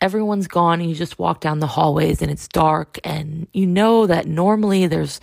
everyone's 0.02 0.48
gone 0.48 0.82
and 0.82 0.90
you 0.90 0.96
just 0.96 1.18
walk 1.18 1.40
down 1.40 1.60
the 1.60 1.68
hallways 1.68 2.22
and 2.22 2.30
it's 2.30 2.48
dark 2.50 3.00
and 3.04 3.48
you 3.54 3.66
know 3.66 4.06
that 4.06 4.28
normally 4.28 4.88
there's 4.88 5.22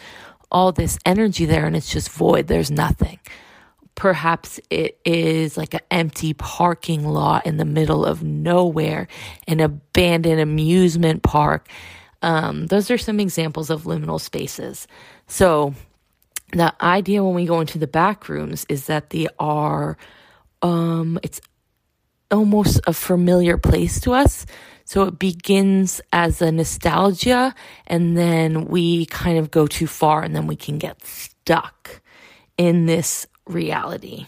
all 0.50 0.72
this 0.72 0.98
energy 1.04 1.44
there 1.44 1.66
and 1.66 1.76
it's 1.76 1.90
just 1.90 2.10
void. 2.10 2.46
There's 2.46 2.70
nothing. 2.70 3.18
Perhaps 3.94 4.58
it 4.70 4.98
is 5.04 5.56
like 5.56 5.74
an 5.74 5.80
empty 5.90 6.34
parking 6.34 7.06
lot 7.06 7.46
in 7.46 7.56
the 7.56 7.64
middle 7.64 8.04
of 8.04 8.22
nowhere, 8.22 9.08
an 9.46 9.60
abandoned 9.60 10.40
amusement 10.40 11.22
park. 11.22 11.68
Um, 12.22 12.66
those 12.66 12.90
are 12.90 12.98
some 12.98 13.20
examples 13.20 13.68
of 13.70 13.82
liminal 13.82 14.20
spaces. 14.20 14.86
So, 15.26 15.74
the 16.52 16.74
idea 16.84 17.24
when 17.24 17.34
we 17.34 17.46
go 17.46 17.60
into 17.60 17.78
the 17.78 17.86
back 17.86 18.28
rooms 18.28 18.66
is 18.68 18.86
that 18.86 19.10
they 19.10 19.26
are, 19.38 19.96
um, 20.60 21.18
it's 21.22 21.40
almost 22.30 22.80
a 22.86 22.92
familiar 22.92 23.56
place 23.58 24.00
to 24.00 24.12
us. 24.12 24.46
So 24.84 25.04
it 25.04 25.18
begins 25.18 26.00
as 26.12 26.42
a 26.42 26.50
nostalgia, 26.50 27.54
and 27.86 28.16
then 28.16 28.66
we 28.66 29.06
kind 29.06 29.38
of 29.38 29.50
go 29.50 29.66
too 29.66 29.86
far, 29.86 30.22
and 30.22 30.34
then 30.34 30.46
we 30.46 30.56
can 30.56 30.78
get 30.78 31.04
stuck 31.04 32.02
in 32.58 32.86
this 32.86 33.26
reality. 33.46 34.26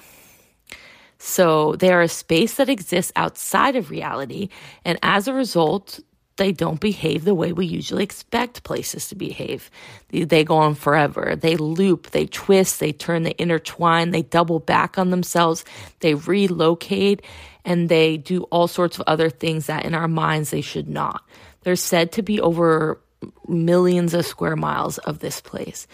So 1.18 1.74
they 1.76 1.92
are 1.92 2.02
a 2.02 2.08
space 2.08 2.56
that 2.56 2.68
exists 2.68 3.12
outside 3.16 3.76
of 3.76 3.90
reality, 3.90 4.48
and 4.84 4.98
as 5.02 5.26
a 5.26 5.32
result, 5.32 6.00
they 6.36 6.52
don't 6.52 6.80
behave 6.80 7.24
the 7.24 7.34
way 7.34 7.52
we 7.52 7.66
usually 7.66 8.02
expect 8.02 8.64
places 8.64 9.08
to 9.08 9.14
behave. 9.14 9.70
They, 10.08 10.44
go 10.44 10.56
on 10.56 10.74
forever. 10.74 11.36
They 11.36 11.56
loop, 11.56 12.10
they 12.10 12.26
twist, 12.26 12.80
they 12.80 12.92
turn, 12.92 13.22
they 13.22 13.34
intertwine, 13.38 14.10
they 14.10 14.22
double 14.22 14.58
back 14.58 14.98
on 14.98 15.10
themselves, 15.10 15.64
they 16.00 16.14
relocate, 16.14 17.22
and 17.64 17.88
they 17.88 18.16
do 18.16 18.42
all 18.44 18.66
sorts 18.66 18.98
of 18.98 19.04
other 19.06 19.30
things 19.30 19.66
that 19.66 19.84
in 19.84 19.94
our 19.94 20.08
minds 20.08 20.50
they 20.50 20.60
should 20.60 20.88
not. 20.88 21.22
They're 21.62 21.76
said 21.76 22.12
to 22.12 22.22
be 22.22 22.40
over 22.40 23.00
millions 23.46 24.12
of 24.12 24.26
square 24.26 24.56
miles 24.56 24.98
of 24.98 25.20
this 25.20 25.40
place. 25.40 25.86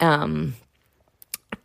Um, 0.00 0.54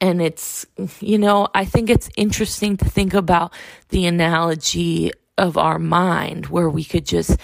and 0.01 0.21
it's, 0.21 0.65
you 1.01 1.17
know, 1.17 1.47
I 1.53 1.65
think 1.65 1.89
it's 1.89 2.09
interesting 2.15 2.77
to 2.77 2.85
think 2.85 3.13
about 3.13 3.53
the 3.89 4.05
analogy 4.05 5.11
of 5.37 5.57
our 5.57 5.79
mind 5.79 6.47
where 6.47 6.69
we 6.69 6.83
could 6.83 7.05
just 7.05 7.37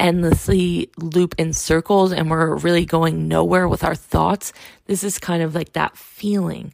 endlessly 0.00 0.90
loop 0.98 1.34
in 1.38 1.52
circles 1.52 2.12
and 2.12 2.30
we're 2.30 2.56
really 2.56 2.84
going 2.84 3.28
nowhere 3.28 3.68
with 3.68 3.84
our 3.84 3.94
thoughts. 3.94 4.52
This 4.86 5.04
is 5.04 5.18
kind 5.18 5.42
of 5.42 5.54
like 5.54 5.74
that 5.74 5.96
feeling, 5.96 6.72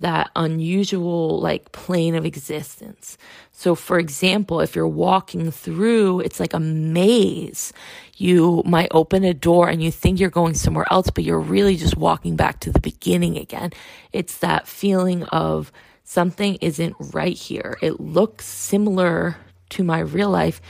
that 0.00 0.30
unusual 0.34 1.40
like 1.40 1.72
plane 1.72 2.14
of 2.14 2.24
existence. 2.24 3.16
So, 3.52 3.74
for 3.74 3.98
example, 3.98 4.60
if 4.60 4.74
you're 4.74 4.88
walking 4.88 5.50
through, 5.50 6.20
it's 6.20 6.40
like 6.40 6.54
a 6.54 6.60
maze. 6.60 7.72
You 8.16 8.62
might 8.64 8.88
open 8.90 9.24
a 9.24 9.34
door 9.34 9.68
and 9.68 9.82
you 9.82 9.90
think 9.90 10.18
you're 10.18 10.30
going 10.30 10.54
somewhere 10.54 10.86
else, 10.90 11.10
but 11.10 11.24
you're 11.24 11.38
really 11.38 11.76
just 11.76 11.96
walking 11.96 12.36
back 12.36 12.60
to 12.60 12.72
the 12.72 12.80
beginning 12.80 13.36
again. 13.36 13.72
It's 14.12 14.38
that 14.38 14.66
feeling 14.66 15.24
of 15.24 15.70
something 16.04 16.56
isn't 16.56 16.96
right 17.12 17.36
here. 17.36 17.76
It 17.82 18.00
looks 18.00 18.46
similar 18.46 19.36
to 19.70 19.84
my 19.84 20.00
real 20.00 20.30
life, 20.30 20.60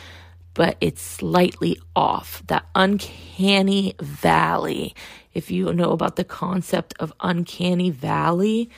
but 0.54 0.76
it's 0.80 1.00
slightly 1.00 1.78
off. 1.94 2.42
That 2.48 2.66
uncanny 2.74 3.94
valley. 4.00 4.94
If 5.32 5.50
you 5.50 5.72
know 5.72 5.92
about 5.92 6.16
the 6.16 6.24
concept 6.24 6.94
of 6.98 7.12
uncanny 7.20 7.90
valley, 7.90 8.68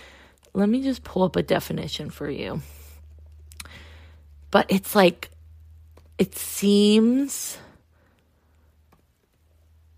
let 0.55 0.68
me 0.68 0.82
just 0.82 1.03
pull 1.05 1.22
up 1.22 1.36
a 1.36 1.42
definition 1.42 2.11
for 2.11 2.30
you 2.30 2.61
but 4.50 4.66
it's 4.68 4.94
like 4.94 5.30
it 6.18 6.36
seems 6.36 7.59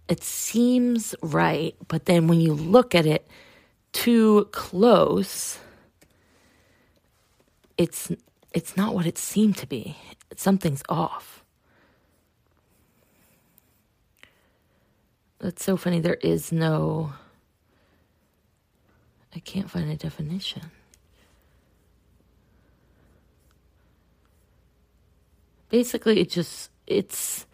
it 0.09 0.23
seems 0.23 1.15
right, 1.23 1.75
but 1.89 2.05
then 2.05 2.29
when 2.29 2.41
you 2.41 2.53
look 2.53 2.95
at 2.95 3.07
it 3.07 3.27
too 3.93 4.49
close, 4.53 5.59
it's 7.79 8.13
it's 8.53 8.77
not 8.77 8.95
what 8.95 9.07
it 9.07 9.17
seemed 9.19 9.57
to 9.59 9.67
be. 9.67 9.97
Something's 10.37 10.83
off. 10.89 11.43
That's 15.39 15.65
so 15.65 15.77
funny. 15.77 16.01
There 16.01 16.15
is 16.23 16.53
no. 16.53 17.13
I 19.35 19.41
can't 19.41 19.71
find 19.71 19.91
a 19.91 19.97
definition. 19.97 20.71
basically 25.75 26.21
it 26.21 26.31
just 26.31 26.71
it's 26.87 27.47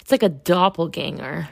it's 0.00 0.10
like 0.10 0.24
a 0.24 0.28
doppelganger. 0.28 1.48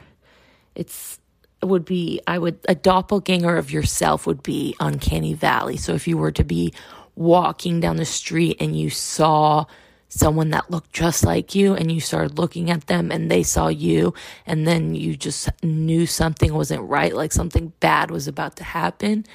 It's 0.75 1.21
it 1.61 1.65
would 1.67 1.85
be 1.85 2.19
I 2.27 2.37
would 2.37 2.59
a 2.67 2.75
doppelganger 2.75 3.55
of 3.55 3.71
yourself 3.71 4.27
would 4.27 4.43
be 4.43 4.75
uncanny 4.81 5.33
valley. 5.33 5.77
So 5.77 5.93
if 5.93 6.05
you 6.05 6.17
were 6.17 6.33
to 6.33 6.43
be 6.43 6.73
walking 7.15 7.79
down 7.79 7.95
the 7.95 8.03
street 8.03 8.57
and 8.59 8.77
you 8.77 8.89
saw 8.89 9.65
someone 10.09 10.49
that 10.49 10.69
looked 10.69 10.91
just 10.91 11.23
like 11.23 11.55
you 11.55 11.73
and 11.75 11.89
you 11.93 12.01
started 12.01 12.37
looking 12.37 12.71
at 12.71 12.87
them 12.87 13.09
and 13.09 13.31
they 13.31 13.43
saw 13.43 13.69
you 13.69 14.13
and 14.45 14.67
then 14.67 14.95
you 14.95 15.15
just 15.15 15.49
knew 15.63 16.05
something 16.05 16.53
wasn't 16.53 16.81
right 16.81 17.15
like 17.15 17.31
something 17.31 17.71
bad 17.79 18.11
was 18.11 18.27
about 18.27 18.57
to 18.57 18.65
happen 18.65 19.25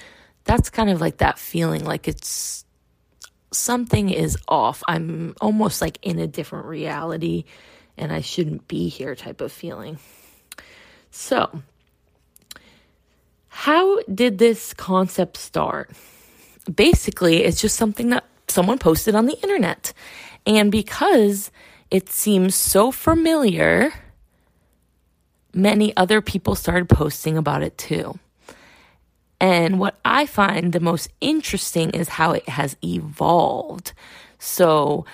that's 0.45 0.71
kind 0.71 0.91
of 0.91 1.01
like 1.01 1.19
that 1.19 1.39
feeling 1.39 1.85
like 1.85 2.09
it's 2.09 2.65
something 3.53 4.11
is 4.11 4.37
off. 4.49 4.83
I'm 4.89 5.35
almost 5.41 5.81
like 5.81 5.99
in 6.03 6.19
a 6.19 6.27
different 6.27 6.67
reality 6.67 7.45
and 7.97 8.13
I 8.13 8.21
shouldn't 8.21 8.69
be 8.69 8.89
here 8.89 9.15
type 9.15 9.41
of 9.41 9.53
feeling. 9.53 9.99
So, 11.11 11.63
how 13.49 14.03
did 14.03 14.39
this 14.39 14.73
concept 14.75 15.37
start? 15.37 15.91
Basically, 16.75 17.45
it's 17.45 17.61
just 17.61 17.77
something 17.77 18.11
that 18.11 18.25
someone 18.49 18.79
posted 18.79 19.15
on 19.15 19.27
the 19.27 19.39
internet. 19.43 19.93
And 20.47 20.73
because 20.73 21.51
it 21.91 22.09
seems 22.09 22.55
so 22.55 22.91
familiar, 22.91 23.93
many 25.53 25.95
other 25.97 26.23
people 26.23 26.55
started 26.55 26.89
posting 26.89 27.37
about 27.37 27.63
it 27.63 27.77
too. 27.77 28.19
And 29.43 29.81
what 29.81 29.99
I 30.05 30.27
find 30.27 30.73
the 30.73 30.79
most 30.79 31.11
interesting 31.21 31.91
is 31.91 32.09
how 32.09 32.31
it 32.31 32.49
has 32.49 32.77
evolved. 32.81 33.93
So 34.39 35.05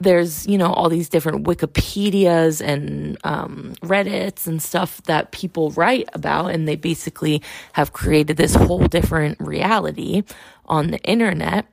there's, 0.00 0.48
you 0.48 0.58
know, 0.58 0.72
all 0.72 0.88
these 0.88 1.08
different 1.08 1.46
Wikipedias 1.46 2.60
and 2.60 3.16
um, 3.22 3.74
Reddits 3.82 4.48
and 4.48 4.60
stuff 4.60 5.00
that 5.04 5.30
people 5.30 5.70
write 5.70 6.08
about, 6.12 6.46
and 6.46 6.66
they 6.66 6.74
basically 6.74 7.40
have 7.74 7.92
created 7.92 8.36
this 8.36 8.56
whole 8.56 8.88
different 8.88 9.38
reality 9.38 10.24
on 10.66 10.90
the 10.90 10.98
internet. 11.04 11.66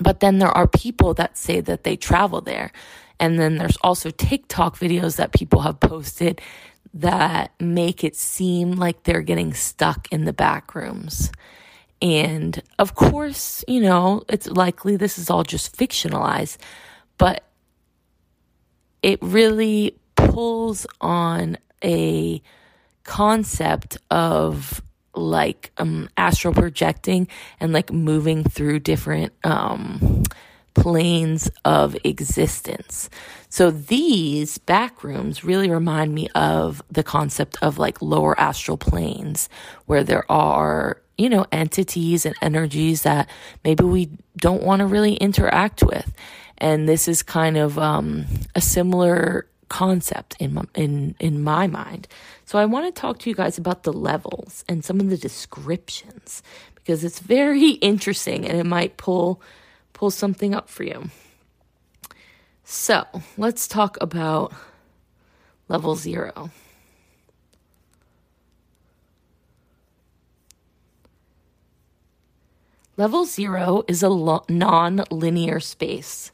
But 0.00 0.18
then 0.18 0.40
there 0.40 0.50
are 0.50 0.66
people 0.66 1.14
that 1.14 1.38
say 1.38 1.60
that 1.60 1.84
they 1.84 1.94
travel 1.94 2.40
there. 2.40 2.72
And 3.20 3.38
then 3.38 3.58
there's 3.58 3.78
also 3.82 4.10
TikTok 4.10 4.76
videos 4.76 5.14
that 5.18 5.32
people 5.32 5.60
have 5.60 5.78
posted 5.78 6.40
that 6.92 7.52
make 7.58 8.04
it 8.04 8.16
seem 8.16 8.72
like 8.72 9.02
they're 9.02 9.22
getting 9.22 9.54
stuck 9.54 10.06
in 10.12 10.24
the 10.24 10.32
back 10.32 10.74
rooms. 10.74 11.32
And 12.02 12.62
of 12.78 12.94
course, 12.94 13.64
you 13.66 13.80
know, 13.80 14.22
it's 14.28 14.46
likely 14.46 14.96
this 14.96 15.18
is 15.18 15.30
all 15.30 15.42
just 15.42 15.76
fictionalized, 15.76 16.58
but 17.16 17.44
it 19.02 19.18
really 19.22 19.96
pulls 20.16 20.86
on 21.00 21.58
a 21.82 22.42
concept 23.04 23.98
of 24.10 24.82
like 25.14 25.70
um 25.76 26.08
astral 26.16 26.52
projecting 26.52 27.28
and 27.60 27.72
like 27.72 27.92
moving 27.92 28.42
through 28.42 28.80
different 28.80 29.32
um 29.44 30.24
planes 30.74 31.50
of 31.64 31.96
existence. 32.04 33.08
So 33.48 33.70
these 33.70 34.58
back 34.58 35.04
rooms 35.04 35.44
really 35.44 35.70
remind 35.70 36.14
me 36.14 36.28
of 36.34 36.82
the 36.90 37.02
concept 37.02 37.56
of 37.62 37.78
like 37.78 38.02
lower 38.02 38.38
astral 38.38 38.76
planes 38.76 39.48
where 39.86 40.04
there 40.04 40.30
are, 40.30 41.00
you 41.16 41.28
know, 41.28 41.46
entities 41.52 42.26
and 42.26 42.34
energies 42.42 43.02
that 43.02 43.30
maybe 43.62 43.84
we 43.84 44.10
don't 44.36 44.62
want 44.62 44.80
to 44.80 44.86
really 44.86 45.14
interact 45.14 45.82
with. 45.82 46.12
And 46.58 46.88
this 46.88 47.08
is 47.08 47.22
kind 47.22 47.56
of 47.56 47.78
um, 47.78 48.26
a 48.54 48.60
similar 48.60 49.46
concept 49.68 50.36
in 50.38 50.54
my, 50.54 50.62
in 50.74 51.14
in 51.18 51.42
my 51.42 51.66
mind. 51.66 52.06
So 52.44 52.58
I 52.58 52.64
want 52.64 52.92
to 52.92 53.00
talk 53.00 53.18
to 53.20 53.30
you 53.30 53.34
guys 53.34 53.58
about 53.58 53.82
the 53.82 53.92
levels 53.92 54.64
and 54.68 54.84
some 54.84 55.00
of 55.00 55.10
the 55.10 55.16
descriptions 55.16 56.42
because 56.74 57.02
it's 57.02 57.18
very 57.18 57.70
interesting 57.90 58.46
and 58.46 58.58
it 58.58 58.66
might 58.66 58.96
pull 58.96 59.40
pull 60.04 60.10
something 60.10 60.54
up 60.54 60.68
for 60.68 60.82
you. 60.82 61.08
So, 62.62 63.06
let's 63.38 63.66
talk 63.66 63.96
about 64.02 64.52
level 65.66 65.96
0. 65.96 66.50
Level 72.98 73.24
0 73.24 73.84
is 73.88 74.02
a 74.02 74.10
lo- 74.10 74.44
non-linear 74.50 75.58
space 75.58 76.30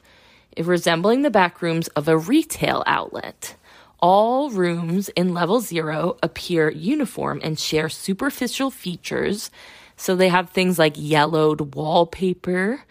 resembling 0.58 1.22
the 1.22 1.30
back 1.30 1.62
rooms 1.62 1.88
of 1.88 2.08
a 2.08 2.18
retail 2.18 2.82
outlet. 2.86 3.54
All 4.00 4.50
rooms 4.50 5.10
in 5.10 5.34
level 5.34 5.60
zero 5.60 6.16
appear 6.22 6.70
uniform 6.70 7.40
and 7.42 7.58
share 7.58 7.88
superficial 7.88 8.70
features. 8.70 9.50
So 9.96 10.16
they 10.16 10.28
have 10.28 10.50
things 10.50 10.78
like 10.78 10.94
yellowed 10.96 11.74
wallpaper, 11.74 12.84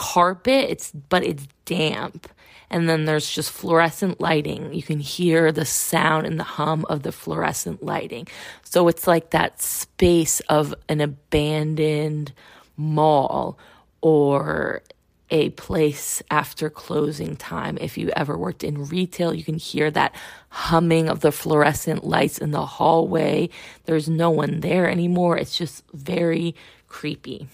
carpet, 0.00 0.70
it's 0.70 0.92
but 0.92 1.22
it's 1.22 1.46
damp. 1.66 2.26
And 2.70 2.88
then 2.88 3.04
there's 3.04 3.28
just 3.28 3.50
fluorescent 3.50 4.18
lighting. 4.18 4.72
You 4.72 4.82
can 4.82 4.98
hear 4.98 5.52
the 5.52 5.66
sound 5.66 6.26
and 6.26 6.40
the 6.40 6.44
hum 6.44 6.86
of 6.88 7.02
the 7.02 7.12
fluorescent 7.12 7.82
lighting. 7.82 8.26
So 8.64 8.88
it's 8.88 9.06
like 9.06 9.30
that 9.30 9.60
space 9.60 10.40
of 10.48 10.74
an 10.88 11.02
abandoned 11.02 12.32
mall 12.78 13.58
or 14.00 14.82
a 15.30 15.50
place 15.50 16.22
after 16.30 16.70
closing 16.70 17.36
time. 17.36 17.76
If 17.78 17.98
you 17.98 18.08
ever 18.16 18.38
worked 18.38 18.64
in 18.64 18.86
retail, 18.86 19.34
you 19.34 19.44
can 19.44 19.56
hear 19.56 19.90
that 19.90 20.14
humming 20.48 21.10
of 21.10 21.20
the 21.20 21.32
fluorescent 21.32 22.04
lights 22.04 22.38
in 22.38 22.52
the 22.52 22.64
hallway. 22.64 23.50
There's 23.84 24.08
no 24.08 24.30
one 24.30 24.60
there 24.60 24.88
anymore. 24.88 25.36
It's 25.36 25.58
just 25.58 25.84
very 25.92 26.54
creepy. 26.88 27.48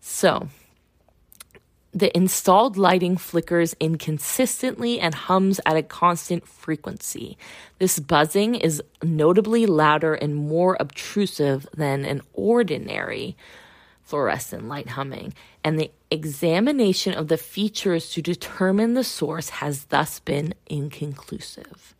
So, 0.00 0.48
the 1.96 2.14
installed 2.14 2.76
lighting 2.76 3.16
flickers 3.16 3.74
inconsistently 3.80 5.00
and 5.00 5.14
hums 5.14 5.58
at 5.64 5.78
a 5.78 5.82
constant 5.82 6.46
frequency. 6.46 7.38
This 7.78 7.98
buzzing 7.98 8.54
is 8.54 8.82
notably 9.02 9.64
louder 9.64 10.12
and 10.12 10.36
more 10.36 10.76
obtrusive 10.78 11.66
than 11.74 12.04
an 12.04 12.20
ordinary 12.34 13.34
fluorescent 14.02 14.68
light 14.68 14.90
humming, 14.90 15.32
and 15.64 15.80
the 15.80 15.90
examination 16.10 17.14
of 17.14 17.28
the 17.28 17.38
features 17.38 18.10
to 18.10 18.20
determine 18.20 18.92
the 18.92 19.02
source 19.02 19.48
has 19.48 19.84
thus 19.84 20.20
been 20.20 20.52
inconclusive. 20.66 21.94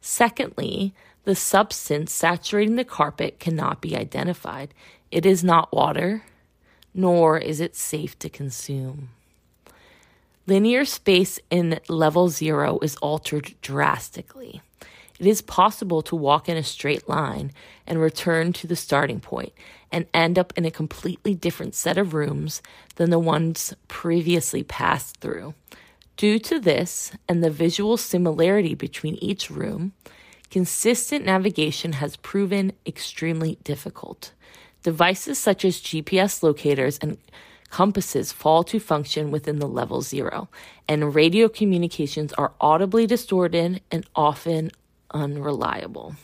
Secondly, 0.00 0.94
the 1.24 1.34
substance 1.34 2.10
saturating 2.10 2.76
the 2.76 2.86
carpet 2.86 3.38
cannot 3.38 3.82
be 3.82 3.94
identified. 3.94 4.72
It 5.10 5.26
is 5.26 5.44
not 5.44 5.74
water, 5.74 6.24
nor 6.94 7.36
is 7.36 7.60
it 7.60 7.76
safe 7.76 8.18
to 8.20 8.30
consume. 8.30 9.10
Linear 10.46 10.84
space 10.84 11.38
in 11.50 11.78
level 11.88 12.28
zero 12.28 12.80
is 12.82 12.96
altered 12.96 13.54
drastically. 13.62 14.60
It 15.20 15.26
is 15.26 15.40
possible 15.40 16.02
to 16.02 16.16
walk 16.16 16.48
in 16.48 16.56
a 16.56 16.64
straight 16.64 17.08
line 17.08 17.52
and 17.86 18.00
return 18.00 18.52
to 18.54 18.66
the 18.66 18.74
starting 18.74 19.20
point 19.20 19.52
and 19.92 20.06
end 20.12 20.40
up 20.40 20.52
in 20.56 20.64
a 20.64 20.70
completely 20.70 21.32
different 21.32 21.76
set 21.76 21.96
of 21.96 22.12
rooms 22.12 22.60
than 22.96 23.10
the 23.10 23.20
ones 23.20 23.72
previously 23.86 24.64
passed 24.64 25.18
through. 25.18 25.54
Due 26.16 26.40
to 26.40 26.58
this 26.58 27.12
and 27.28 27.44
the 27.44 27.50
visual 27.50 27.96
similarity 27.96 28.74
between 28.74 29.14
each 29.22 29.48
room, 29.48 29.92
consistent 30.50 31.24
navigation 31.24 31.92
has 31.94 32.16
proven 32.16 32.72
extremely 32.84 33.58
difficult. 33.62 34.32
Devices 34.82 35.38
such 35.38 35.64
as 35.64 35.80
GPS 35.80 36.42
locators 36.42 36.98
and 36.98 37.16
compasses 37.72 38.30
fall 38.30 38.62
to 38.64 38.78
function 38.78 39.30
within 39.30 39.58
the 39.58 39.66
level 39.66 40.02
zero, 40.02 40.48
and 40.86 41.14
radio 41.14 41.48
communications 41.48 42.32
are 42.34 42.52
audibly 42.60 43.06
distorted 43.06 43.80
and 43.90 44.06
often 44.14 44.70
unreliable. 45.10 46.14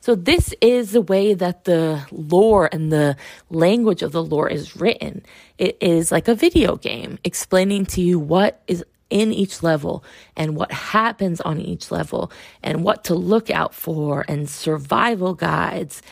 So, 0.00 0.14
this 0.14 0.52
is 0.60 0.90
the 0.90 1.00
way 1.00 1.32
that 1.32 1.64
the 1.64 2.04
lore 2.10 2.68
and 2.70 2.92
the 2.92 3.16
language 3.48 4.02
of 4.02 4.12
the 4.12 4.22
lore 4.22 4.50
is 4.50 4.76
written. 4.76 5.24
It 5.56 5.78
is 5.80 6.12
like 6.12 6.28
a 6.28 6.34
video 6.34 6.76
game 6.76 7.18
explaining 7.24 7.86
to 7.86 8.02
you 8.02 8.18
what 8.18 8.60
is 8.66 8.84
in 9.08 9.32
each 9.32 9.62
level 9.62 10.04
and 10.36 10.56
what 10.56 10.72
happens 10.72 11.40
on 11.40 11.60
each 11.60 11.92
level 11.92 12.32
and 12.62 12.82
what 12.82 13.04
to 13.04 13.14
look 13.14 13.48
out 13.48 13.74
for 13.74 14.24
and 14.26 14.50
survival 14.50 15.34
guides. 15.34 16.02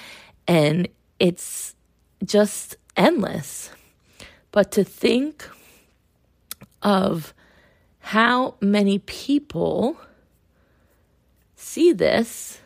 And 0.46 0.88
it's 1.18 1.74
just 2.24 2.76
endless. 2.96 3.70
But 4.52 4.70
to 4.72 4.84
think 4.84 5.48
of 6.82 7.34
how 8.00 8.54
many 8.60 8.98
people 8.98 9.98
see 11.56 11.92
this 11.92 12.60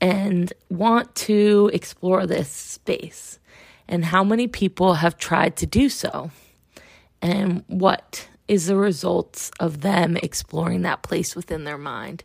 and 0.00 0.52
want 0.70 1.14
to 1.14 1.70
explore 1.74 2.26
this 2.26 2.48
space, 2.48 3.38
and 3.86 4.04
how 4.04 4.24
many 4.24 4.46
people 4.46 4.94
have 4.94 5.18
tried 5.18 5.56
to 5.56 5.66
do 5.66 5.88
so, 5.88 6.30
and 7.20 7.64
what 7.66 8.28
is 8.48 8.66
the 8.66 8.76
results 8.76 9.50
of 9.60 9.82
them 9.82 10.16
exploring 10.16 10.82
that 10.82 11.02
place 11.02 11.36
within 11.36 11.64
their 11.64 11.76
mind. 11.76 12.24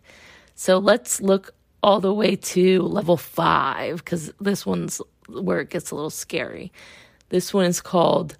So 0.53 0.77
let's 0.77 1.19
look 1.19 1.53
all 1.83 1.99
the 1.99 2.13
way 2.13 2.35
to 2.35 2.81
level 2.83 3.17
five, 3.17 3.97
because 3.97 4.31
this 4.39 4.65
one's 4.65 5.01
where 5.27 5.59
it 5.59 5.69
gets 5.69 5.91
a 5.91 5.95
little 5.95 6.09
scary. 6.09 6.71
This 7.35 7.53
one 7.53 7.65
is 7.65 7.81
called 7.81 8.37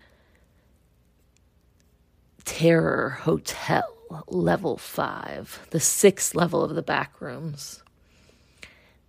Terror 2.46 3.18
Hotel 3.24 3.84
level 4.30 4.78
five, 4.78 5.68
the 5.72 5.82
sixth 5.82 6.34
level 6.34 6.64
of 6.64 6.76
the 6.76 6.82
back 6.82 7.20
rooms. 7.20 7.84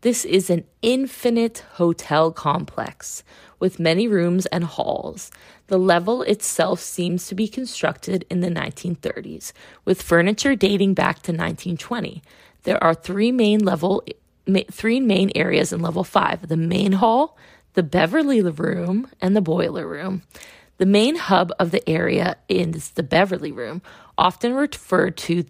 This 0.00 0.24
is 0.24 0.50
an 0.50 0.64
infinite 0.82 1.62
hotel 1.74 2.32
complex 2.32 3.22
with 3.60 3.78
many 3.78 4.08
rooms 4.08 4.46
and 4.46 4.64
halls. 4.64 5.30
The 5.68 5.78
level 5.78 6.22
itself 6.22 6.80
seems 6.80 7.28
to 7.28 7.36
be 7.36 7.46
constructed 7.46 8.26
in 8.28 8.40
the 8.40 8.50
1930s, 8.50 9.52
with 9.84 10.02
furniture 10.02 10.56
dating 10.56 10.94
back 10.94 11.18
to 11.22 11.30
1920. 11.30 12.24
There 12.64 12.82
are 12.82 12.92
three 12.92 13.30
main 13.30 13.60
level 13.60 14.02
three 14.70 15.00
main 15.00 15.30
areas 15.36 15.72
in 15.72 15.80
level 15.80 16.02
5: 16.02 16.48
the 16.48 16.56
main 16.56 16.92
hall, 16.92 17.36
the 17.76 17.82
Beverly 17.82 18.40
room, 18.42 19.06
and 19.20 19.36
the 19.36 19.42
boiler 19.42 19.86
room. 19.86 20.22
The 20.78 20.86
main 20.86 21.14
hub 21.14 21.52
of 21.58 21.70
the 21.70 21.88
area 21.88 22.36
is 22.48 22.90
the 22.90 23.02
Beverly 23.02 23.52
Room, 23.52 23.82
often 24.18 24.54
referred 24.54 25.16
to 25.18 25.44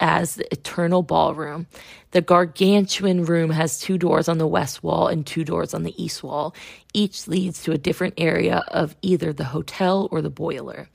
as 0.00 0.36
the 0.36 0.52
Eternal 0.52 1.02
Ballroom. 1.02 1.66
The 2.12 2.20
gargantuan 2.20 3.24
room 3.24 3.50
has 3.50 3.80
two 3.80 3.98
doors 3.98 4.28
on 4.28 4.38
the 4.38 4.46
west 4.46 4.82
wall 4.82 5.08
and 5.08 5.26
two 5.26 5.44
doors 5.44 5.74
on 5.74 5.82
the 5.82 6.02
east 6.02 6.22
wall. 6.22 6.54
Each 6.92 7.26
leads 7.26 7.62
to 7.64 7.72
a 7.72 7.78
different 7.78 8.14
area 8.18 8.64
of 8.68 8.94
either 9.02 9.32
the 9.32 9.44
hotel 9.44 10.08
or 10.10 10.22
the 10.22 10.30
boiler. 10.30 10.88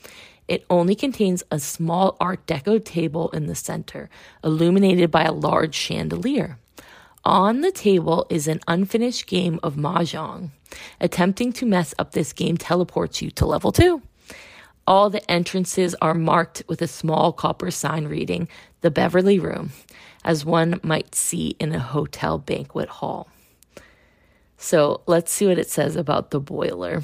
It 0.48 0.66
only 0.70 0.96
contains 0.96 1.44
a 1.52 1.60
small 1.60 2.16
Art 2.20 2.46
Deco 2.46 2.84
table 2.84 3.30
in 3.32 3.48
the 3.48 3.56
center, 3.56 4.10
illuminated 4.44 5.12
by 5.12 5.24
a 5.24 5.34
large 5.34 5.76
chandelier. 5.76 6.60
On 7.24 7.62
the 7.62 7.72
table 7.72 8.26
is 8.30 8.48
an 8.48 8.62
unfinished 8.68 9.28
game 9.28 9.60
of 9.62 9.76
Mahjong. 9.76 10.50
Attempting 11.00 11.54
to 11.54 11.68
mess 11.68 11.94
up 12.00 12.14
this 12.14 12.34
game 12.34 12.58
teleports 12.58 13.22
you 13.22 13.30
to 13.32 13.46
level 13.46 13.72
2. 13.72 14.02
All 14.88 15.12
the 15.12 15.30
entrances 15.30 15.94
are 16.02 16.16
marked 16.16 16.64
with 16.68 16.82
a 16.82 16.88
small 16.88 17.32
copper 17.32 17.70
sign 17.70 18.08
reading 18.08 18.48
the 18.82 18.90
Beverly 18.90 19.38
Room, 19.38 19.72
as 20.26 20.44
one 20.44 20.80
might 20.82 21.14
see 21.14 21.56
in 21.60 21.76
a 21.76 21.80
hotel 21.80 22.40
banquet 22.40 22.90
hall. 22.90 23.30
So 24.58 25.02
let's 25.06 25.32
see 25.32 25.46
what 25.46 25.60
it 25.60 25.70
says 25.70 25.96
about 25.96 26.32
the 26.32 26.40
boiler. 26.40 27.04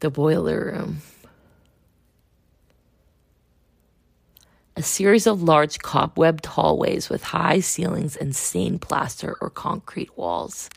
The 0.00 0.10
boiler 0.10 0.66
room. 0.66 0.98
A 4.80 4.82
series 4.82 5.26
of 5.26 5.42
large 5.42 5.80
cobwebbed 5.80 6.46
hallways 6.46 7.10
with 7.10 7.22
high 7.22 7.60
ceilings 7.60 8.16
and 8.16 8.34
stained 8.34 8.80
plaster 8.80 9.36
or 9.38 9.50
concrete 9.50 10.16
walls. 10.16 10.70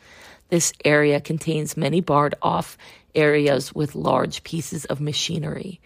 This 0.50 0.74
area 0.84 1.22
contains 1.22 1.74
many 1.74 2.02
barred 2.02 2.34
off 2.42 2.76
areas 3.14 3.74
with 3.74 3.94
large 3.94 4.44
pieces 4.44 4.84
of 4.84 5.00
machinery. 5.00 5.80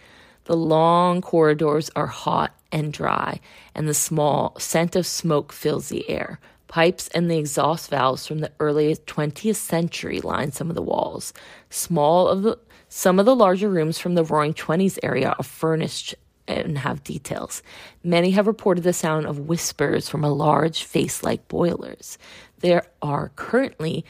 The 0.47 0.57
long 0.57 1.21
corridors 1.21 1.91
are 1.95 2.09
hot 2.09 2.57
and 2.73 2.93
dry, 2.93 3.39
and 3.73 3.87
the 3.89 3.95
small 3.95 4.59
scent 4.59 4.97
of 4.97 5.07
smoke 5.07 5.53
fills 5.53 5.89
the 5.89 6.11
air. 6.11 6.41
Pipes 6.66 7.07
and 7.14 7.31
the 7.31 7.39
exhaust 7.39 7.89
valves 7.89 8.27
from 8.27 8.41
the 8.41 8.51
early 8.59 8.97
20th 8.97 9.55
century 9.55 10.21
line 10.21 10.51
some 10.51 10.71
of 10.71 10.75
the 10.75 10.83
walls. 10.83 11.33
Small 11.71 12.27
of 12.27 12.43
the 12.43 12.59
some 12.89 13.21
of 13.21 13.27
the 13.27 13.37
larger 13.37 13.69
rooms 13.69 13.99
from 13.99 14.16
the 14.16 14.25
Roaring 14.25 14.55
Twenties 14.55 14.99
area 15.05 15.37
are 15.39 15.45
furnished 15.45 16.16
and 16.49 16.79
have 16.79 17.05
details. 17.05 17.63
Many 18.03 18.31
have 18.31 18.47
reported 18.47 18.85
the 18.85 18.93
sound 18.93 19.27
of 19.27 19.41
whispers 19.41 20.09
from 20.09 20.25
a 20.25 20.33
large 20.33 20.85
face-like 20.85 21.49
boilers. 21.49 22.19
There 22.61 22.85
are 23.03 23.31
currently 23.37 24.05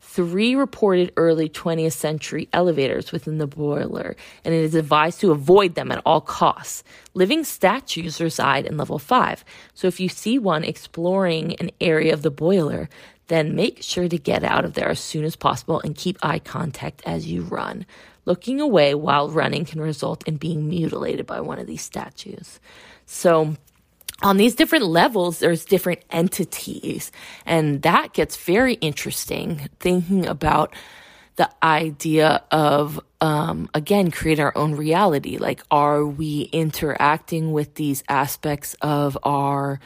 three 0.00 0.54
reported 0.54 1.12
early 1.16 1.48
20th 1.48 1.92
century 1.92 2.48
elevators 2.52 3.12
within 3.12 3.38
the 3.38 3.46
boiler, 3.46 4.16
and 4.44 4.52
it 4.52 4.62
is 4.62 4.74
advised 4.74 5.20
to 5.20 5.30
avoid 5.30 5.74
them 5.74 5.90
at 5.90 6.02
all 6.04 6.20
costs. 6.20 6.82
Living 7.14 7.44
statues 7.44 8.20
reside 8.20 8.66
in 8.66 8.76
level 8.76 8.98
5, 8.98 9.44
so 9.72 9.86
if 9.86 10.00
you 10.00 10.08
see 10.08 10.38
one 10.38 10.64
exploring 10.64 11.54
an 11.56 11.70
area 11.80 12.12
of 12.12 12.22
the 12.22 12.30
boiler, 12.30 12.88
then 13.28 13.54
make 13.54 13.82
sure 13.82 14.08
to 14.08 14.18
get 14.18 14.44
out 14.44 14.64
of 14.64 14.74
there 14.74 14.90
as 14.90 15.00
soon 15.00 15.24
as 15.24 15.36
possible 15.36 15.80
and 15.80 15.96
keep 15.96 16.18
eye 16.22 16.38
contact 16.38 17.00
as 17.06 17.26
you 17.26 17.42
run. 17.42 17.86
Looking 18.24 18.60
away 18.60 18.94
while 18.94 19.30
running 19.30 19.64
can 19.64 19.80
result 19.80 20.26
in 20.28 20.36
being 20.36 20.68
mutilated 20.68 21.26
by 21.26 21.40
one 21.40 21.58
of 21.58 21.66
these 21.66 21.82
statues. 21.82 22.60
So, 23.06 23.56
on 24.22 24.36
these 24.36 24.54
different 24.54 24.86
levels, 24.86 25.40
there's 25.40 25.64
different 25.64 26.00
entities. 26.10 27.10
And 27.44 27.82
that 27.82 28.12
gets 28.12 28.36
very 28.36 28.74
interesting 28.74 29.68
thinking 29.80 30.26
about 30.26 30.74
the 31.36 31.50
idea 31.62 32.42
of, 32.50 33.00
um, 33.20 33.68
again, 33.74 34.10
create 34.10 34.38
our 34.38 34.56
own 34.56 34.76
reality. 34.76 35.38
Like, 35.38 35.62
are 35.70 36.06
we 36.06 36.42
interacting 36.52 37.52
with 37.52 37.74
these 37.74 38.04
aspects 38.08 38.74
of 38.82 39.18
our 39.22 39.80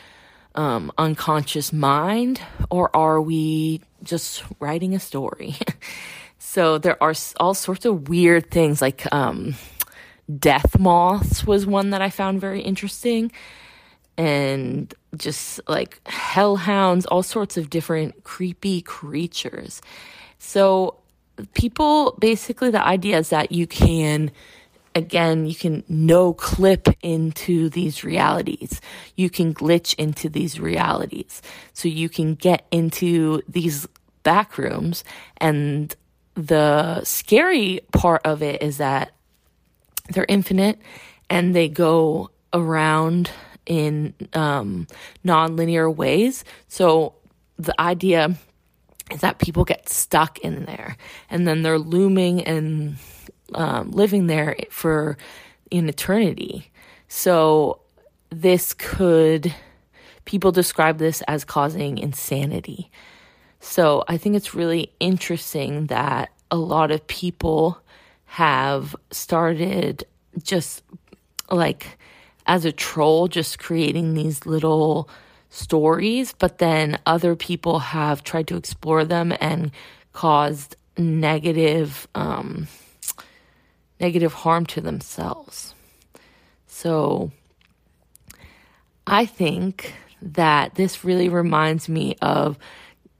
um, 0.54 0.90
unconscious 0.98 1.72
mind, 1.72 2.40
or 2.70 2.94
are 2.96 3.20
we 3.20 3.80
just 4.02 4.42
writing 4.58 4.94
a 4.94 5.00
story? 5.00 5.54
so 6.48 6.78
there 6.78 6.96
are 7.02 7.12
all 7.40 7.54
sorts 7.54 7.84
of 7.84 8.08
weird 8.08 8.52
things 8.52 8.80
like 8.80 9.12
um, 9.12 9.56
death 10.38 10.78
moths 10.78 11.44
was 11.44 11.66
one 11.66 11.90
that 11.90 12.00
I 12.00 12.08
found 12.08 12.40
very 12.40 12.60
interesting 12.62 13.32
and 14.16 14.94
just 15.16 15.60
like 15.68 16.00
hellhounds, 16.06 17.04
all 17.06 17.24
sorts 17.24 17.56
of 17.56 17.68
different 17.68 18.22
creepy 18.22 18.80
creatures. 18.80 19.82
So, 20.38 20.98
people 21.54 22.16
basically, 22.20 22.70
the 22.70 22.82
idea 22.82 23.18
is 23.18 23.30
that 23.30 23.50
you 23.50 23.66
can, 23.66 24.30
again, 24.94 25.46
you 25.46 25.56
can 25.56 25.82
no 25.88 26.32
clip 26.32 26.88
into 27.02 27.68
these 27.70 28.04
realities. 28.04 28.80
You 29.16 29.30
can 29.30 29.52
glitch 29.52 29.96
into 29.96 30.28
these 30.28 30.60
realities. 30.60 31.42
So, 31.72 31.88
you 31.88 32.08
can 32.08 32.36
get 32.36 32.66
into 32.70 33.42
these 33.48 33.88
back 34.22 34.56
rooms. 34.56 35.02
And 35.38 35.94
the 36.36 37.02
scary 37.04 37.80
part 37.92 38.22
of 38.24 38.42
it 38.42 38.62
is 38.62 38.76
that 38.76 39.12
they're 40.10 40.26
infinite 40.28 40.78
and 41.28 41.54
they 41.56 41.68
go 41.68 42.30
around 42.52 43.30
in 43.64 44.14
um, 44.34 44.86
non-linear 45.24 45.90
ways. 45.90 46.44
So 46.68 47.14
the 47.58 47.78
idea 47.80 48.36
is 49.10 49.20
that 49.20 49.38
people 49.38 49.64
get 49.64 49.88
stuck 49.88 50.38
in 50.40 50.64
there 50.66 50.96
and 51.30 51.48
then 51.48 51.62
they're 51.62 51.78
looming 51.78 52.44
and 52.44 52.96
um, 53.54 53.90
living 53.90 54.26
there 54.26 54.56
for 54.70 55.16
an 55.72 55.88
eternity. 55.88 56.70
So 57.08 57.80
this 58.30 58.74
could, 58.74 59.54
people 60.24 60.52
describe 60.52 60.98
this 60.98 61.22
as 61.22 61.44
causing 61.44 61.98
insanity. 61.98 62.90
So 63.66 64.04
I 64.06 64.16
think 64.16 64.36
it's 64.36 64.54
really 64.54 64.92
interesting 65.00 65.86
that 65.86 66.30
a 66.52 66.56
lot 66.56 66.92
of 66.92 67.04
people 67.08 67.78
have 68.26 68.94
started 69.10 70.06
just 70.40 70.84
like 71.50 71.98
as 72.46 72.64
a 72.64 72.70
troll, 72.70 73.26
just 73.26 73.58
creating 73.58 74.14
these 74.14 74.46
little 74.46 75.10
stories, 75.50 76.32
but 76.32 76.58
then 76.58 77.00
other 77.06 77.34
people 77.34 77.80
have 77.80 78.22
tried 78.22 78.46
to 78.48 78.56
explore 78.56 79.04
them 79.04 79.34
and 79.40 79.72
caused 80.12 80.76
negative, 80.96 82.06
um, 82.14 82.68
negative 83.98 84.32
harm 84.32 84.64
to 84.66 84.80
themselves. 84.80 85.74
So 86.68 87.32
I 89.08 89.26
think 89.26 89.92
that 90.22 90.76
this 90.76 91.04
really 91.04 91.28
reminds 91.28 91.88
me 91.88 92.16
of 92.22 92.58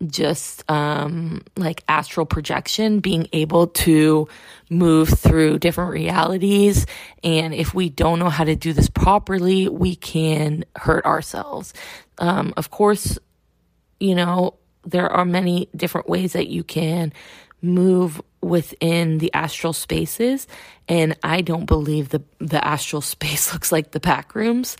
just 0.06 0.68
um, 0.70 1.42
like 1.56 1.82
astral 1.88 2.26
projection, 2.26 3.00
being 3.00 3.28
able 3.32 3.68
to 3.68 4.28
move 4.68 5.08
through 5.08 5.58
different 5.58 5.92
realities. 5.92 6.86
And 7.24 7.54
if 7.54 7.72
we 7.74 7.88
don't 7.88 8.18
know 8.18 8.28
how 8.28 8.44
to 8.44 8.56
do 8.56 8.72
this 8.72 8.88
properly, 8.88 9.68
we 9.68 9.96
can 9.96 10.64
hurt 10.76 11.04
ourselves. 11.06 11.72
Um, 12.18 12.52
of 12.56 12.70
course, 12.70 13.18
you 13.98 14.14
know, 14.14 14.54
there 14.84 15.10
are 15.10 15.24
many 15.24 15.68
different 15.74 16.08
ways 16.08 16.34
that 16.34 16.48
you 16.48 16.62
can 16.62 17.12
move 17.62 18.20
within 18.40 19.18
the 19.18 19.32
astral 19.34 19.72
spaces. 19.72 20.46
And 20.88 21.16
I 21.22 21.40
don't 21.40 21.66
believe 21.66 22.10
the, 22.10 22.22
the 22.38 22.64
astral 22.64 23.02
space 23.02 23.52
looks 23.52 23.72
like 23.72 23.90
the 23.90 24.00
back 24.00 24.34
rooms, 24.34 24.76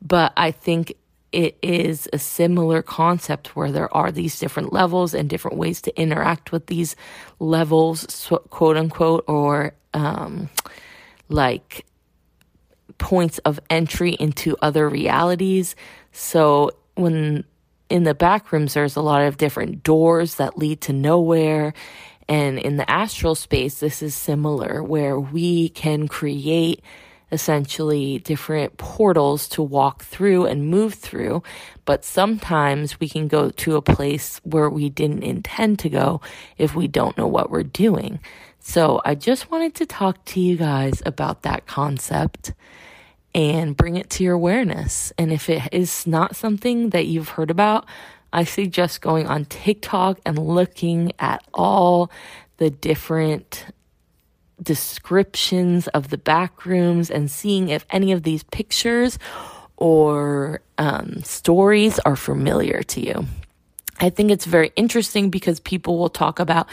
but 0.00 0.32
I 0.36 0.50
think 0.50 0.94
it 1.32 1.58
is 1.62 2.08
a 2.12 2.18
similar 2.18 2.82
concept 2.82 3.54
where 3.54 3.70
there 3.70 3.94
are 3.94 4.10
these 4.10 4.38
different 4.38 4.72
levels 4.72 5.14
and 5.14 5.28
different 5.28 5.58
ways 5.58 5.82
to 5.82 6.00
interact 6.00 6.52
with 6.52 6.66
these 6.66 6.96
levels, 7.38 8.30
quote 8.50 8.76
unquote, 8.76 9.24
or 9.28 9.74
um, 9.92 10.48
like 11.28 11.84
points 12.96 13.38
of 13.38 13.60
entry 13.70 14.12
into 14.12 14.56
other 14.62 14.88
realities. 14.88 15.76
So 16.12 16.70
when 16.94 17.44
in 17.88 18.02
the 18.04 18.14
back 18.14 18.52
rooms, 18.52 18.74
there's 18.74 18.96
a 18.96 19.02
lot 19.02 19.22
of 19.22 19.36
different 19.36 19.82
doors 19.82 20.36
that 20.36 20.58
lead 20.58 20.80
to 20.82 20.92
nowhere. 20.92 21.74
And 22.28 22.58
in 22.58 22.76
the 22.76 22.90
astral 22.90 23.34
space, 23.34 23.80
this 23.80 24.02
is 24.02 24.14
similar 24.14 24.82
where 24.82 25.18
we 25.18 25.70
can 25.70 26.08
create 26.08 26.82
essentially 27.30 28.18
different 28.18 28.76
portals 28.76 29.48
to 29.48 29.62
walk 29.62 30.02
through 30.02 30.46
and 30.46 30.68
move 30.68 30.94
through. 30.94 31.42
But 31.84 32.04
sometimes 32.04 32.98
we 33.00 33.08
can 33.08 33.28
go 33.28 33.50
to 33.50 33.76
a 33.76 33.82
place 33.82 34.40
where 34.44 34.70
we 34.70 34.88
didn't 34.88 35.22
intend 35.22 35.78
to 35.80 35.88
go 35.88 36.20
if 36.56 36.74
we 36.74 36.88
don't 36.88 37.16
know 37.18 37.26
what 37.26 37.50
we're 37.50 37.62
doing. 37.62 38.20
So 38.60 39.00
I 39.04 39.14
just 39.14 39.50
wanted 39.50 39.74
to 39.76 39.86
talk 39.86 40.24
to 40.26 40.40
you 40.40 40.56
guys 40.56 41.02
about 41.06 41.42
that 41.42 41.66
concept 41.66 42.52
and 43.34 43.76
bring 43.76 43.96
it 43.96 44.10
to 44.10 44.24
your 44.24 44.34
awareness. 44.34 45.12
And 45.16 45.32
if 45.32 45.48
it 45.48 45.62
is 45.72 46.06
not 46.06 46.36
something 46.36 46.90
that 46.90 47.06
you've 47.06 47.30
heard 47.30 47.50
about, 47.50 47.86
I 48.32 48.44
suggest 48.44 49.00
going 49.00 49.26
on 49.26 49.46
TikTok 49.46 50.20
and 50.26 50.38
looking 50.38 51.12
at 51.18 51.42
all 51.54 52.10
the 52.58 52.70
different 52.70 53.66
descriptions 54.62 55.88
of 55.88 56.08
the 56.08 56.18
back 56.18 56.66
rooms 56.66 57.10
and 57.10 57.30
seeing 57.30 57.68
if 57.68 57.86
any 57.90 58.12
of 58.12 58.22
these 58.22 58.42
pictures 58.44 59.18
or 59.76 60.60
um, 60.78 61.22
stories 61.22 61.98
are 62.00 62.16
familiar 62.16 62.82
to 62.82 63.00
you. 63.00 63.26
I 64.00 64.10
think 64.10 64.30
it's 64.30 64.44
very 64.44 64.72
interesting 64.76 65.30
because 65.30 65.60
people 65.60 65.98
will 65.98 66.08
talk 66.08 66.38
about 66.38 66.68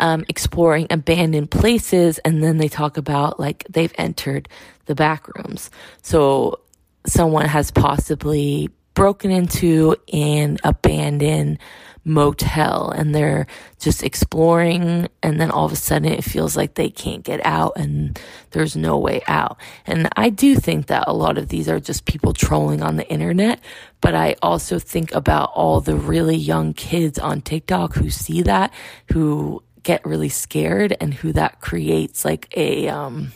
um, 0.00 0.24
exploring 0.28 0.88
abandoned 0.90 1.50
places 1.50 2.18
and 2.18 2.42
then 2.42 2.58
they 2.58 2.68
talk 2.68 2.96
about 2.96 3.38
like 3.38 3.64
they've 3.70 3.92
entered 3.96 4.48
the 4.86 4.94
back 4.94 5.28
rooms. 5.36 5.70
So 6.02 6.60
someone 7.06 7.46
has 7.46 7.70
possibly 7.70 8.70
broken 8.94 9.30
into 9.30 9.96
an 10.12 10.58
abandoned 10.64 11.58
motel 12.04 12.90
and 12.90 13.14
they're 13.14 13.46
just 13.78 14.02
exploring 14.02 15.08
and 15.22 15.40
then 15.40 15.50
all 15.50 15.64
of 15.64 15.72
a 15.72 15.76
sudden 15.76 16.10
it 16.10 16.22
feels 16.22 16.56
like 16.56 16.74
they 16.74 16.90
can't 16.90 17.22
get 17.22 17.44
out 17.44 17.72
and 17.76 18.18
there's 18.50 18.76
no 18.76 18.98
way 18.98 19.22
out. 19.26 19.58
And 19.86 20.08
I 20.16 20.30
do 20.30 20.56
think 20.56 20.86
that 20.86 21.04
a 21.06 21.14
lot 21.14 21.38
of 21.38 21.48
these 21.48 21.68
are 21.68 21.80
just 21.80 22.04
people 22.04 22.32
trolling 22.32 22.82
on 22.82 22.96
the 22.96 23.08
internet, 23.08 23.60
but 24.00 24.14
I 24.14 24.36
also 24.42 24.78
think 24.78 25.14
about 25.14 25.50
all 25.54 25.80
the 25.80 25.96
really 25.96 26.36
young 26.36 26.74
kids 26.74 27.18
on 27.18 27.40
TikTok 27.40 27.94
who 27.94 28.10
see 28.10 28.42
that, 28.42 28.72
who 29.12 29.62
get 29.82 30.04
really 30.04 30.30
scared 30.30 30.96
and 31.00 31.14
who 31.14 31.32
that 31.32 31.60
creates 31.60 32.24
like 32.24 32.52
a 32.56 32.88
um 32.88 33.32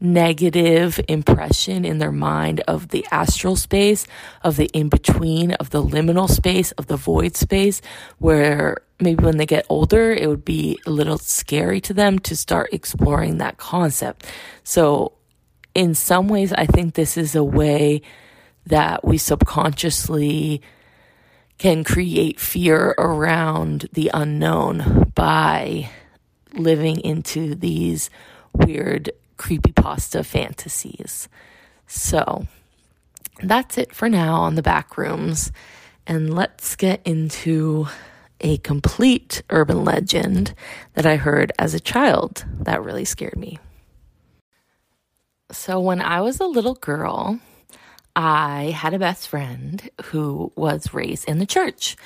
negative 0.00 1.00
impression 1.08 1.84
in 1.84 1.98
their 1.98 2.12
mind 2.12 2.60
of 2.68 2.88
the 2.88 3.06
astral 3.10 3.56
space, 3.56 4.06
of 4.42 4.56
the 4.56 4.66
in 4.66 4.88
between, 4.88 5.52
of 5.54 5.70
the 5.70 5.82
liminal 5.82 6.28
space, 6.28 6.70
of 6.72 6.86
the 6.86 6.96
void 6.96 7.36
space, 7.36 7.80
where 8.18 8.78
maybe 9.00 9.24
when 9.24 9.36
they 9.36 9.46
get 9.46 9.66
older, 9.68 10.12
it 10.12 10.28
would 10.28 10.44
be 10.44 10.78
a 10.86 10.90
little 10.90 11.18
scary 11.18 11.80
to 11.80 11.92
them 11.92 12.18
to 12.20 12.36
start 12.36 12.72
exploring 12.72 13.38
that 13.38 13.56
concept. 13.56 14.26
So, 14.62 15.12
in 15.74 15.94
some 15.94 16.28
ways, 16.28 16.52
I 16.52 16.66
think 16.66 16.94
this 16.94 17.16
is 17.16 17.34
a 17.34 17.44
way 17.44 18.02
that 18.66 19.04
we 19.04 19.18
subconsciously 19.18 20.60
can 21.58 21.82
create 21.84 22.38
fear 22.38 22.94
around 22.98 23.88
the 23.92 24.10
unknown 24.14 25.10
by 25.14 25.90
living 26.52 27.00
into 27.00 27.54
these 27.54 28.10
weird 28.52 29.10
creepypasta 29.38 30.24
fantasies. 30.24 31.28
So 31.86 32.46
that's 33.42 33.78
it 33.78 33.94
for 33.94 34.08
now 34.08 34.40
on 34.42 34.54
the 34.54 34.62
back 34.62 34.98
rooms. 34.98 35.52
And 36.06 36.34
let's 36.34 36.76
get 36.76 37.00
into 37.04 37.88
a 38.40 38.58
complete 38.58 39.42
urban 39.50 39.84
legend 39.84 40.54
that 40.94 41.06
I 41.06 41.16
heard 41.16 41.52
as 41.58 41.74
a 41.74 41.80
child 41.80 42.44
that 42.60 42.82
really 42.82 43.04
scared 43.04 43.36
me. 43.36 43.58
So, 45.50 45.80
when 45.80 46.00
I 46.02 46.20
was 46.20 46.40
a 46.40 46.46
little 46.46 46.74
girl, 46.74 47.40
I 48.14 48.74
had 48.76 48.94
a 48.94 48.98
best 48.98 49.28
friend 49.28 49.88
who 50.06 50.52
was 50.56 50.92
raised 50.92 51.26
in 51.28 51.38
the 51.38 51.46
church. 51.46 51.96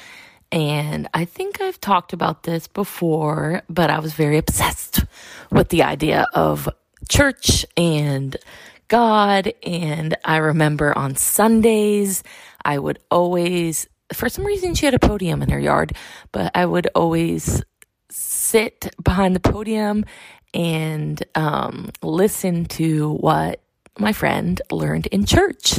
And 0.53 1.09
I 1.15 1.25
think 1.25 1.61
I've 1.61 1.81
talked 1.81 2.13
about 2.13 2.43
this 2.43 2.69
before, 2.69 3.63
but 3.69 3.91
I 3.91 3.99
was 3.99 4.13
very 4.13 4.37
obsessed 4.39 5.05
with 5.51 5.71
the 5.71 5.83
idea 5.83 6.27
of 6.35 6.69
church 7.09 7.67
and 7.77 8.37
God. 8.89 9.53
And 9.63 10.17
I 10.25 10.37
remember 10.37 10.97
on 10.97 11.17
Sundays, 11.17 12.23
I 12.65 12.79
would 12.79 12.99
always, 13.11 13.89
for 14.13 14.29
some 14.29 14.45
reason, 14.45 14.75
she 14.75 14.87
had 14.87 14.95
a 14.95 14.99
podium 14.99 15.43
in 15.43 15.51
her 15.51 15.61
yard, 15.61 15.93
but 16.31 16.51
I 16.55 16.67
would 16.67 16.89
always 16.95 17.63
sit 18.11 18.95
behind 19.03 19.35
the 19.35 19.41
podium 19.41 20.05
and 20.55 21.23
um, 21.35 21.91
listen 22.03 22.67
to 22.67 23.13
what 23.15 23.61
my 23.99 24.13
friend 24.13 24.61
learned 24.71 25.07
in 25.07 25.25
church. 25.25 25.79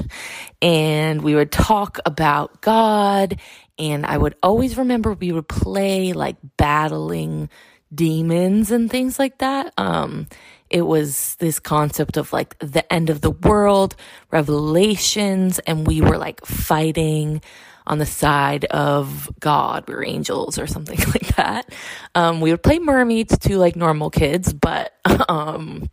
And 0.62 1.22
we 1.22 1.36
would 1.36 1.52
talk 1.52 2.00
about 2.06 2.62
God. 2.62 3.40
And 3.78 4.06
I 4.06 4.18
would 4.18 4.36
always 4.44 4.78
remember 4.78 5.14
we 5.14 5.32
would 5.32 5.48
play 5.48 6.14
like 6.14 6.38
battling 6.58 7.50
demons 7.94 8.72
and 8.72 8.90
things 8.90 9.20
like 9.20 9.40
that. 9.40 9.74
Um, 9.78 10.28
it 10.74 10.82
was 10.82 11.36
this 11.36 11.60
concept 11.60 12.18
of 12.18 12.34
like 12.34 12.58
the 12.58 12.92
end 12.92 13.12
of 13.12 13.22
the 13.22 13.30
world, 13.30 13.96
revelations, 14.32 15.60
and 15.60 15.86
we 15.86 16.02
were 16.02 16.18
like 16.18 16.44
fighting 16.44 17.42
on 17.86 18.00
the 18.00 18.08
side 18.08 18.66
of 18.66 19.30
God. 19.40 19.88
We 19.88 19.94
were 19.94 20.04
angels 20.04 20.58
or 20.58 20.66
something 20.66 20.98
like 21.08 21.36
that. 21.36 21.72
Um, 22.16 22.42
we 22.42 22.50
would 22.50 22.64
play 22.64 22.80
mermaids 22.80 23.38
to 23.38 23.58
like 23.60 23.76
normal 23.76 24.10
kids, 24.10 24.52
but 24.52 24.94
um, 25.30 25.92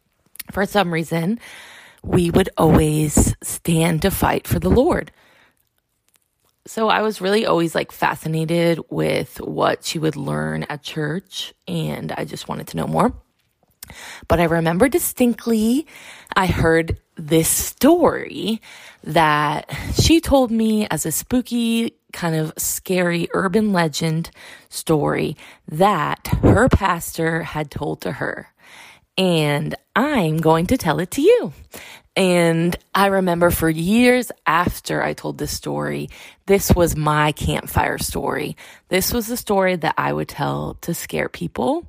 for 0.50 0.64
some 0.64 0.92
reason, 0.94 1.38
we 2.02 2.30
would 2.30 2.48
always 2.56 3.36
stand 3.42 4.00
to 4.02 4.10
fight 4.10 4.48
for 4.48 4.58
the 4.58 4.70
Lord. 4.70 5.12
So 6.66 6.88
I 6.88 7.02
was 7.02 7.20
really 7.20 7.44
always 7.44 7.74
like 7.74 7.92
fascinated 7.92 8.80
with 8.88 9.42
what 9.42 9.84
she 9.84 9.98
would 9.98 10.16
learn 10.16 10.62
at 10.64 10.82
church, 10.82 11.52
and 11.68 12.12
I 12.12 12.24
just 12.24 12.48
wanted 12.48 12.68
to 12.68 12.78
know 12.78 12.86
more. 12.86 13.12
But 14.28 14.40
I 14.40 14.44
remember 14.44 14.88
distinctly, 14.88 15.86
I 16.34 16.46
heard 16.46 16.98
this 17.16 17.48
story 17.48 18.60
that 19.04 19.70
she 19.94 20.20
told 20.20 20.50
me 20.50 20.86
as 20.88 21.06
a 21.06 21.12
spooky, 21.12 21.94
kind 22.12 22.34
of 22.34 22.52
scary 22.56 23.28
urban 23.32 23.72
legend 23.72 24.30
story 24.68 25.36
that 25.68 26.26
her 26.42 26.68
pastor 26.68 27.42
had 27.42 27.70
told 27.70 28.00
to 28.02 28.12
her. 28.12 28.52
And 29.16 29.74
I'm 29.94 30.38
going 30.38 30.66
to 30.68 30.78
tell 30.78 30.98
it 30.98 31.10
to 31.12 31.22
you. 31.22 31.52
And 32.16 32.76
I 32.94 33.06
remember 33.06 33.50
for 33.50 33.70
years 33.70 34.32
after 34.46 35.02
I 35.02 35.12
told 35.12 35.38
this 35.38 35.52
story, 35.52 36.10
this 36.46 36.72
was 36.74 36.96
my 36.96 37.32
campfire 37.32 37.98
story. 37.98 38.56
This 38.88 39.12
was 39.12 39.26
the 39.26 39.36
story 39.36 39.76
that 39.76 39.94
I 39.96 40.12
would 40.12 40.28
tell 40.28 40.74
to 40.82 40.92
scare 40.92 41.28
people. 41.28 41.86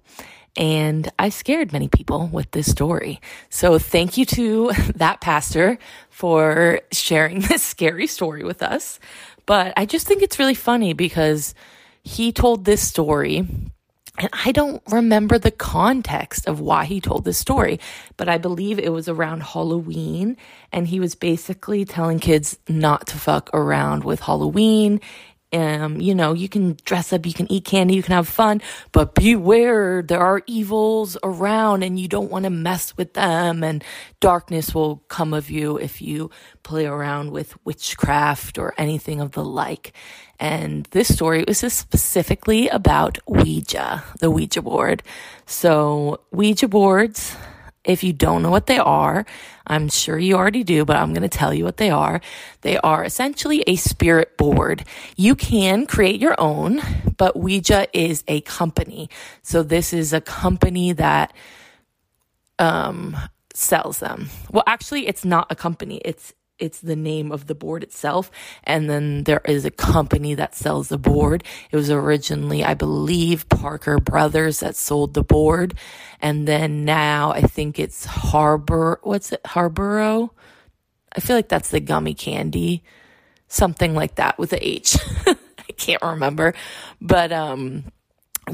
And 0.58 1.10
I 1.18 1.30
scared 1.30 1.72
many 1.72 1.88
people 1.88 2.28
with 2.32 2.52
this 2.52 2.70
story. 2.70 3.22
So 3.49 3.80
thank 3.80 4.18
you 4.18 4.26
to 4.26 4.72
that 4.95 5.22
pastor 5.22 5.78
for 6.10 6.82
sharing 6.91 7.39
this 7.47 7.64
scary 7.64 8.08
story 8.08 8.43
with 8.43 8.62
us. 8.62 8.99
But 9.45 9.74
I 9.78 9.86
just 9.86 10.08
think 10.08 10.22
it's 10.22 10.39
really 10.39 10.56
funny 10.56 10.93
because 10.93 11.56
he 12.04 12.32
told 12.32 12.66
this 12.66 12.88
story 12.88 13.47
and 14.18 14.30
I 14.45 14.52
don't 14.52 14.84
remember 14.91 15.39
the 15.39 15.52
context 15.52 16.47
of 16.47 16.60
why 16.60 16.86
he 16.86 16.99
told 16.99 17.24
this 17.24 17.38
story, 17.38 17.80
but 18.18 18.28
I 18.28 18.38
believe 18.38 18.78
it 18.78 18.91
was 18.91 19.08
around 19.08 19.41
Halloween. 19.41 20.38
And 20.72 20.88
he 20.88 20.99
was 20.99 21.16
basically 21.16 21.86
telling 21.86 22.20
kids 22.20 22.60
not 22.68 23.08
to 23.08 23.18
fuck 23.18 23.49
around 23.54 24.04
with 24.04 24.20
Halloween 24.20 24.99
um, 25.54 25.99
you 25.99 26.16
know, 26.16 26.34
you 26.34 26.47
can 26.47 26.78
dress 26.86 27.12
up, 27.12 27.26
you 27.26 27.34
can 27.34 27.52
eat 27.52 27.66
candy, 27.66 27.95
you 27.95 28.04
can 28.04 28.14
have 28.14 28.28
fun, 28.28 28.62
but 28.91 29.16
beware, 29.16 30.02
there 30.02 30.20
are 30.20 30.41
evils 30.47 31.18
around 31.24 31.84
and 31.84 31.99
you 31.99 32.08
don't 32.08 32.32
want 32.32 32.43
to 32.45 32.49
mess 32.49 32.95
with 32.95 33.14
them 33.14 33.64
and 33.64 33.84
darkness 34.20 34.74
will 34.74 34.97
come 35.10 35.34
of 35.34 35.49
you 35.49 35.78
if 35.78 36.02
you 36.02 36.30
play 36.64 36.86
around 36.86 37.32
with 37.32 37.58
witchcraft 37.66 38.58
or 38.58 38.74
anything 38.78 39.20
of 39.20 39.32
the 39.32 39.43
like. 39.43 39.93
And 40.39 40.86
this 40.91 41.14
story 41.14 41.43
was 41.47 41.60
specifically 41.60 42.68
about 42.70 43.20
Ouija, 43.28 44.04
the 44.20 44.32
Ouija 44.32 44.62
board. 44.62 45.04
So 45.45 46.22
Ouija 46.32 46.68
boards, 46.68 47.36
if 47.84 48.04
you 48.04 48.14
don't 48.14 48.41
know 48.41 48.49
what 48.49 48.68
they 48.68 48.80
are, 48.80 49.26
I'm 49.68 49.89
sure 49.89 50.18
you 50.18 50.36
already 50.36 50.64
do, 50.64 50.86
but 50.86 50.97
I'm 50.97 51.14
going 51.14 51.22
to 51.22 51.30
tell 51.30 51.53
you 51.53 51.64
what 51.64 51.78
they 51.78 51.89
are. 51.89 52.22
They 52.62 52.78
are 52.78 53.03
essentially 53.03 53.64
a 53.68 53.76
spirit 53.76 54.38
board. 54.38 54.84
You 55.16 55.36
can 55.36 55.86
create 55.86 56.20
your 56.20 56.36
own, 56.39 56.82
but 57.18 57.38
Ouija 57.38 57.88
is 57.93 58.24
a 58.28 58.41
company. 58.41 59.09
So 59.41 59.64
this 59.64 59.93
is 59.93 60.14
a 60.14 60.22
company 60.22 60.93
that 60.93 61.34
um, 62.59 63.18
sells 63.53 63.99
them. 63.99 64.30
Well, 64.51 64.64
actually, 64.68 65.07
it's 65.07 65.26
not 65.26 65.47
a 65.51 65.55
company. 65.55 66.01
It's 66.05 66.34
it's 66.62 66.80
the 66.80 66.95
name 66.95 67.32
of 67.32 67.47
the 67.47 67.55
board 67.55 67.84
itself. 67.84 68.32
And 68.64 68.89
then 68.89 69.24
there 69.24 69.41
is 69.45 69.66
a 69.66 69.72
company 69.72 70.36
that 70.36 70.55
sells 70.55 70.89
the 70.89 70.97
board. 70.97 71.43
It 71.72 71.76
was 71.76 71.89
originally, 71.89 72.64
I 72.64 72.76
believe, 72.76 73.49
Parker 73.49 73.99
Brothers 73.99 74.59
that 74.62 74.76
sold 74.76 75.14
the 75.14 75.24
board. 75.24 75.74
And 76.22 76.47
then 76.47 76.86
now 76.86 77.32
I 77.32 77.41
think 77.41 77.80
it's 77.80 78.05
Harbor, 78.05 78.99
what's 79.03 79.32
it? 79.32 79.43
Harboro? 79.43 80.30
I 81.14 81.20
feel 81.20 81.36
like 81.36 81.49
that's 81.49 81.70
the 81.70 81.80
gummy 81.82 82.14
candy. 82.14 82.84
Something 83.47 83.95
like 83.95 84.16
that 84.16 84.38
with 84.38 84.53
a 84.53 84.66
H. 84.66 84.97
I 85.26 85.74
can't 85.76 86.01
remember. 86.01 86.53
But, 87.01 87.34
um, 87.34 87.86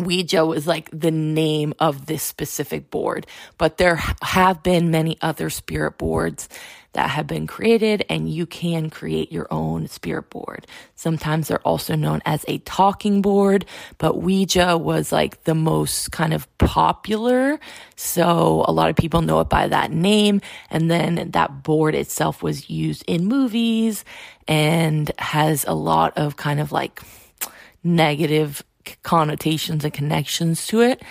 Ouija 0.06 0.46
was 0.46 0.68
like 0.68 0.90
the 0.92 1.12
name 1.12 1.74
of 1.80 2.06
this 2.06 2.24
specific 2.24 2.90
board, 2.90 3.28
but 3.58 3.78
there 3.78 4.02
have 4.22 4.64
been 4.64 4.92
many 4.92 5.18
other 5.22 5.50
spirit 5.50 5.98
boards 5.98 6.50
that 6.98 7.12
have 7.12 7.28
been 7.28 7.46
created 7.46 8.04
and 8.10 8.28
you 8.28 8.48
can 8.48 8.90
create 8.90 9.32
your 9.32 9.46
own 9.52 9.88
spirit 9.88 10.32
board. 10.32 10.66
Sometimes 10.96 11.48
they're 11.48 11.60
also 11.60 11.96
known 11.96 12.24
as 12.26 12.44
a 12.48 12.58
talking 12.60 13.22
board, 13.22 13.66
but 14.00 14.20
Ouija 14.20 14.78
was 14.78 15.12
like 15.12 15.44
the 15.44 15.54
most 15.54 16.12
kind 16.12 16.34
of 16.34 16.48
popular. 16.58 17.60
So 17.96 18.66
a 18.68 18.72
lot 18.72 18.90
of 18.90 18.96
people 18.96 19.22
know 19.22 19.40
it 19.42 19.50
by 19.50 19.68
that 19.68 19.92
name. 19.92 20.42
And 20.72 20.90
then 20.90 21.30
that 21.32 21.62
board 21.62 21.94
itself 21.94 22.42
was 22.42 22.68
used 22.68 23.04
in 23.06 23.26
movies 23.26 24.04
and 24.48 25.12
has 25.20 25.66
a 25.66 25.74
lot 25.74 26.18
of 26.18 26.36
kind 26.36 26.60
of 26.60 26.72
like 26.72 27.02
negative 27.84 28.64
connotations 29.04 29.84
and 29.84 29.94
connections 29.94 30.68
to 30.68 30.82
it. 30.82 31.02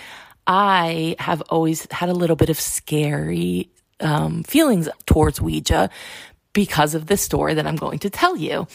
I 0.47 1.16
have 1.18 1.43
always 1.43 1.91
had 1.91 2.09
a 2.09 2.14
little 2.14 2.37
bit 2.37 2.51
of 2.51 2.61
scary 2.61 3.70
um, 4.01 4.43
feelings 4.45 4.89
towards 5.07 5.41
Ouija 5.41 5.91
because 6.53 6.95
of 6.95 7.07
the 7.07 7.16
story 7.16 7.55
that 7.55 7.66
I'm 7.66 7.77
going 7.77 7.99
to 8.01 8.11
tell 8.11 8.37
you. 8.37 8.66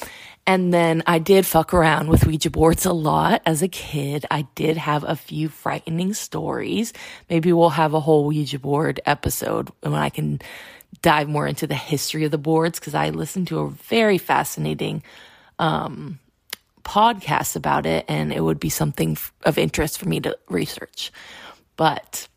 And 0.47 0.73
then 0.73 1.03
I 1.05 1.19
did 1.19 1.45
fuck 1.45 1.73
around 1.73 2.09
with 2.09 2.25
Ouija 2.25 2.49
boards 2.49 2.85
a 2.85 2.93
lot 2.93 3.41
as 3.45 3.61
a 3.61 3.67
kid. 3.67 4.25
I 4.31 4.47
did 4.55 4.75
have 4.77 5.03
a 5.03 5.15
few 5.15 5.49
frightening 5.49 6.13
stories. 6.13 6.93
Maybe 7.29 7.53
we'll 7.53 7.69
have 7.69 7.93
a 7.93 7.99
whole 7.99 8.25
Ouija 8.25 8.59
board 8.59 8.99
episode 9.05 9.69
when 9.81 9.93
I 9.93 10.09
can 10.09 10.41
dive 11.01 11.29
more 11.29 11.47
into 11.47 11.67
the 11.67 11.75
history 11.75 12.25
of 12.25 12.31
the 12.31 12.37
boards 12.37 12.79
because 12.79 12.95
I 12.95 13.11
listened 13.11 13.47
to 13.47 13.59
a 13.59 13.69
very 13.69 14.17
fascinating 14.17 15.03
um, 15.59 16.19
podcast 16.81 17.55
about 17.55 17.85
it 17.85 18.05
and 18.07 18.31
it 18.33 18.41
would 18.41 18.59
be 18.59 18.69
something 18.69 19.17
of 19.43 19.57
interest 19.57 19.99
for 19.99 20.07
me 20.07 20.19
to 20.21 20.37
research. 20.49 21.11
But 21.77 22.27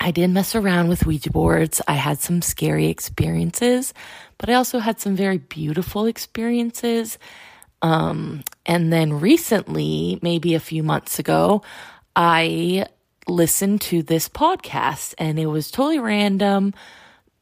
I 0.00 0.10
did 0.10 0.28
mess 0.28 0.54
around 0.54 0.88
with 0.88 1.06
Ouija 1.06 1.30
boards. 1.30 1.80
I 1.88 1.94
had 1.94 2.18
some 2.18 2.42
scary 2.42 2.86
experiences, 2.86 3.94
but 4.38 4.50
I 4.50 4.54
also 4.54 4.78
had 4.78 5.00
some 5.00 5.16
very 5.16 5.38
beautiful 5.38 6.06
experiences. 6.06 7.18
Um, 7.82 8.42
and 8.66 8.92
then 8.92 9.20
recently, 9.20 10.18
maybe 10.22 10.54
a 10.54 10.60
few 10.60 10.82
months 10.82 11.18
ago, 11.18 11.62
I 12.16 12.86
listened 13.26 13.80
to 13.80 14.02
this 14.02 14.28
podcast 14.28 15.14
and 15.18 15.38
it 15.38 15.46
was 15.46 15.70
totally 15.70 15.98
random 15.98 16.74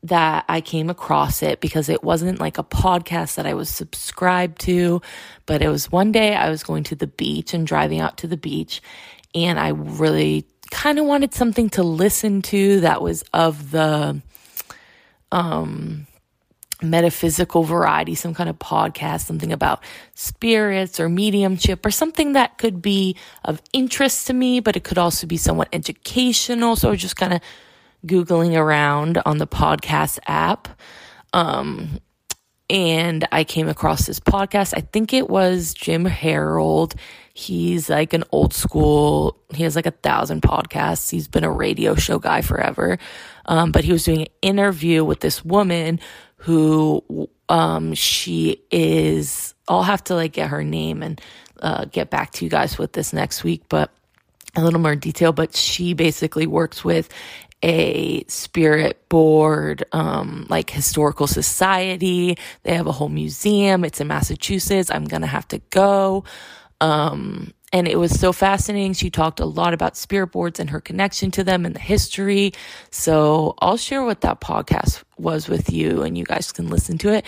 that 0.05 0.45
I 0.49 0.61
came 0.61 0.91
across 0.91 1.43
it 1.43 1.61
because 1.61 1.89
it 1.89 2.03
wasn't 2.03 2.41
like 2.41 2.59
a 2.59 2.65
podcast 2.65 3.37
that 3.37 3.47
I 3.47 3.55
was 3.55 3.69
subscribed 3.69 4.61
to, 4.63 5.01
but 5.47 5.63
it 5.63 5.69
was 5.69 5.93
one 5.93 6.11
day 6.11 6.35
I 6.35 6.51
was 6.51 6.65
going 6.65 6.85
to 6.85 6.97
the 6.97 7.07
beach 7.07 7.55
and 7.55 7.67
driving 7.67 8.01
out 8.01 8.19
to 8.19 8.27
the 8.27 8.37
beach 8.37 8.83
and 9.35 9.59
I 9.59 9.69
really 9.69 10.47
kind 10.71 10.99
of 10.99 11.05
wanted 11.07 11.35
something 11.35 11.71
to 11.71 11.83
listen 11.83 12.43
to 12.43 12.81
that 12.81 13.03
was 13.03 13.23
of 13.33 13.71
the 13.71 14.21
um 15.31 16.07
metaphysical 16.83 17.63
variety, 17.63 18.15
some 18.15 18.35
kind 18.35 18.51
of 18.51 18.59
podcast, 18.59 19.21
something 19.21 19.53
about 19.53 19.85
spirits 20.15 20.99
or 20.99 21.09
mediumship 21.09 21.87
or 21.87 21.91
something 21.91 22.33
that 22.33 22.59
could 22.59 22.83
be 22.83 23.17
of 23.45 23.63
interest 23.73 24.27
to 24.27 24.33
me, 24.33 24.59
but 24.59 24.77
it 24.77 24.83
could 24.83 24.99
also 24.99 25.27
be 25.27 25.37
somewhat 25.37 25.69
educational. 25.73 26.75
So 26.75 26.95
just 26.97 27.15
kind 27.17 27.35
of 27.35 27.41
Googling 28.07 28.57
around 28.57 29.21
on 29.25 29.39
the 29.39 29.47
podcast 29.47 30.19
app. 30.27 30.69
Um, 31.33 32.01
and 32.73 33.29
I 33.31 33.45
came 33.45 33.69
across 33.69 34.07
this 34.07 34.19
podcast. 34.19 34.73
I 34.75 34.81
think 34.81 35.13
it 35.13 35.29
was 35.29 35.75
Jim 35.75 36.07
Harold. 36.07 36.95
He's 37.35 37.91
like 37.91 38.13
an 38.13 38.25
old 38.33 38.55
school, 38.55 39.39
he 39.55 39.63
has 39.63 39.77
like 39.77 39.87
a 39.87 39.91
thousand 39.91 40.43
podcasts. 40.43 41.11
He's 41.11 41.29
been 41.29 41.45
a 41.45 41.51
radio 41.51 41.95
show 41.95 42.19
guy 42.19 42.41
forever. 42.41 42.99
Um, 43.47 43.73
but 43.73 43.85
he 43.85 43.93
was 43.93 44.05
doing 44.05 44.23
an 44.23 44.29
interview 44.41 45.05
with 45.05 45.21
this 45.21 45.45
woman 45.45 46.01
who, 46.37 47.29
um, 47.49 47.95
she 47.95 48.63
is, 48.71 49.55
I'll 49.69 49.83
have 49.83 50.05
to 50.05 50.15
like 50.15 50.33
get 50.33 50.49
her 50.49 50.65
name 50.65 51.03
and, 51.03 51.21
uh, 51.61 51.85
get 51.87 52.11
back 52.11 52.33
to 52.33 52.45
you 52.45 52.51
guys 52.51 52.79
with 52.79 52.93
this 52.93 53.13
next 53.13 53.45
week, 53.45 53.63
but 53.69 53.91
a 54.55 54.63
little 54.63 54.81
more 54.81 54.97
detail, 54.97 55.33
but 55.33 55.55
she 55.57 55.95
basically 55.95 56.47
works 56.47 56.85
with 56.85 57.09
a 57.63 58.25
spirit 58.25 59.09
board, 59.09 59.85
um, 59.93 60.47
like 60.49 60.71
historical 60.71 61.27
society. 61.27 62.37
They 62.65 62.75
have 62.75 62.87
a 62.87 62.93
whole 62.93 63.09
museum. 63.09 63.85
It's 63.85 64.01
in 64.01 64.09
Massachusetts. 64.09 64.91
I'm 64.91 65.05
going 65.05 65.23
to 65.23 65.29
have 65.29 65.47
to 65.49 65.59
go. 65.71 66.25
Um, 66.81 67.53
and 67.73 67.89
it 67.89 67.99
was 67.99 68.19
so 68.19 68.33
fascinating. 68.33 68.93
She 68.93 69.09
talked 69.09 69.41
a 69.41 69.47
lot 69.47 69.73
about 69.73 69.97
spirit 69.97 70.29
boards 70.29 70.61
and 70.61 70.71
her 70.71 70.81
connection 70.81 71.31
to 71.33 71.45
them 71.45 71.65
and 71.65 71.75
the 71.75 71.81
history. 71.81 72.53
So 72.91 73.55
I'll 73.61 73.79
share 73.79 74.05
what 74.05 74.21
that 74.23 74.41
podcast 74.41 75.03
was 75.17 75.49
with 75.49 75.73
you 75.73 76.03
and 76.03 76.19
you 76.19 76.25
guys 76.25 76.53
can 76.53 76.69
listen 76.69 76.99
to 76.99 77.13
it. 77.13 77.25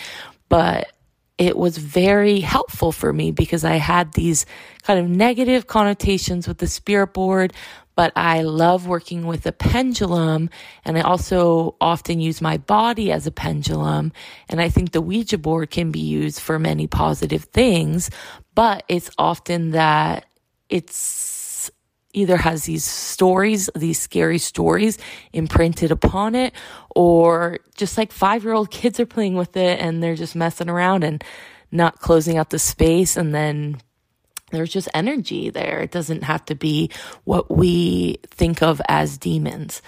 But 0.49 0.93
it 1.39 1.57
was 1.57 1.79
very 1.79 2.41
helpful 2.41 2.93
for 2.93 3.13
me 3.13 3.33
because 3.33 3.65
I 3.65 3.77
had 3.77 4.13
these 4.13 4.47
kind 4.83 5.01
of 5.01 5.09
negative 5.09 5.67
connotations 5.67 6.47
with 6.47 6.59
the 6.59 6.69
spirit 6.69 7.09
board, 7.09 7.53
but 7.97 8.13
I 8.17 8.43
love 8.43 8.87
working 8.87 9.27
with 9.27 9.47
a 9.47 9.53
pendulum 9.53 10.51
and 10.85 10.99
I 10.99 11.03
also 11.03 11.77
often 11.81 12.21
use 12.21 12.41
my 12.41 12.57
body 12.57 13.13
as 13.13 13.27
a 13.27 13.31
pendulum. 13.31 14.13
And 14.49 14.61
I 14.61 14.69
think 14.69 14.93
the 14.93 15.01
Ouija 15.01 15.39
board 15.39 15.71
can 15.71 15.91
be 15.91 16.01
used 16.01 16.41
for 16.41 16.59
many 16.59 16.87
positive 16.87 17.45
things, 17.45 18.11
but 18.55 18.85
it's 18.89 19.11
often 19.19 19.71
that 19.71 20.27
it's 20.69 21.71
either 22.15 22.37
has 22.37 22.65
these 22.65 22.85
stories, 22.85 23.69
these 23.75 24.01
scary 24.01 24.39
stories 24.39 24.99
imprinted 25.33 25.91
upon 25.91 26.35
it, 26.35 26.53
or 26.95 27.59
just 27.77 27.99
like 27.99 28.13
five 28.13 28.45
year 28.45 28.55
old 28.55 28.71
kids 28.71 29.01
are 29.01 29.07
playing 29.07 29.35
with 29.35 29.57
it 29.57 29.81
and 29.81 30.03
they're 30.03 30.15
just 30.15 30.37
messing 30.37 30.71
around 30.71 31.05
and 31.05 31.23
not 31.73 31.99
closing 31.99 32.39
out 32.39 32.51
the 32.51 32.59
space 32.59 33.17
and 33.17 33.35
then 33.35 33.77
there's 34.55 34.73
just 34.73 34.89
energy 34.95 35.51
there. 35.51 35.81
It 35.81 35.91
doesn't 35.91 36.25
have 36.25 36.45
to 36.47 36.55
be 36.55 36.91
what 37.25 37.51
we 37.51 38.19
think 38.31 38.63
of 38.63 38.81
as 38.89 39.19
demons. 39.19 39.83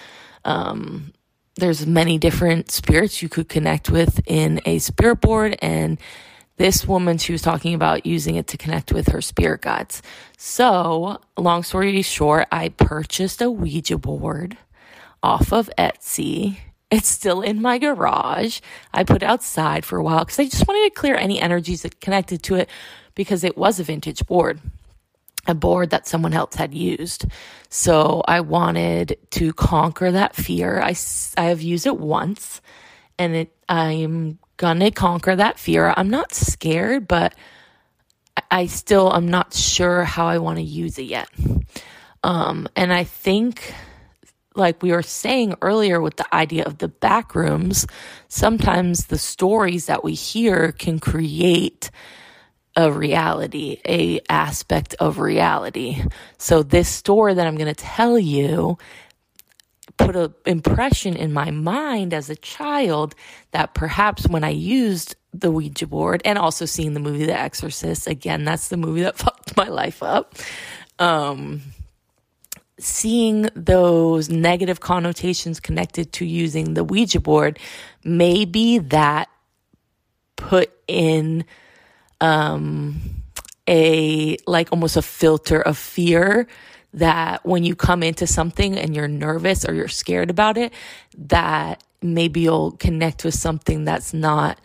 Um, 0.45 1.13
there's 1.57 1.85
many 1.85 2.17
different 2.17 2.71
spirits 2.71 3.21
you 3.21 3.29
could 3.29 3.49
connect 3.49 3.89
with 3.89 4.21
in 4.25 4.61
a 4.65 4.79
spirit 4.79 5.21
board 5.21 5.57
and 5.61 5.99
this 6.57 6.87
woman 6.87 7.17
she 7.17 7.31
was 7.31 7.41
talking 7.41 7.73
about 7.73 8.05
using 8.05 8.35
it 8.35 8.47
to 8.47 8.57
connect 8.57 8.91
with 8.91 9.09
her 9.09 9.21
spirit 9.21 9.61
guides 9.61 10.01
so 10.37 11.19
long 11.37 11.63
story 11.63 12.01
short 12.01 12.47
i 12.51 12.69
purchased 12.69 13.41
a 13.41 13.49
ouija 13.49 13.97
board 13.97 14.57
off 15.23 15.51
of 15.51 15.69
etsy 15.77 16.57
it's 16.91 17.07
still 17.07 17.41
in 17.41 17.61
my 17.61 17.77
garage 17.77 18.59
i 18.93 19.03
put 19.03 19.23
it 19.23 19.25
outside 19.25 19.83
for 19.83 19.97
a 19.97 20.03
while 20.03 20.19
because 20.19 20.39
i 20.39 20.45
just 20.45 20.67
wanted 20.67 20.83
to 20.83 20.99
clear 20.99 21.15
any 21.15 21.41
energies 21.41 21.81
that 21.81 21.99
connected 21.99 22.41
to 22.43 22.55
it 22.55 22.69
because 23.17 23.43
it 23.43 23.57
was 23.57 23.79
a 23.79 23.83
vintage 23.83 24.25
board, 24.27 24.61
a 25.47 25.55
board 25.55 25.89
that 25.89 26.07
someone 26.07 26.33
else 26.33 26.53
had 26.55 26.73
used. 26.73 27.25
So 27.67 28.23
I 28.27 28.41
wanted 28.41 29.17
to 29.31 29.51
conquer 29.53 30.11
that 30.11 30.35
fear. 30.35 30.79
I, 30.79 30.95
I 31.35 31.45
have 31.45 31.61
used 31.61 31.87
it 31.87 31.97
once 31.97 32.61
and 33.17 33.35
it, 33.35 33.55
I'm 33.67 34.37
gonna 34.57 34.91
conquer 34.91 35.35
that 35.35 35.57
fear. 35.57 35.93
I'm 35.97 36.11
not 36.11 36.33
scared, 36.33 37.07
but 37.07 37.33
I 38.51 38.67
still, 38.67 39.11
I'm 39.11 39.27
not 39.27 39.51
sure 39.51 40.03
how 40.03 40.27
I 40.27 40.37
want 40.37 40.59
to 40.59 40.63
use 40.63 40.99
it 40.99 41.07
yet. 41.07 41.27
Um, 42.23 42.67
and 42.75 42.93
I 42.93 43.03
think, 43.03 43.73
like 44.53 44.83
we 44.83 44.91
were 44.91 45.01
saying 45.01 45.55
earlier 45.63 45.99
with 45.99 46.17
the 46.17 46.35
idea 46.35 46.65
of 46.65 46.77
the 46.77 46.87
back 46.87 47.33
rooms, 47.33 47.87
sometimes 48.27 49.07
the 49.07 49.17
stories 49.17 49.87
that 49.87 50.03
we 50.03 50.13
hear 50.13 50.71
can 50.71 50.99
create 50.99 51.89
a 52.77 52.91
reality, 52.91 53.81
a 53.85 54.21
aspect 54.29 54.93
of 54.99 55.17
reality. 55.17 56.03
So 56.37 56.61
this 56.61 56.87
story 56.87 57.33
that 57.33 57.47
I'm 57.47 57.55
going 57.55 57.73
to 57.73 57.73
tell 57.73 58.19
you 58.19 58.77
put 59.97 60.15
an 60.15 60.31
impression 60.45 61.15
in 61.15 61.33
my 61.33 61.49
mind 61.49 62.13
as 62.13 62.29
a 62.29 62.35
child 62.35 63.15
that 63.49 63.73
perhaps 63.73 64.27
when 64.27 64.43
I 64.43 64.51
used 64.51 65.15
the 65.33 65.49
Ouija 65.49 65.87
board 65.87 66.21
and 66.23 66.37
also 66.37 66.65
seeing 66.65 66.93
the 66.93 66.99
movie 66.99 67.25
The 67.25 67.37
Exorcist, 67.37 68.05
again, 68.05 68.45
that's 68.45 68.67
the 68.67 68.77
movie 68.77 69.01
that 69.01 69.17
fucked 69.17 69.57
my 69.57 69.67
life 69.67 70.03
up. 70.03 70.35
Um, 70.99 71.61
seeing 72.79 73.49
those 73.55 74.29
negative 74.29 74.79
connotations 74.81 75.59
connected 75.59 76.13
to 76.13 76.25
using 76.25 76.75
the 76.75 76.83
Ouija 76.83 77.19
board, 77.19 77.57
maybe 78.03 78.77
that 78.77 79.29
put 80.35 80.71
in 80.87 81.43
um, 82.21 82.99
a 83.67 84.37
like 84.47 84.69
almost 84.71 84.97
a 84.97 85.01
filter 85.01 85.61
of 85.61 85.77
fear 85.77 86.47
that 86.93 87.45
when 87.45 87.63
you 87.63 87.75
come 87.75 88.01
into 88.01 88.25
something 88.25 88.77
and 88.77 88.95
you're 88.95 89.07
nervous 89.07 89.67
or 89.67 89.73
you're 89.73 89.87
scared 89.87 90.29
about 90.29 90.57
it, 90.57 90.73
that 91.17 91.83
maybe 92.01 92.41
you'll 92.41 92.71
connect 92.71 93.23
with 93.23 93.33
something 93.33 93.83
that's 93.83 94.13
not 94.13 94.59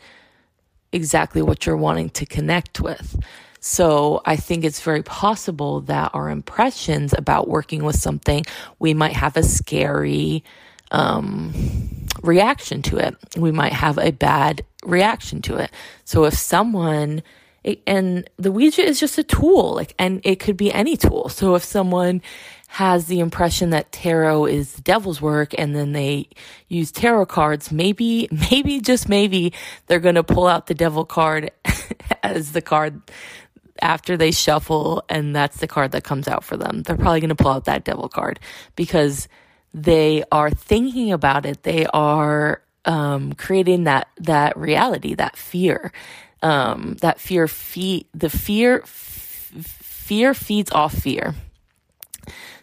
exactly 0.92 1.42
what 1.42 1.66
you're 1.66 1.76
wanting 1.76 2.10
to 2.10 2.26
connect 2.26 2.80
with. 2.80 3.18
So 3.60 4.22
I 4.24 4.36
think 4.36 4.64
it's 4.64 4.80
very 4.80 5.02
possible 5.02 5.82
that 5.82 6.10
our 6.14 6.30
impressions 6.30 7.14
about 7.16 7.48
working 7.48 7.84
with 7.84 7.96
something, 7.96 8.44
we 8.78 8.92
might 8.92 9.12
have 9.14 9.36
a 9.36 9.42
scary 9.42 10.42
um, 10.90 11.52
reaction 12.22 12.82
to 12.82 12.98
it. 12.98 13.16
We 13.36 13.52
might 13.52 13.72
have 13.72 13.98
a 13.98 14.10
bad 14.10 14.64
reaction 14.84 15.42
to 15.42 15.56
it. 15.56 15.70
So 16.04 16.24
if 16.24 16.34
someone 16.34 17.22
it, 17.64 17.82
and 17.86 18.28
the 18.36 18.50
Ouija 18.50 18.82
is 18.82 18.98
just 18.98 19.18
a 19.18 19.22
tool, 19.22 19.74
like, 19.74 19.94
and 19.98 20.20
it 20.24 20.40
could 20.40 20.56
be 20.56 20.72
any 20.72 20.96
tool. 20.96 21.28
So 21.28 21.54
if 21.54 21.64
someone 21.64 22.22
has 22.68 23.06
the 23.06 23.20
impression 23.20 23.70
that 23.70 23.92
tarot 23.92 24.46
is 24.46 24.72
the 24.72 24.82
devil's 24.82 25.20
work 25.20 25.54
and 25.58 25.76
then 25.76 25.92
they 25.92 26.28
use 26.68 26.90
tarot 26.90 27.26
cards, 27.26 27.70
maybe, 27.70 28.28
maybe, 28.50 28.80
just 28.80 29.08
maybe 29.08 29.52
they're 29.86 30.00
going 30.00 30.14
to 30.14 30.24
pull 30.24 30.46
out 30.46 30.66
the 30.66 30.74
devil 30.74 31.04
card 31.04 31.50
as 32.22 32.52
the 32.52 32.62
card 32.62 33.00
after 33.80 34.16
they 34.16 34.30
shuffle 34.30 35.04
and 35.08 35.34
that's 35.34 35.58
the 35.58 35.66
card 35.66 35.92
that 35.92 36.04
comes 36.04 36.26
out 36.26 36.44
for 36.44 36.56
them. 36.56 36.82
They're 36.82 36.96
probably 36.96 37.20
going 37.20 37.28
to 37.28 37.34
pull 37.34 37.52
out 37.52 37.66
that 37.66 37.84
devil 37.84 38.08
card 38.08 38.40
because 38.74 39.28
they 39.74 40.24
are 40.32 40.50
thinking 40.50 41.12
about 41.12 41.46
it. 41.46 41.62
They 41.62 41.86
are 41.86 42.62
um, 42.84 43.32
creating 43.34 43.84
that 43.84 44.08
that 44.18 44.56
reality, 44.56 45.14
that 45.14 45.36
fear, 45.36 45.92
um, 46.42 46.96
that 47.00 47.20
fear 47.20 47.48
feed 47.48 48.06
the 48.12 48.30
fear 48.30 48.80
f- 48.82 49.52
fear 49.62 50.34
feeds 50.34 50.70
off 50.72 50.94
fear. 50.94 51.34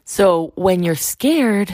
So 0.05 0.51
when 0.55 0.83
you're 0.83 0.95
scared, 0.95 1.73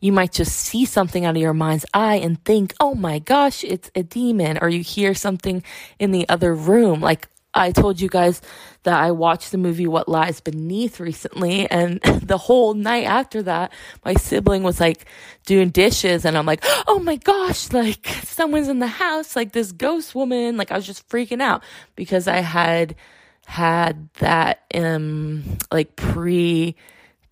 you 0.00 0.12
might 0.12 0.32
just 0.32 0.54
see 0.56 0.84
something 0.84 1.24
out 1.24 1.36
of 1.36 1.42
your 1.42 1.54
mind's 1.54 1.86
eye 1.94 2.16
and 2.16 2.42
think, 2.44 2.74
"Oh 2.80 2.94
my 2.94 3.18
gosh, 3.18 3.64
it's 3.64 3.90
a 3.94 4.02
demon," 4.02 4.58
or 4.60 4.68
you 4.68 4.82
hear 4.82 5.14
something 5.14 5.62
in 5.98 6.10
the 6.10 6.28
other 6.28 6.54
room, 6.54 7.00
like 7.00 7.28
I 7.54 7.72
told 7.72 8.00
you 8.00 8.08
guys 8.08 8.40
that 8.82 9.00
I 9.00 9.12
watched 9.12 9.52
the 9.52 9.58
movie 9.58 9.86
What 9.86 10.08
Lies 10.08 10.40
Beneath 10.40 11.00
recently, 11.00 11.70
and 11.70 12.00
the 12.22 12.38
whole 12.38 12.74
night 12.74 13.04
after 13.04 13.42
that, 13.42 13.72
my 14.04 14.14
sibling 14.14 14.62
was 14.62 14.80
like 14.80 15.06
doing 15.46 15.70
dishes, 15.70 16.24
and 16.24 16.36
I'm 16.36 16.46
like, 16.46 16.64
oh 16.86 16.98
my 16.98 17.16
gosh, 17.16 17.72
like 17.72 18.06
someone's 18.24 18.68
in 18.68 18.80
the 18.80 18.86
house, 18.86 19.36
like 19.36 19.52
this 19.52 19.72
ghost 19.72 20.14
woman. 20.14 20.56
Like 20.56 20.72
I 20.72 20.76
was 20.76 20.86
just 20.86 21.08
freaking 21.08 21.40
out 21.40 21.62
because 21.96 22.26
I 22.28 22.38
had 22.38 22.96
had 23.46 24.08
that 24.14 24.62
um 24.74 25.44
like 25.70 25.96
pre 25.96 26.74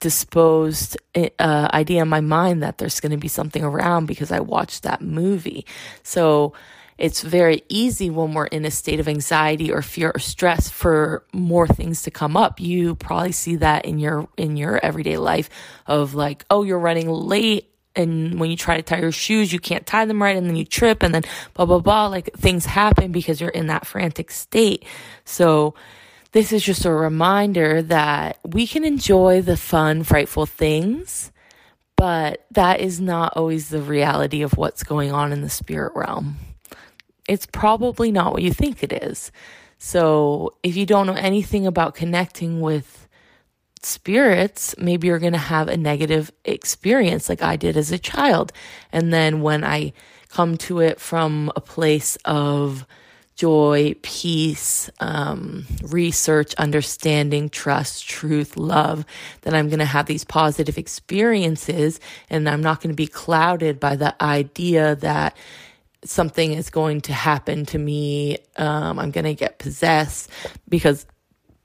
disposed 0.02 0.96
uh, 1.14 1.68
idea 1.72 2.02
in 2.02 2.08
my 2.08 2.20
mind 2.20 2.60
that 2.60 2.76
there's 2.78 2.98
going 2.98 3.12
to 3.12 3.16
be 3.16 3.28
something 3.28 3.62
around 3.62 4.06
because 4.06 4.32
I 4.32 4.40
watched 4.40 4.82
that 4.82 5.00
movie. 5.00 5.64
So 6.02 6.54
it's 7.02 7.20
very 7.20 7.64
easy 7.68 8.10
when 8.10 8.32
we're 8.32 8.46
in 8.46 8.64
a 8.64 8.70
state 8.70 9.00
of 9.00 9.08
anxiety 9.08 9.72
or 9.72 9.82
fear 9.82 10.12
or 10.14 10.20
stress 10.20 10.68
for 10.68 11.24
more 11.32 11.66
things 11.66 12.02
to 12.02 12.12
come 12.12 12.36
up. 12.36 12.60
You 12.60 12.94
probably 12.94 13.32
see 13.32 13.56
that 13.56 13.84
in 13.86 13.98
your 13.98 14.28
in 14.36 14.56
your 14.56 14.78
everyday 14.82 15.16
life 15.16 15.50
of 15.84 16.14
like, 16.14 16.44
oh, 16.48 16.62
you're 16.62 16.78
running 16.78 17.08
late 17.08 17.68
and 17.96 18.38
when 18.38 18.52
you 18.52 18.56
try 18.56 18.76
to 18.76 18.84
tie 18.84 19.00
your 19.00 19.10
shoes, 19.10 19.52
you 19.52 19.58
can't 19.58 19.84
tie 19.84 20.04
them 20.04 20.22
right 20.22 20.36
and 20.36 20.46
then 20.46 20.54
you 20.54 20.64
trip 20.64 21.02
and 21.02 21.12
then 21.12 21.24
blah 21.54 21.66
blah 21.66 21.80
blah 21.80 22.06
like 22.06 22.32
things 22.34 22.66
happen 22.66 23.10
because 23.10 23.40
you're 23.40 23.50
in 23.50 23.66
that 23.66 23.84
frantic 23.84 24.30
state. 24.30 24.84
So 25.24 25.74
this 26.30 26.52
is 26.52 26.62
just 26.62 26.84
a 26.84 26.92
reminder 26.92 27.82
that 27.82 28.38
we 28.44 28.64
can 28.64 28.84
enjoy 28.84 29.42
the 29.42 29.56
fun, 29.56 30.04
frightful 30.04 30.46
things, 30.46 31.32
but 31.96 32.46
that 32.52 32.78
is 32.78 33.00
not 33.00 33.36
always 33.36 33.70
the 33.70 33.82
reality 33.82 34.42
of 34.42 34.56
what's 34.56 34.84
going 34.84 35.10
on 35.10 35.32
in 35.32 35.42
the 35.42 35.50
spirit 35.50 35.94
realm 35.96 36.36
it's 37.28 37.46
probably 37.46 38.10
not 38.10 38.32
what 38.32 38.42
you 38.42 38.52
think 38.52 38.82
it 38.82 38.92
is. 38.92 39.30
So 39.78 40.54
if 40.62 40.76
you 40.76 40.86
don't 40.86 41.06
know 41.06 41.14
anything 41.14 41.66
about 41.66 41.94
connecting 41.94 42.60
with 42.60 43.08
spirits, 43.82 44.74
maybe 44.78 45.08
you're 45.08 45.18
going 45.18 45.32
to 45.32 45.38
have 45.38 45.68
a 45.68 45.76
negative 45.76 46.30
experience 46.44 47.28
like 47.28 47.42
I 47.42 47.56
did 47.56 47.76
as 47.76 47.90
a 47.90 47.98
child. 47.98 48.52
And 48.92 49.12
then 49.12 49.42
when 49.42 49.64
I 49.64 49.92
come 50.28 50.56
to 50.58 50.80
it 50.80 51.00
from 51.00 51.52
a 51.56 51.60
place 51.60 52.16
of 52.24 52.86
joy, 53.34 53.94
peace, 54.02 54.90
um, 55.00 55.66
research, 55.82 56.54
understanding, 56.56 57.48
trust, 57.48 58.08
truth, 58.08 58.56
love, 58.56 59.04
then 59.40 59.54
I'm 59.54 59.68
going 59.68 59.78
to 59.80 59.84
have 59.84 60.06
these 60.06 60.24
positive 60.24 60.78
experiences 60.78 61.98
and 62.30 62.48
I'm 62.48 62.62
not 62.62 62.80
going 62.80 62.92
to 62.92 62.96
be 62.96 63.06
clouded 63.06 63.80
by 63.80 63.96
the 63.96 64.14
idea 64.22 64.94
that 64.96 65.36
something 66.04 66.52
is 66.52 66.70
going 66.70 67.00
to 67.02 67.12
happen 67.12 67.66
to 67.66 67.78
me. 67.78 68.38
Um, 68.56 68.98
I'm 68.98 69.10
going 69.10 69.24
to 69.24 69.34
get 69.34 69.58
possessed 69.58 70.30
because 70.68 71.06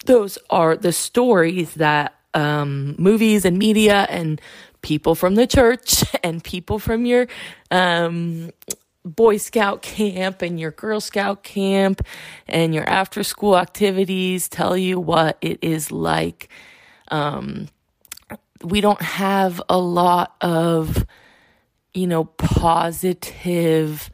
those 0.05 0.37
are 0.49 0.75
the 0.75 0.91
stories 0.91 1.73
that 1.75 2.15
um, 2.33 2.95
movies 2.97 3.45
and 3.45 3.57
media 3.57 4.05
and 4.09 4.39
people 4.81 5.15
from 5.15 5.35
the 5.35 5.47
church 5.47 6.03
and 6.23 6.43
people 6.43 6.79
from 6.79 7.05
your 7.05 7.27
um, 7.71 8.51
Boy 9.03 9.37
Scout 9.37 9.81
camp 9.81 10.41
and 10.41 10.59
your 10.59 10.71
Girl 10.71 10.99
Scout 10.99 11.43
camp 11.43 12.05
and 12.47 12.75
your 12.75 12.87
after 12.87 13.23
school 13.23 13.57
activities 13.57 14.47
tell 14.47 14.77
you 14.77 14.99
what 14.99 15.37
it 15.41 15.59
is 15.61 15.91
like. 15.91 16.49
Um, 17.09 17.69
we 18.63 18.81
don't 18.81 19.01
have 19.01 19.61
a 19.69 19.77
lot 19.77 20.35
of, 20.41 21.05
you 21.93 22.07
know, 22.07 22.25
positive 22.25 24.09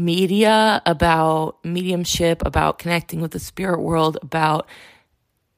media, 0.00 0.82
about 0.86 1.64
mediumship, 1.64 2.44
about 2.44 2.78
connecting 2.78 3.20
with 3.20 3.32
the 3.32 3.38
spirit 3.38 3.80
world, 3.80 4.18
about 4.22 4.68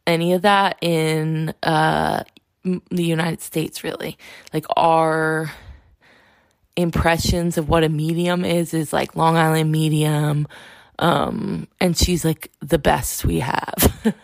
any 0.06 0.32
of 0.32 0.42
that 0.42 0.78
in 0.82 1.54
uh, 1.62 2.24
the 2.64 3.04
United 3.04 3.40
States, 3.40 3.84
really. 3.84 4.18
Like 4.52 4.66
our 4.76 5.50
impressions 6.76 7.58
of 7.58 7.68
what 7.68 7.84
a 7.84 7.88
medium 7.88 8.44
is 8.44 8.74
is 8.74 8.92
like 8.92 9.16
Long 9.16 9.36
Island 9.36 9.70
medium. 9.70 10.48
Um, 10.98 11.68
and 11.80 11.96
she's 11.96 12.24
like 12.24 12.50
the 12.60 12.78
best 12.78 13.24
we 13.24 13.40
have. 13.40 14.14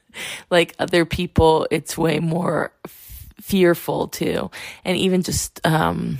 like 0.50 0.74
other 0.78 1.04
people, 1.04 1.66
it's 1.70 1.96
way 1.96 2.20
more 2.20 2.72
f- 2.84 3.28
fearful 3.40 4.08
too. 4.08 4.50
And 4.84 4.96
even 4.96 5.22
just, 5.22 5.64
um, 5.64 6.18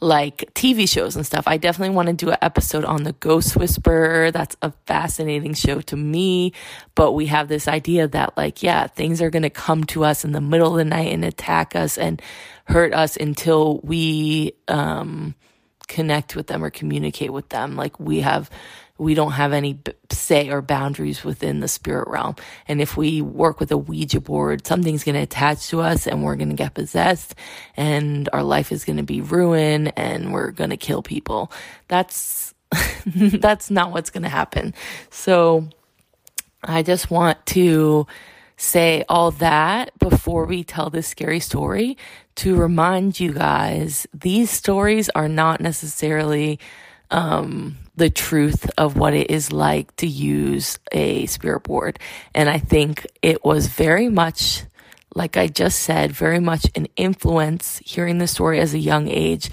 like 0.00 0.52
TV 0.54 0.88
shows 0.88 1.16
and 1.16 1.24
stuff. 1.24 1.44
I 1.46 1.56
definitely 1.56 1.94
want 1.94 2.08
to 2.08 2.14
do 2.14 2.30
an 2.30 2.38
episode 2.42 2.84
on 2.84 3.04
the 3.04 3.12
Ghost 3.12 3.56
Whisperer. 3.56 4.30
That's 4.30 4.56
a 4.62 4.72
fascinating 4.86 5.54
show 5.54 5.80
to 5.82 5.96
me. 5.96 6.52
But 6.94 7.12
we 7.12 7.26
have 7.26 7.48
this 7.48 7.68
idea 7.68 8.08
that, 8.08 8.36
like, 8.36 8.62
yeah, 8.62 8.86
things 8.86 9.22
are 9.22 9.30
going 9.30 9.42
to 9.42 9.50
come 9.50 9.84
to 9.84 10.04
us 10.04 10.24
in 10.24 10.32
the 10.32 10.40
middle 10.40 10.72
of 10.72 10.76
the 10.76 10.84
night 10.84 11.12
and 11.12 11.24
attack 11.24 11.76
us 11.76 11.96
and 11.98 12.20
hurt 12.66 12.92
us 12.92 13.16
until 13.16 13.80
we 13.82 14.52
um, 14.68 15.34
connect 15.88 16.36
with 16.36 16.46
them 16.48 16.62
or 16.62 16.70
communicate 16.70 17.32
with 17.32 17.48
them. 17.50 17.76
Like, 17.76 17.98
we 17.98 18.20
have 18.20 18.50
we 18.96 19.14
don't 19.14 19.32
have 19.32 19.52
any 19.52 19.78
say 20.10 20.50
or 20.50 20.62
boundaries 20.62 21.24
within 21.24 21.60
the 21.60 21.68
spirit 21.68 22.06
realm. 22.08 22.36
And 22.68 22.80
if 22.80 22.96
we 22.96 23.20
work 23.20 23.58
with 23.58 23.72
a 23.72 23.76
Ouija 23.76 24.20
board, 24.20 24.66
something's 24.66 25.02
going 25.02 25.16
to 25.16 25.22
attach 25.22 25.68
to 25.68 25.80
us 25.80 26.06
and 26.06 26.22
we're 26.22 26.36
going 26.36 26.50
to 26.50 26.54
get 26.54 26.74
possessed 26.74 27.34
and 27.76 28.28
our 28.32 28.44
life 28.44 28.70
is 28.70 28.84
going 28.84 28.98
to 28.98 29.02
be 29.02 29.20
ruined 29.20 29.92
and 29.96 30.32
we're 30.32 30.52
going 30.52 30.70
to 30.70 30.76
kill 30.76 31.02
people. 31.02 31.50
That's, 31.88 32.54
that's 33.06 33.70
not 33.70 33.90
what's 33.90 34.10
going 34.10 34.22
to 34.22 34.28
happen. 34.28 34.74
So 35.10 35.68
I 36.62 36.82
just 36.82 37.10
want 37.10 37.44
to 37.46 38.06
say 38.56 39.04
all 39.08 39.32
that 39.32 39.98
before 39.98 40.44
we 40.44 40.62
tell 40.62 40.88
this 40.88 41.08
scary 41.08 41.40
story 41.40 41.98
to 42.36 42.54
remind 42.54 43.18
you 43.18 43.32
guys 43.32 44.06
these 44.14 44.50
stories 44.50 45.08
are 45.10 45.28
not 45.28 45.60
necessarily 45.60 46.60
um, 47.10 47.76
the 47.96 48.10
truth 48.10 48.70
of 48.76 48.96
what 48.96 49.14
it 49.14 49.30
is 49.30 49.52
like 49.52 49.94
to 49.96 50.06
use 50.06 50.78
a 50.92 51.26
spirit 51.26 51.62
board. 51.62 51.98
And 52.34 52.48
I 52.48 52.58
think 52.58 53.06
it 53.22 53.44
was 53.44 53.68
very 53.68 54.08
much, 54.08 54.64
like 55.14 55.36
I 55.36 55.46
just 55.46 55.80
said, 55.80 56.12
very 56.12 56.40
much 56.40 56.66
an 56.74 56.88
influence 56.96 57.80
hearing 57.84 58.18
the 58.18 58.26
story 58.26 58.60
as 58.60 58.74
a 58.74 58.78
young 58.78 59.08
age 59.08 59.50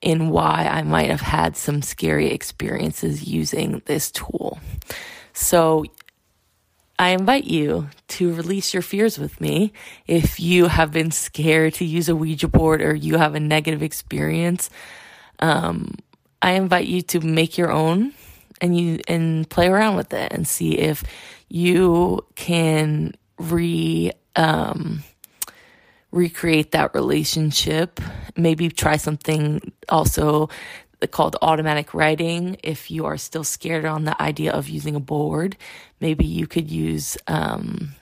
in 0.00 0.30
why 0.30 0.68
I 0.70 0.82
might 0.82 1.10
have 1.10 1.20
had 1.20 1.56
some 1.56 1.82
scary 1.82 2.30
experiences 2.30 3.26
using 3.26 3.82
this 3.84 4.10
tool. 4.10 4.58
So 5.32 5.84
I 6.98 7.10
invite 7.10 7.44
you 7.44 7.88
to 8.08 8.34
release 8.34 8.72
your 8.72 8.82
fears 8.82 9.18
with 9.18 9.40
me. 9.40 9.72
If 10.06 10.38
you 10.38 10.66
have 10.66 10.92
been 10.92 11.10
scared 11.10 11.74
to 11.74 11.84
use 11.84 12.08
a 12.08 12.16
Ouija 12.16 12.48
board 12.48 12.82
or 12.82 12.94
you 12.94 13.16
have 13.16 13.34
a 13.34 13.40
negative 13.40 13.82
experience, 13.82 14.70
um, 15.38 15.94
I 16.42 16.52
invite 16.52 16.86
you 16.86 17.02
to 17.02 17.20
make 17.20 17.58
your 17.58 17.70
own 17.70 18.12
and 18.60 18.76
you 18.76 19.00
and 19.08 19.48
play 19.48 19.68
around 19.68 19.96
with 19.96 20.12
it 20.12 20.32
and 20.32 20.46
see 20.46 20.78
if 20.78 21.02
you 21.48 22.24
can 22.34 23.14
re 23.38 24.12
um, 24.36 25.02
recreate 26.12 26.72
that 26.72 26.94
relationship. 26.94 28.00
Maybe 28.36 28.68
try 28.68 28.96
something 28.96 29.72
also 29.88 30.48
called 31.10 31.36
automatic 31.40 31.94
writing. 31.94 32.58
If 32.62 32.90
you 32.90 33.06
are 33.06 33.16
still 33.16 33.44
scared 33.44 33.84
on 33.84 34.04
the 34.04 34.20
idea 34.20 34.52
of 34.52 34.68
using 34.68 34.94
a 34.94 35.00
board, 35.00 35.56
maybe 36.00 36.26
you 36.26 36.46
could 36.46 36.70
use 36.70 37.16
um, 37.26 37.94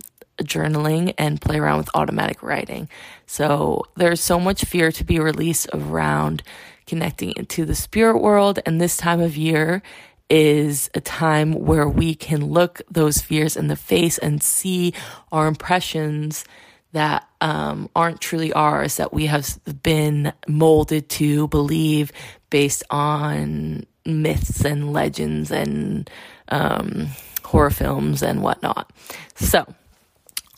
journaling 0.43 1.15
and 1.19 1.41
play 1.41 1.59
around 1.59 1.79
with 1.79 1.91
automatic 1.95 2.43
writing. 2.43 2.89
So 3.27 3.85
there's 3.97 4.21
so 4.21 4.41
much 4.41 4.65
fear 4.65 4.91
to 4.93 5.05
be 5.05 5.19
released 5.19 5.69
around 5.73 6.43
connecting 6.89 7.33
into 7.37 7.65
the 7.65 7.75
spirit 7.75 8.19
world. 8.19 8.59
And 8.67 8.81
this 8.81 8.97
time 8.97 9.21
of 9.21 9.37
year 9.37 9.83
is 10.29 10.91
a 10.95 11.01
time 11.01 11.53
where 11.53 11.89
we 11.89 12.15
can 12.15 12.47
look 12.47 12.83
those 12.91 13.21
fears 13.21 13.57
in 13.57 13.69
the 13.69 13.77
face 13.77 14.19
and 14.19 14.43
see 14.43 14.93
our 15.31 15.47
impressions 15.47 16.45
that 16.93 17.29
um, 17.41 17.89
aren't 17.95 18.21
truly 18.21 18.53
ours, 18.53 18.97
that 18.97 19.13
we 19.13 19.27
have 19.27 19.59
been 19.83 20.33
molded 20.47 21.09
to 21.09 21.47
believe 21.49 22.11
based 22.51 22.83
on 22.91 23.85
myths 24.05 24.65
and 24.65 24.93
legends 24.93 25.51
and 25.51 26.11
um, 26.49 27.09
horror 27.45 27.71
films 27.71 28.23
and 28.23 28.43
whatnot. 28.43 28.91
So, 29.35 29.67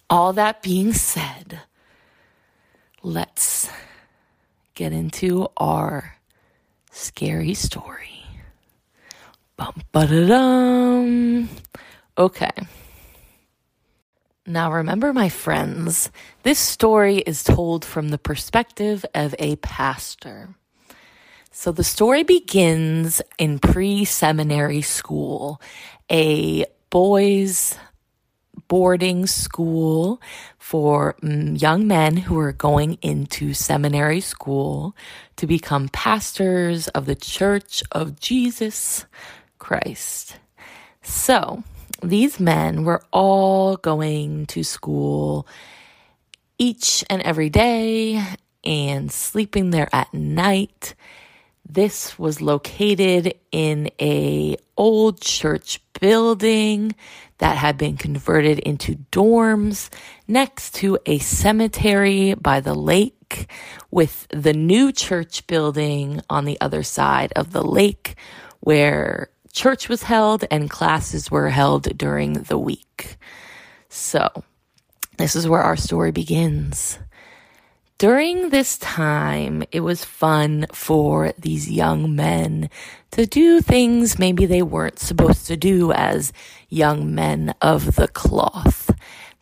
all 0.09 0.32
that 0.32 0.62
being 0.62 0.93
said, 0.93 1.61
let's 3.02 3.69
get 4.74 4.93
into 4.93 5.48
our 5.57 6.16
scary 7.01 7.55
story. 7.55 8.24
Bum 9.56 9.82
ba 9.93 10.06
da 10.06 10.27
dum. 10.27 11.48
Okay. 12.16 12.51
Now, 14.47 14.72
remember, 14.72 15.12
my 15.12 15.28
friends, 15.28 16.10
this 16.43 16.59
story 16.59 17.18
is 17.18 17.44
told 17.44 17.85
from 17.85 18.09
the 18.09 18.18
perspective 18.18 19.05
of 19.14 19.35
a 19.39 19.56
pastor. 19.56 20.55
So 21.51 21.72
the 21.72 21.85
story 21.85 22.22
begins 22.22 23.22
in 23.39 23.59
pre 23.59 24.05
seminary 24.05 24.82
school, 24.82 25.60
a 26.10 26.64
boys' 26.90 27.77
boarding 28.70 29.26
school 29.26 30.22
for 30.56 31.16
mm, 31.24 31.60
young 31.60 31.88
men 31.88 32.16
who 32.16 32.38
are 32.38 32.52
going 32.52 32.94
into 33.02 33.52
seminary 33.52 34.20
school 34.20 34.94
to 35.34 35.44
become 35.44 35.88
pastors 35.88 36.86
of 36.88 37.05
the 37.05 37.16
Church 37.16 37.82
of 37.90 38.20
Jesus 38.20 39.06
Christ. 39.59 40.38
So, 41.02 41.64
these 42.01 42.38
men 42.38 42.84
were 42.84 43.02
all 43.12 43.76
going 43.76 44.47
to 44.47 44.62
school 44.62 45.48
each 46.56 47.05
and 47.10 47.20
every 47.22 47.51
day 47.51 48.24
and 48.62 49.10
sleeping 49.10 49.70
there 49.70 49.88
at 49.92 50.14
night. 50.14 50.94
This 51.68 52.16
was 52.20 52.40
located 52.40 53.34
in 53.51 53.90
a 54.01 54.56
old 54.76 55.20
church 55.20 55.80
building 56.01 56.94
that 57.40 57.56
had 57.56 57.76
been 57.76 57.96
converted 57.96 58.58
into 58.60 58.96
dorms 59.10 59.88
next 60.28 60.74
to 60.76 60.98
a 61.06 61.18
cemetery 61.18 62.34
by 62.34 62.60
the 62.60 62.74
lake 62.74 63.50
with 63.90 64.26
the 64.28 64.52
new 64.52 64.92
church 64.92 65.46
building 65.46 66.20
on 66.28 66.44
the 66.44 66.60
other 66.60 66.82
side 66.82 67.32
of 67.34 67.52
the 67.52 67.64
lake 67.64 68.14
where 68.60 69.30
church 69.52 69.88
was 69.88 70.02
held 70.02 70.44
and 70.50 70.70
classes 70.70 71.30
were 71.30 71.48
held 71.48 71.96
during 71.96 72.34
the 72.34 72.58
week. 72.58 73.16
So, 73.88 74.28
this 75.16 75.34
is 75.34 75.48
where 75.48 75.62
our 75.62 75.76
story 75.76 76.12
begins. 76.12 76.98
During 77.98 78.48
this 78.48 78.78
time, 78.78 79.62
it 79.72 79.80
was 79.80 80.04
fun 80.04 80.66
for 80.72 81.34
these 81.36 81.70
young 81.70 82.16
men 82.16 82.70
to 83.10 83.26
do 83.26 83.60
things 83.60 84.18
maybe 84.18 84.46
they 84.46 84.62
weren't 84.62 84.98
supposed 84.98 85.46
to 85.48 85.56
do 85.56 85.92
as 85.92 86.32
young 86.70 87.14
men 87.14 87.55
of 87.60 87.97
the 87.97 88.09
cloth. 88.09 88.90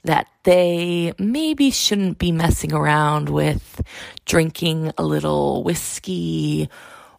That 0.05 0.27
they 0.45 1.13
maybe 1.19 1.71
shouldn't 1.71 2.19
be 2.19 2.33
messing 2.33 2.73
around 2.73 3.29
with 3.29 3.83
drinking 4.25 4.93
a 4.97 5.05
little 5.05 5.63
whiskey 5.63 6.69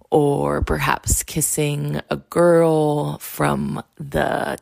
or 0.10 0.62
perhaps 0.64 1.24
kissing 1.24 2.02
a 2.10 2.18
girl 2.18 3.20
from 3.20 3.84
the 3.98 4.58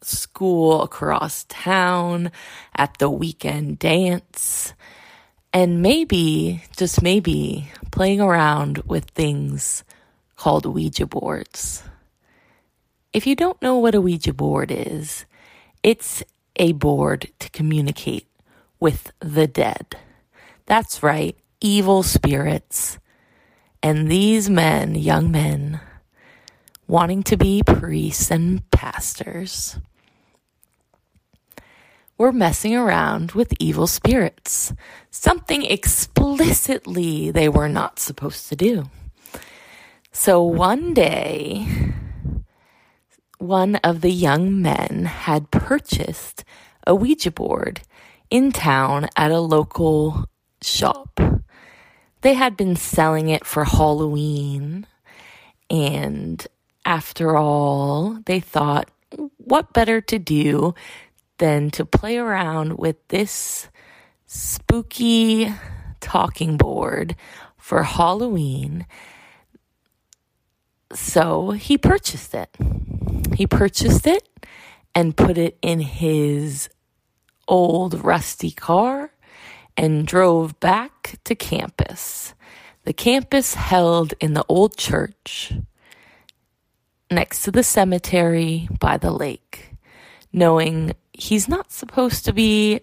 school 0.00 0.82
across 0.82 1.44
town 1.44 2.32
at 2.74 2.98
the 2.98 3.08
weekend 3.08 3.78
dance 3.78 4.74
and 5.52 5.82
maybe, 5.82 6.64
just 6.76 7.02
maybe, 7.02 7.70
playing 7.90 8.20
around 8.20 8.78
with 8.86 9.04
things 9.10 9.84
called 10.36 10.64
Ouija 10.64 11.06
boards. 11.06 11.82
If 13.12 13.26
you 13.26 13.36
don't 13.36 13.60
know 13.60 13.76
what 13.76 13.94
a 13.94 14.00
Ouija 14.00 14.32
board 14.32 14.70
is, 14.70 15.26
it's 15.82 16.22
a 16.56 16.72
board 16.72 17.30
to 17.40 17.50
communicate 17.50 18.26
with 18.80 19.12
the 19.20 19.46
dead. 19.46 19.96
That's 20.64 21.02
right, 21.02 21.36
evil 21.60 22.02
spirits. 22.02 22.98
And 23.82 24.10
these 24.10 24.48
men, 24.48 24.94
young 24.94 25.30
men, 25.30 25.80
wanting 26.86 27.22
to 27.24 27.36
be 27.36 27.62
priests 27.62 28.30
and 28.30 28.68
pastors, 28.70 29.78
were 32.16 32.32
messing 32.32 32.74
around 32.74 33.32
with 33.32 33.52
evil 33.58 33.86
spirits, 33.86 34.72
something 35.10 35.64
explicitly 35.64 37.30
they 37.30 37.48
were 37.48 37.68
not 37.68 37.98
supposed 37.98 38.48
to 38.48 38.56
do. 38.56 38.88
So 40.12 40.42
one 40.42 40.94
day, 40.94 41.66
one 43.42 43.74
of 43.76 44.02
the 44.02 44.10
young 44.12 44.62
men 44.62 45.04
had 45.04 45.50
purchased 45.50 46.44
a 46.86 46.94
Ouija 46.94 47.32
board 47.32 47.80
in 48.30 48.52
town 48.52 49.08
at 49.16 49.32
a 49.32 49.40
local 49.40 50.26
shop. 50.62 51.20
They 52.20 52.34
had 52.34 52.56
been 52.56 52.76
selling 52.76 53.28
it 53.28 53.44
for 53.44 53.64
Halloween, 53.64 54.86
and 55.68 56.46
after 56.84 57.36
all, 57.36 58.20
they 58.26 58.38
thought, 58.38 58.88
what 59.38 59.72
better 59.72 60.00
to 60.00 60.18
do 60.20 60.74
than 61.38 61.70
to 61.72 61.84
play 61.84 62.16
around 62.18 62.78
with 62.78 62.96
this 63.08 63.68
spooky 64.26 65.52
talking 66.00 66.56
board 66.56 67.16
for 67.58 67.82
Halloween. 67.82 68.86
So 70.94 71.50
he 71.52 71.78
purchased 71.78 72.34
it. 72.34 72.54
He 73.34 73.46
purchased 73.46 74.06
it 74.06 74.28
and 74.94 75.16
put 75.16 75.38
it 75.38 75.58
in 75.62 75.80
his 75.80 76.68
old 77.48 78.02
rusty 78.04 78.50
car 78.50 79.12
and 79.76 80.06
drove 80.06 80.58
back 80.60 81.18
to 81.24 81.34
campus. 81.34 82.34
The 82.84 82.92
campus 82.92 83.54
held 83.54 84.14
in 84.20 84.34
the 84.34 84.44
old 84.48 84.76
church 84.76 85.54
next 87.10 87.42
to 87.44 87.50
the 87.50 87.62
cemetery 87.62 88.68
by 88.80 88.96
the 88.96 89.10
lake, 89.10 89.74
knowing 90.32 90.94
he's 91.12 91.48
not 91.48 91.72
supposed 91.72 92.24
to 92.24 92.32
be 92.32 92.80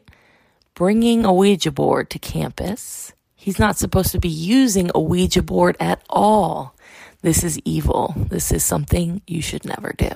bringing 0.74 1.26
a 1.26 1.34
Ouija 1.34 1.72
board 1.72 2.10
to 2.12 2.20
campus. 2.20 3.12
He's 3.36 3.60
not 3.60 3.78
supposed 3.78 4.12
to 4.12 4.20
be 4.20 4.30
using 4.30 4.90
a 4.96 5.00
Ouija 5.00 5.42
board 5.42 5.76
at 5.80 6.02
all. 6.10 6.76
This 7.22 7.44
is 7.44 7.60
evil. 7.66 8.14
This 8.30 8.52
is 8.52 8.64
something 8.64 9.22
you 9.28 9.42
should 9.42 9.66
never 9.66 9.94
do. 9.98 10.10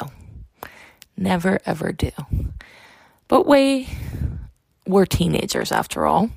Never, 1.18 1.60
ever 1.66 1.92
do. 1.92 2.12
But 3.28 3.46
we, 3.46 3.90
we're 4.88 5.06
teenagers 5.06 5.72
after 5.72 6.06
all. 6.06 6.30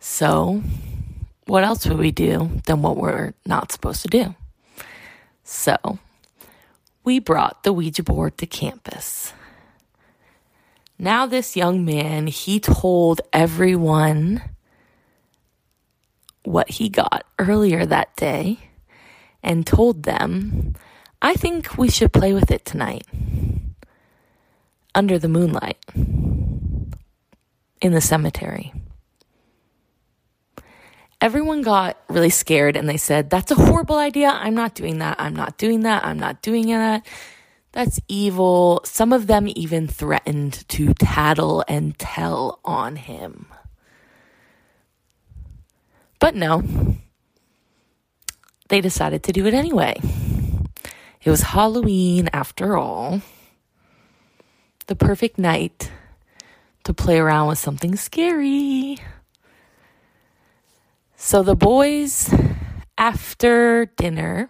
So, 0.00 0.62
what 1.46 1.64
else 1.64 1.86
would 1.86 1.98
we 1.98 2.10
do 2.10 2.60
than 2.66 2.82
what 2.82 2.96
we're 2.96 3.34
not 3.46 3.72
supposed 3.72 4.02
to 4.02 4.08
do? 4.08 4.34
So, 5.44 5.98
we 7.04 7.20
brought 7.20 7.62
the 7.62 7.72
Ouija 7.72 8.02
board 8.02 8.36
to 8.38 8.46
campus. 8.46 9.32
Now, 10.98 11.26
this 11.26 11.56
young 11.56 11.84
man, 11.84 12.26
he 12.26 12.58
told 12.58 13.20
everyone 13.32 14.42
what 16.42 16.70
he 16.70 16.88
got 16.88 17.24
earlier 17.38 17.86
that 17.86 18.16
day 18.16 18.67
and 19.42 19.66
told 19.66 20.02
them, 20.02 20.74
I 21.20 21.34
think 21.34 21.76
we 21.76 21.88
should 21.88 22.12
play 22.12 22.32
with 22.32 22.50
it 22.50 22.64
tonight 22.64 23.04
under 24.94 25.18
the 25.18 25.28
moonlight 25.28 25.78
in 27.80 27.92
the 27.92 28.00
cemetery. 28.00 28.72
Everyone 31.20 31.62
got 31.62 31.98
really 32.08 32.30
scared 32.30 32.76
and 32.76 32.88
they 32.88 32.96
said, 32.96 33.28
That's 33.30 33.50
a 33.50 33.56
horrible 33.56 33.96
idea. 33.96 34.28
I'm 34.28 34.54
not 34.54 34.74
doing 34.74 34.98
that. 34.98 35.16
I'm 35.18 35.34
not 35.34 35.58
doing 35.58 35.80
that. 35.80 36.04
I'm 36.04 36.18
not 36.18 36.42
doing 36.42 36.68
that. 36.68 37.04
That's 37.72 38.00
evil. 38.08 38.80
Some 38.84 39.12
of 39.12 39.26
them 39.26 39.48
even 39.54 39.88
threatened 39.88 40.68
to 40.68 40.94
tattle 40.94 41.64
and 41.68 41.98
tell 41.98 42.60
on 42.64 42.96
him. 42.96 43.46
But 46.20 46.34
no, 46.34 46.62
they 48.68 48.80
decided 48.80 49.22
to 49.24 49.32
do 49.32 49.46
it 49.46 49.54
anyway. 49.54 50.00
It 51.22 51.30
was 51.30 51.42
Halloween 51.42 52.28
after 52.32 52.76
all. 52.76 53.20
The 54.86 54.96
perfect 54.96 55.38
night 55.38 55.90
to 56.84 56.94
play 56.94 57.18
around 57.18 57.48
with 57.48 57.58
something 57.58 57.96
scary. 57.96 58.98
So 61.16 61.42
the 61.42 61.56
boys, 61.56 62.32
after 62.96 63.86
dinner, 63.86 64.48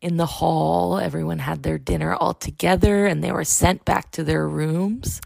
in 0.00 0.16
the 0.16 0.26
hall. 0.26 0.98
Everyone 0.98 1.40
had 1.40 1.62
their 1.62 1.78
dinner 1.78 2.14
all 2.14 2.34
together 2.34 3.06
and 3.06 3.22
they 3.22 3.32
were 3.32 3.44
sent 3.44 3.84
back 3.84 4.10
to 4.12 4.22
their 4.22 4.46
rooms. 4.48 5.20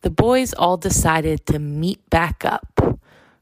The 0.00 0.10
boys 0.10 0.52
all 0.52 0.76
decided 0.76 1.46
to 1.46 1.58
meet 1.58 2.08
back 2.10 2.44
up. 2.44 2.98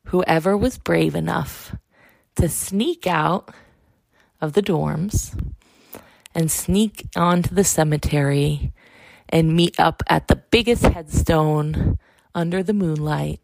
Whoever 0.07 0.57
was 0.57 0.77
brave 0.77 1.15
enough 1.15 1.75
to 2.41 2.49
sneak 2.49 3.07
out 3.07 3.51
of 4.41 4.55
the 4.55 4.63
dorms 4.63 5.39
and 6.35 6.51
sneak 6.51 7.07
onto 7.15 7.55
the 7.55 7.65
cemetery 7.65 8.73
and 9.29 9.55
meet 9.55 9.79
up 9.79 10.03
at 10.09 10.27
the 10.29 10.37
biggest 10.37 10.83
headstone 10.85 11.99
under 12.35 12.63
the 12.63 12.73
moonlight 12.73 13.41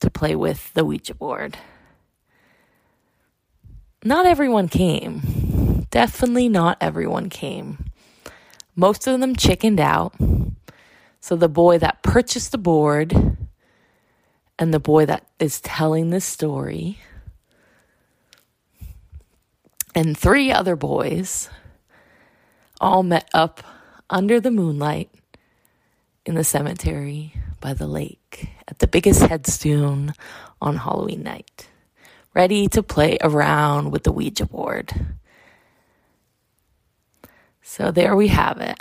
to 0.00 0.10
play 0.10 0.34
with 0.34 0.74
the 0.74 0.84
Ouija 0.84 1.14
board. 1.14 1.58
not 4.02 4.26
everyone 4.26 4.66
came. 4.66 5.86
Definitely 5.92 6.48
not 6.48 6.76
everyone 6.80 7.28
came. 7.28 7.84
Most 8.74 9.06
of 9.06 9.20
them 9.20 9.36
chickened 9.36 9.78
out. 9.78 10.12
So 11.20 11.36
the 11.36 11.48
boy 11.48 11.78
that 11.78 12.02
purchased 12.02 12.50
the 12.50 12.58
board 12.58 13.36
and 14.58 14.74
the 14.74 14.80
boy 14.80 15.06
that 15.06 15.24
is 15.38 15.60
telling 15.60 16.10
this 16.10 16.24
story 16.24 16.98
and 19.98 20.16
three 20.16 20.52
other 20.52 20.76
boys 20.76 21.50
all 22.80 23.02
met 23.02 23.28
up 23.34 23.64
under 24.08 24.38
the 24.38 24.50
moonlight 24.52 25.10
in 26.24 26.36
the 26.36 26.44
cemetery 26.44 27.32
by 27.58 27.74
the 27.74 27.88
lake 27.88 28.48
at 28.68 28.78
the 28.78 28.86
biggest 28.86 29.22
headstone 29.22 30.14
on 30.62 30.76
Halloween 30.76 31.24
night, 31.24 31.68
ready 32.32 32.68
to 32.68 32.80
play 32.80 33.18
around 33.22 33.90
with 33.90 34.04
the 34.04 34.12
Ouija 34.12 34.46
board. 34.46 34.92
So 37.60 37.90
there 37.90 38.14
we 38.14 38.28
have 38.28 38.58
it. 38.58 38.80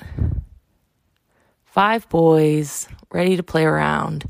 Five 1.66 2.08
boys 2.10 2.88
ready 3.12 3.38
to 3.38 3.44
play 3.44 3.66
around 3.66 4.30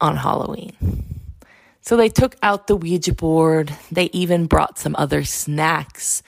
on 0.00 0.16
Halloween. 0.16 1.21
So 1.82 1.96
they 1.96 2.08
took 2.08 2.36
out 2.42 2.68
the 2.68 2.76
Ouija 2.76 3.12
board. 3.12 3.76
They 3.90 4.08
even 4.12 4.46
brought 4.46 4.78
some 4.78 4.94
other 4.96 5.24
snacks 5.24 6.22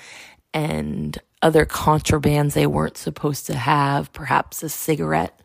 and 0.52 1.16
other 1.40 1.64
contrabands 1.64 2.54
they 2.54 2.66
weren't 2.66 2.96
supposed 2.96 3.46
to 3.46 3.54
have, 3.54 4.12
perhaps 4.12 4.62
a 4.62 4.68
cigarette. 4.68 5.38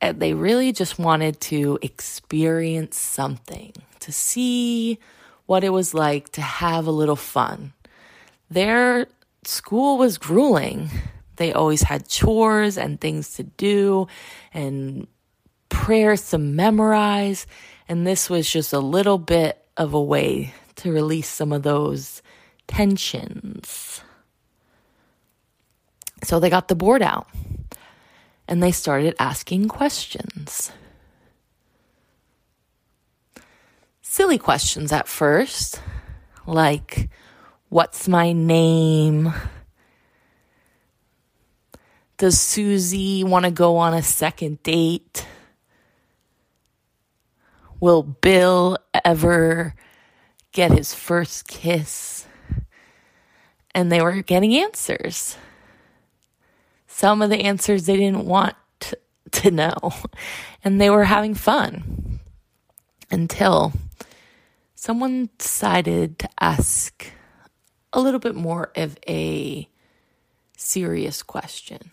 And 0.00 0.18
they 0.18 0.32
really 0.32 0.72
just 0.72 0.98
wanted 0.98 1.40
to 1.42 1.78
experience 1.82 2.98
something, 2.98 3.72
to 4.00 4.12
see 4.12 4.98
what 5.46 5.64
it 5.64 5.70
was 5.70 5.92
like 5.92 6.30
to 6.32 6.40
have 6.40 6.86
a 6.86 6.90
little 6.90 7.16
fun. 7.16 7.72
Their 8.50 9.06
school 9.44 9.98
was 9.98 10.16
grueling. 10.18 10.90
They 11.36 11.52
always 11.52 11.82
had 11.82 12.08
chores 12.08 12.78
and 12.78 13.00
things 13.00 13.34
to 13.34 13.42
do 13.42 14.06
and 14.52 15.06
prayers 15.74 16.30
to 16.30 16.38
memorize. 16.38 17.46
And 17.88 18.06
this 18.06 18.30
was 18.30 18.50
just 18.50 18.72
a 18.72 18.78
little 18.78 19.18
bit 19.18 19.62
of 19.76 19.92
a 19.92 20.00
way 20.00 20.54
to 20.76 20.92
release 20.92 21.28
some 21.28 21.52
of 21.52 21.62
those 21.62 22.22
tensions. 22.66 24.00
So 26.22 26.40
they 26.40 26.48
got 26.48 26.68
the 26.68 26.74
board 26.74 27.02
out 27.02 27.28
and 28.48 28.62
they 28.62 28.72
started 28.72 29.14
asking 29.18 29.68
questions. 29.68 30.72
Silly 34.00 34.38
questions 34.38 34.92
at 34.92 35.08
first, 35.08 35.80
like, 36.46 37.10
What's 37.74 38.06
my 38.06 38.32
name? 38.32 39.34
Does 42.18 42.38
Susie 42.38 43.24
want 43.24 43.46
to 43.46 43.50
go 43.50 43.78
on 43.78 43.94
a 43.94 44.02
second 44.02 44.62
date? 44.62 45.26
Will 47.84 48.02
Bill 48.02 48.78
ever 49.04 49.74
get 50.52 50.70
his 50.70 50.94
first 50.94 51.46
kiss? 51.46 52.26
and 53.74 53.92
they 53.92 54.00
were 54.00 54.22
getting 54.22 54.54
answers. 54.54 55.36
Some 56.86 57.20
of 57.20 57.28
the 57.28 57.40
answers 57.40 57.84
they 57.84 57.98
didn't 57.98 58.24
want 58.24 58.56
to 59.32 59.50
know, 59.50 59.74
and 60.64 60.80
they 60.80 60.88
were 60.88 61.04
having 61.04 61.34
fun 61.34 62.20
until 63.10 63.74
someone 64.74 65.28
decided 65.36 66.18
to 66.20 66.28
ask 66.40 67.12
a 67.92 68.00
little 68.00 68.18
bit 68.18 68.34
more 68.34 68.72
of 68.76 68.96
a 69.06 69.68
serious 70.56 71.22
question. 71.22 71.90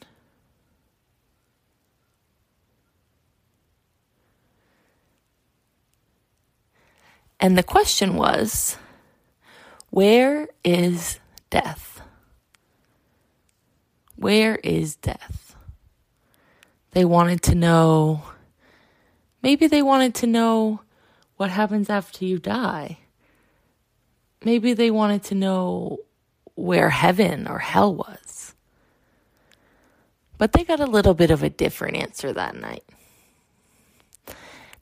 And 7.41 7.57
the 7.57 7.63
question 7.63 8.15
was, 8.15 8.77
where 9.89 10.47
is 10.63 11.19
death? 11.49 12.01
Where 14.15 14.57
is 14.57 14.95
death? 14.95 15.55
They 16.91 17.03
wanted 17.03 17.41
to 17.43 17.55
know, 17.55 18.21
maybe 19.41 19.65
they 19.65 19.81
wanted 19.81 20.13
to 20.15 20.27
know 20.27 20.81
what 21.37 21.49
happens 21.49 21.89
after 21.89 22.25
you 22.25 22.37
die. 22.37 22.99
Maybe 24.45 24.73
they 24.73 24.91
wanted 24.91 25.23
to 25.23 25.35
know 25.35 25.99
where 26.53 26.91
heaven 26.91 27.47
or 27.47 27.57
hell 27.57 27.95
was. 27.95 28.53
But 30.37 30.51
they 30.51 30.63
got 30.63 30.79
a 30.79 30.85
little 30.85 31.15
bit 31.15 31.31
of 31.31 31.41
a 31.41 31.49
different 31.49 31.97
answer 31.97 32.31
that 32.33 32.55
night. 32.55 32.83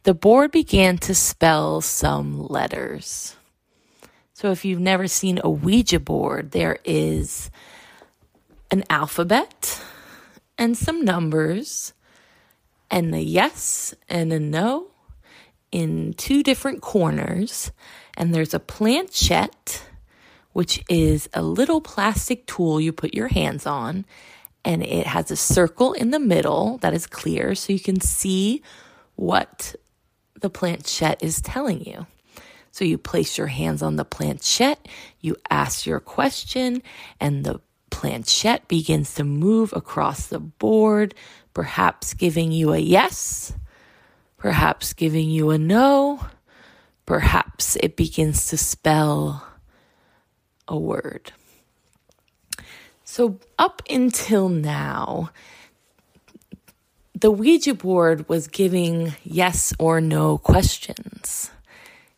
The 0.03 0.13
board 0.13 0.51
began 0.51 0.97
to 0.99 1.13
spell 1.13 1.81
some 1.81 2.47
letters. 2.47 3.35
So 4.33 4.51
if 4.51 4.63
you've 4.63 4.79
never 4.79 5.07
seen 5.07 5.41
a 5.43 5.49
Ouija 5.49 5.99
board, 5.99 6.51
there 6.51 6.79
is 6.85 7.51
an 8.71 8.85
alphabet 8.89 9.83
and 10.57 10.77
some 10.77 11.03
numbers 11.03 11.93
and 12.89 13.13
a 13.13 13.19
yes 13.19 13.93
and 14.07 14.31
a 14.31 14.39
no 14.39 14.87
in 15.71 16.13
two 16.13 16.43
different 16.43 16.81
corners. 16.81 17.73
And 18.15 18.33
there's 18.33 18.53
a 18.53 18.59
planchette, 18.59 19.83
which 20.53 20.81
is 20.87 21.27
a 21.33 21.41
little 21.41 21.81
plastic 21.81 22.45
tool 22.45 22.79
you 22.79 22.93
put 22.93 23.13
your 23.13 23.27
hands 23.27 23.65
on. 23.65 24.05
And 24.63 24.81
it 24.81 25.07
has 25.07 25.29
a 25.29 25.35
circle 25.35 25.91
in 25.91 26.11
the 26.11 26.19
middle 26.19 26.77
that 26.77 26.93
is 26.93 27.05
clear 27.05 27.53
so 27.53 27.73
you 27.73 27.79
can 27.81 27.99
see 27.99 28.63
what 29.15 29.75
the 30.39 30.49
planchette 30.49 31.21
is 31.23 31.41
telling 31.41 31.85
you. 31.85 32.05
So 32.71 32.85
you 32.85 32.97
place 32.97 33.37
your 33.37 33.47
hands 33.47 33.81
on 33.81 33.95
the 33.95 34.05
planchette, 34.05 34.87
you 35.19 35.35
ask 35.49 35.85
your 35.85 35.99
question, 35.99 36.83
and 37.19 37.43
the 37.43 37.61
planchette 37.89 38.67
begins 38.67 39.15
to 39.15 39.23
move 39.23 39.73
across 39.73 40.27
the 40.27 40.39
board, 40.39 41.15
perhaps 41.53 42.13
giving 42.13 42.51
you 42.51 42.73
a 42.73 42.77
yes, 42.77 43.53
perhaps 44.37 44.93
giving 44.93 45.29
you 45.29 45.49
a 45.49 45.57
no, 45.57 46.25
perhaps 47.05 47.75
it 47.77 47.95
begins 47.95 48.47
to 48.47 48.57
spell 48.57 49.45
a 50.67 50.77
word. 50.77 51.33
So, 53.03 53.39
up 53.57 53.81
until 53.89 54.49
now, 54.49 55.31
the 57.19 57.31
Ouija 57.31 57.73
board 57.73 58.27
was 58.29 58.47
giving 58.47 59.13
yes 59.23 59.73
or 59.79 60.01
no 60.01 60.37
questions 60.37 61.51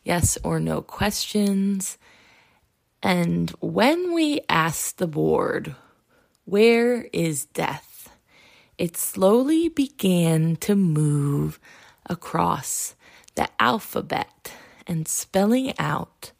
yes 0.04 0.38
or 0.42 0.60
no 0.60 0.82
questions. 0.82 1.98
And 3.02 3.50
when 3.60 4.12
we 4.14 4.40
asked 4.48 4.98
the 4.98 5.06
board, 5.06 5.74
Where 6.44 7.04
is 7.12 7.46
death? 7.46 7.88
it 8.78 8.96
slowly 8.96 9.68
began 9.68 10.56
to 10.56 10.74
move 10.74 11.60
across 12.08 12.96
the 13.36 13.48
alphabet 13.60 14.52
and 14.86 15.06
spelling 15.06 15.72
out 15.78 16.32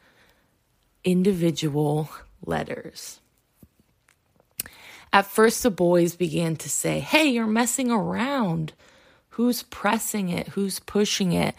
individual 1.05 2.11
letters. 2.45 3.22
At 5.13 5.27
first, 5.27 5.63
the 5.63 5.71
boys 5.71 6.17
began 6.17 6.57
to 6.57 6.69
say, 6.69 7.01
Hey, 7.01 7.27
you're 7.27 7.47
messing 7.47 7.91
around. 7.91 8.73
Who's 9.31 9.63
pressing 9.65 10.29
it? 10.29 10.49
Who's 10.49 10.81
pushing 10.81 11.33
it? 11.33 11.55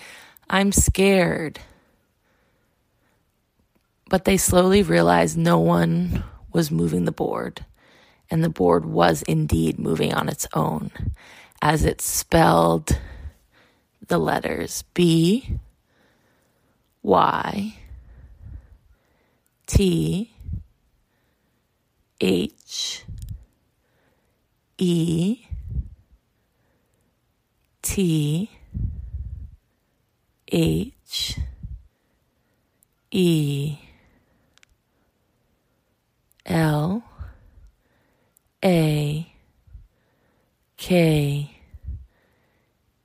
I'm 0.50 0.72
scared. 0.72 1.60
But 4.10 4.26
they 4.26 4.38
slowly 4.38 4.84
realized 4.84 5.38
no 5.38 5.60
one 5.60 6.24
was 6.52 6.70
moving 6.70 7.06
the 7.06 7.12
board, 7.12 7.66
and 8.30 8.44
the 8.44 8.50
board 8.50 8.86
was 8.86 9.24
indeed 9.24 9.80
moving 9.80 10.14
on 10.14 10.30
its 10.30 10.48
own 10.54 10.92
as 11.62 11.86
it 11.86 12.02
spelled 12.02 13.00
the 14.08 14.18
letters 14.18 14.84
B, 14.94 15.58
Y, 17.02 17.76
T, 19.66 20.32
H, 22.20 23.06
E, 24.86 25.48
T, 27.82 28.50
H, 30.52 31.40
E, 33.10 33.78
L 36.46 37.02
A 38.66 39.34
K 40.76 41.52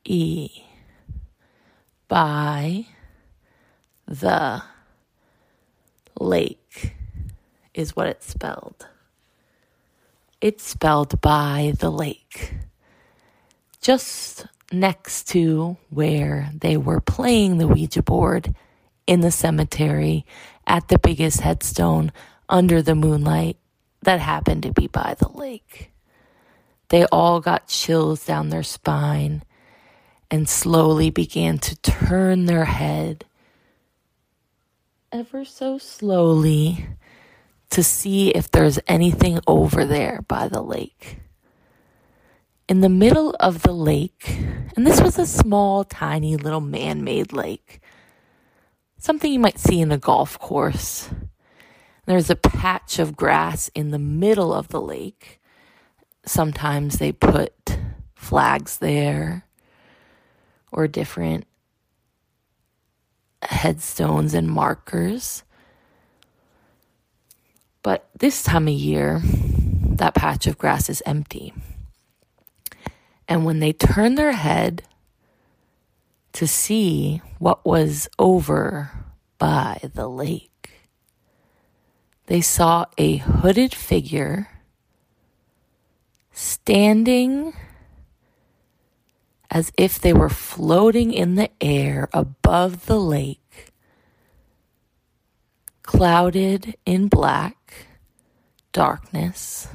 E 0.04 0.50
by 2.08 2.86
the 4.08 4.62
lake 6.18 6.96
is 7.72 7.94
what 7.94 8.08
it's 8.08 8.26
spelled. 8.26 8.88
It's 10.40 10.62
spelled 10.62 11.20
by 11.20 11.72
the 11.80 11.90
lake. 11.90 12.54
Just 13.80 14.46
next 14.70 15.26
to 15.30 15.76
where 15.90 16.50
they 16.54 16.76
were 16.76 17.00
playing 17.00 17.58
the 17.58 17.66
Ouija 17.66 18.02
board 18.02 18.54
in 19.08 19.20
the 19.20 19.32
cemetery 19.32 20.24
at 20.64 20.86
the 20.86 20.98
biggest 21.00 21.40
headstone 21.40 22.12
under 22.48 22.82
the 22.82 22.94
moonlight 22.94 23.56
that 24.02 24.20
happened 24.20 24.62
to 24.62 24.72
be 24.72 24.86
by 24.86 25.16
the 25.18 25.28
lake. 25.28 25.90
They 26.90 27.04
all 27.06 27.40
got 27.40 27.66
chills 27.66 28.24
down 28.24 28.50
their 28.50 28.62
spine 28.62 29.42
and 30.30 30.48
slowly 30.48 31.10
began 31.10 31.58
to 31.58 31.74
turn 31.76 32.46
their 32.46 32.66
head 32.66 33.24
ever 35.10 35.44
so 35.44 35.78
slowly 35.78 36.86
to 37.70 37.82
see 37.82 38.30
if 38.30 38.50
there's 38.50 38.78
anything 38.86 39.40
over 39.46 39.84
there 39.84 40.22
by 40.28 40.48
the 40.48 40.62
lake. 40.62 41.18
In 42.68 42.80
the 42.80 42.88
middle 42.88 43.34
of 43.40 43.62
the 43.62 43.72
lake, 43.72 44.38
and 44.76 44.86
this 44.86 45.00
was 45.00 45.18
a 45.18 45.26
small, 45.26 45.84
tiny 45.84 46.36
little 46.36 46.60
man 46.60 47.02
made 47.02 47.32
lake, 47.32 47.80
something 48.98 49.32
you 49.32 49.38
might 49.38 49.58
see 49.58 49.80
in 49.80 49.92
a 49.92 49.98
golf 49.98 50.38
course. 50.38 51.08
There's 52.06 52.30
a 52.30 52.36
patch 52.36 52.98
of 52.98 53.16
grass 53.16 53.68
in 53.74 53.90
the 53.90 53.98
middle 53.98 54.52
of 54.52 54.68
the 54.68 54.80
lake. 54.80 55.40
Sometimes 56.24 56.98
they 56.98 57.12
put 57.12 57.78
flags 58.14 58.78
there 58.78 59.44
or 60.72 60.88
different 60.88 61.46
headstones 63.42 64.34
and 64.34 64.48
markers. 64.48 65.42
But 67.82 68.08
this 68.18 68.42
time 68.42 68.68
of 68.68 68.74
year, 68.74 69.20
that 69.24 70.14
patch 70.14 70.46
of 70.46 70.58
grass 70.58 70.88
is 70.88 71.02
empty. 71.06 71.52
And 73.28 73.44
when 73.44 73.60
they 73.60 73.72
turned 73.72 74.16
their 74.16 74.32
head 74.32 74.82
to 76.32 76.46
see 76.46 77.20
what 77.38 77.64
was 77.64 78.08
over 78.18 78.90
by 79.38 79.80
the 79.94 80.08
lake, 80.08 80.70
they 82.26 82.40
saw 82.40 82.86
a 82.96 83.16
hooded 83.16 83.74
figure 83.74 84.48
standing 86.32 87.54
as 89.50 89.72
if 89.78 89.98
they 89.98 90.12
were 90.12 90.28
floating 90.28 91.12
in 91.12 91.34
the 91.34 91.50
air 91.60 92.08
above 92.12 92.86
the 92.86 93.00
lake, 93.00 93.72
clouded 95.82 96.76
in 96.84 97.08
black 97.08 97.57
darkness. 98.78 99.66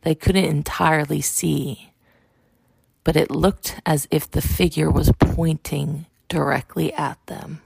They 0.00 0.16
couldn't 0.16 0.46
entirely 0.46 1.20
see, 1.20 1.92
but 3.04 3.14
it 3.14 3.30
looked 3.30 3.80
as 3.86 4.08
if 4.10 4.28
the 4.28 4.42
figure 4.42 4.90
was 4.90 5.12
pointing 5.20 6.06
directly 6.28 6.92
at 6.94 7.24
them. 7.26 7.62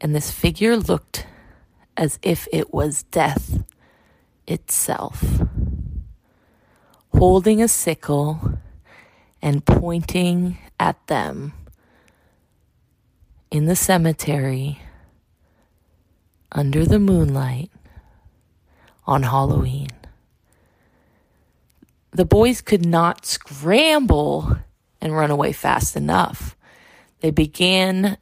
And 0.00 0.14
this 0.14 0.30
figure 0.30 0.76
looked 0.76 1.26
as 1.96 2.20
if 2.22 2.46
it 2.52 2.72
was 2.72 3.02
death 3.10 3.64
itself, 4.46 5.42
holding 7.12 7.60
a 7.60 7.66
sickle 7.66 8.60
and 9.42 9.66
pointing 9.66 10.58
at 10.78 11.04
them 11.08 11.54
in 13.50 13.64
the 13.64 13.74
cemetery 13.74 14.78
under 16.52 16.84
the 16.84 17.00
moonlight 17.00 17.72
on 19.06 19.22
Halloween. 19.22 19.88
The 22.12 22.24
boys 22.24 22.60
could 22.60 22.86
not 22.86 23.26
scramble 23.26 24.56
and 25.00 25.14
run 25.16 25.30
away 25.30 25.52
fast 25.52 25.96
enough. 25.96 26.56
They 27.20 27.30
began 27.30 28.18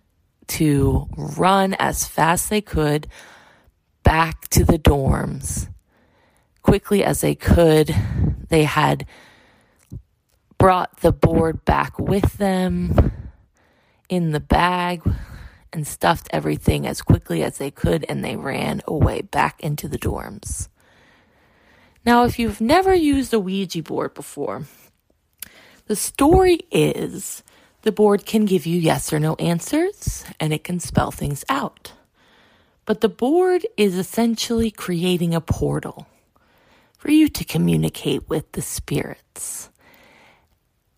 to 0.48 1.08
run 1.16 1.74
as 1.74 2.06
fast 2.06 2.46
as 2.46 2.48
they 2.48 2.60
could 2.60 3.06
back 4.02 4.48
to 4.48 4.64
the 4.64 4.78
dorms. 4.78 5.68
Quickly 6.62 7.04
as 7.04 7.20
they 7.20 7.34
could, 7.34 7.94
they 8.48 8.64
had 8.64 9.06
brought 10.58 11.00
the 11.00 11.12
board 11.12 11.64
back 11.64 11.98
with 11.98 12.34
them 12.34 13.12
in 14.08 14.32
the 14.32 14.40
bag 14.40 15.02
and 15.72 15.86
stuffed 15.86 16.28
everything 16.32 16.86
as 16.86 17.02
quickly 17.02 17.42
as 17.42 17.58
they 17.58 17.70
could, 17.70 18.04
and 18.08 18.22
they 18.22 18.36
ran 18.36 18.82
away 18.86 19.22
back 19.22 19.60
into 19.60 19.88
the 19.88 19.98
dorms. 19.98 20.68
Now, 22.04 22.24
if 22.24 22.38
you've 22.38 22.60
never 22.60 22.94
used 22.94 23.32
a 23.32 23.38
Ouija 23.38 23.82
board 23.82 24.14
before, 24.14 24.64
the 25.86 25.96
story 25.96 26.60
is 26.70 27.42
the 27.82 27.92
board 27.92 28.26
can 28.26 28.44
give 28.44 28.66
you 28.66 28.78
yes 28.78 29.12
or 29.12 29.20
no 29.20 29.34
answers 29.36 30.24
and 30.40 30.52
it 30.52 30.64
can 30.64 30.80
spell 30.80 31.10
things 31.10 31.44
out. 31.48 31.92
But 32.84 33.00
the 33.00 33.08
board 33.08 33.66
is 33.76 33.96
essentially 33.96 34.70
creating 34.70 35.34
a 35.34 35.40
portal 35.40 36.06
for 36.98 37.10
you 37.10 37.28
to 37.28 37.44
communicate 37.44 38.28
with 38.28 38.50
the 38.52 38.62
spirits. 38.62 39.70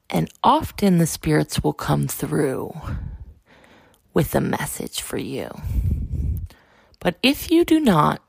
And 0.09 0.31
often 0.43 0.99
the 0.99 1.07
spirits 1.07 1.63
will 1.63 1.73
come 1.73 2.09
through 2.09 2.73
with 4.15 4.35
a 4.35 4.41
message 4.41 5.01
for 5.01 5.19
you. 5.19 5.49
But 7.01 7.17
if 7.23 7.51
you 7.51 7.65
do 7.65 7.81
not 7.81 8.23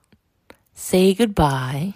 say 0.74 1.14
goodbye, 1.14 1.94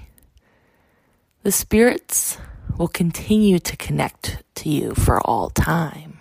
the 1.44 1.52
spirits 1.52 2.38
will 2.78 2.88
continue 2.88 3.60
to 3.60 3.78
connect 3.78 4.44
to 4.56 4.70
you 4.70 4.94
for 4.94 5.22
all 5.22 5.50
time. 5.50 6.20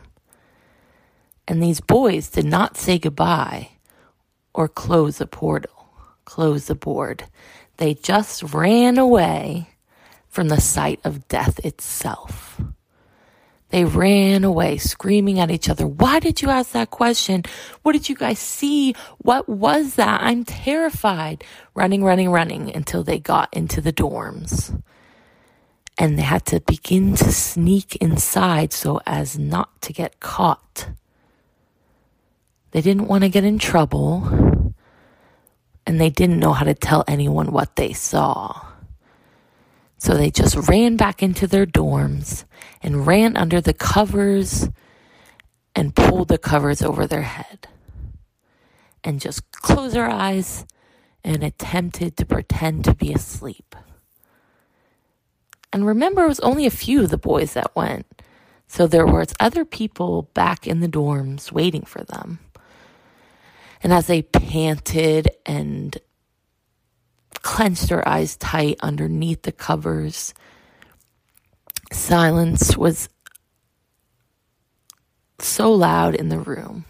And 1.47 1.63
these 1.63 1.81
boys 1.81 2.29
did 2.29 2.45
not 2.45 2.77
say 2.77 2.99
goodbye 2.99 3.71
or 4.55 4.69
close 4.69 5.19
the 5.19 5.27
portal, 5.27 5.89
close 6.25 6.67
the 6.67 6.75
board. 6.75 7.25
They 7.79 7.95
just 7.95 8.43
ran 8.43 8.99
away 8.99 9.71
from 10.29 10.49
the 10.49 10.61
sight 10.61 11.01
of 11.05 11.27
death 11.29 11.65
itself. 11.65 12.61
They 13.71 13.85
ran 13.85 14.45
away 14.45 14.79
screaming 14.79 15.41
at 15.41 15.51
each 15.51 15.69
other. 15.69 15.87
Why 15.87 16.21
did 16.21 16.41
you 16.41 16.49
ask 16.49 16.73
that 16.73 16.91
question? 16.91 17.43
What 17.83 17.93
did 17.93 18.09
you 18.09 18.15
guys 18.15 18.39
see? 18.39 18.95
What 19.19 19.49
was 19.49 19.95
that? 19.97 20.23
I'm 20.23 20.45
terrified. 20.45 21.45
Running, 21.75 22.03
running, 22.03 22.31
running 22.31 22.75
until 22.75 23.05
they 23.05 23.19
got 23.19 23.53
into 23.53 23.81
the 23.81 23.93
dorms. 23.93 24.81
And 25.99 26.17
they 26.17 26.23
had 26.23 26.47
to 26.47 26.61
begin 26.61 27.17
to 27.17 27.33
sneak 27.33 27.97
inside 27.97 28.73
so 28.73 29.01
as 29.05 29.37
not 29.37 29.83
to 29.83 29.93
get 29.93 30.21
caught. 30.21 30.91
They 32.71 32.81
didn't 32.81 33.09
want 33.09 33.25
to 33.25 33.29
get 33.29 33.45
in 33.45 33.59
trouble. 33.59 34.73
And 35.85 36.01
they 36.01 36.11
didn't 36.11 36.39
know 36.39 36.53
how 36.53 36.65
to 36.65 36.75
tell 36.75 37.03
anyone 37.09 37.51
what 37.51 37.75
they 37.77 37.93
saw. 37.93 38.65
So 39.97 40.15
they 40.15 40.31
just 40.31 40.69
ran 40.69 40.97
back 40.97 41.23
into 41.23 41.49
their 41.49 41.67
dorms 41.67 42.45
and 42.81 43.07
ran 43.07 43.37
under 43.37 43.61
the 43.61 43.75
covers 43.75 44.69
and 45.75 45.97
pulled 45.97 46.29
the 46.29 46.39
covers 46.39 46.83
over 46.83 47.07
their 47.07 47.23
head 47.23 47.67
and 49.03 49.21
just 49.21 49.51
closed 49.51 49.97
their 49.97 50.09
eyes 50.09 50.65
and 51.25 51.43
attempted 51.43 52.17
to 52.17 52.27
pretend 52.27 52.85
to 52.85 52.95
be 52.95 53.13
asleep. 53.13 53.75
And 55.73 55.87
remember, 55.87 56.25
it 56.25 56.29
was 56.29 56.41
only 56.41 56.67
a 56.67 56.71
few 56.71 57.03
of 57.03 57.11
the 57.11 57.19
boys 57.19 57.55
that 57.55 57.77
went. 57.77 58.07
So 58.67 58.87
there 58.87 59.07
was 59.07 59.35
other 59.41 59.65
people 59.65 60.31
back 60.35 60.67
in 60.67 60.81
the 60.81 60.89
dorms 60.89 61.53
waiting 61.53 61.83
for 61.83 62.05
them. 62.05 62.39
And 63.83 63.93
as 63.93 64.07
they 64.07 64.23
panted 64.23 65.29
and 65.47 65.99
clenched 67.43 67.89
their 67.89 68.07
eyes 68.07 68.37
tight 68.37 68.77
underneath 68.81 69.43
the 69.43 69.53
covers. 69.53 70.35
Silence 71.93 72.77
was 72.77 73.09
so 75.41 75.73
loud 75.73 76.15
in 76.15 76.29
the 76.29 76.39
room. 76.39 76.85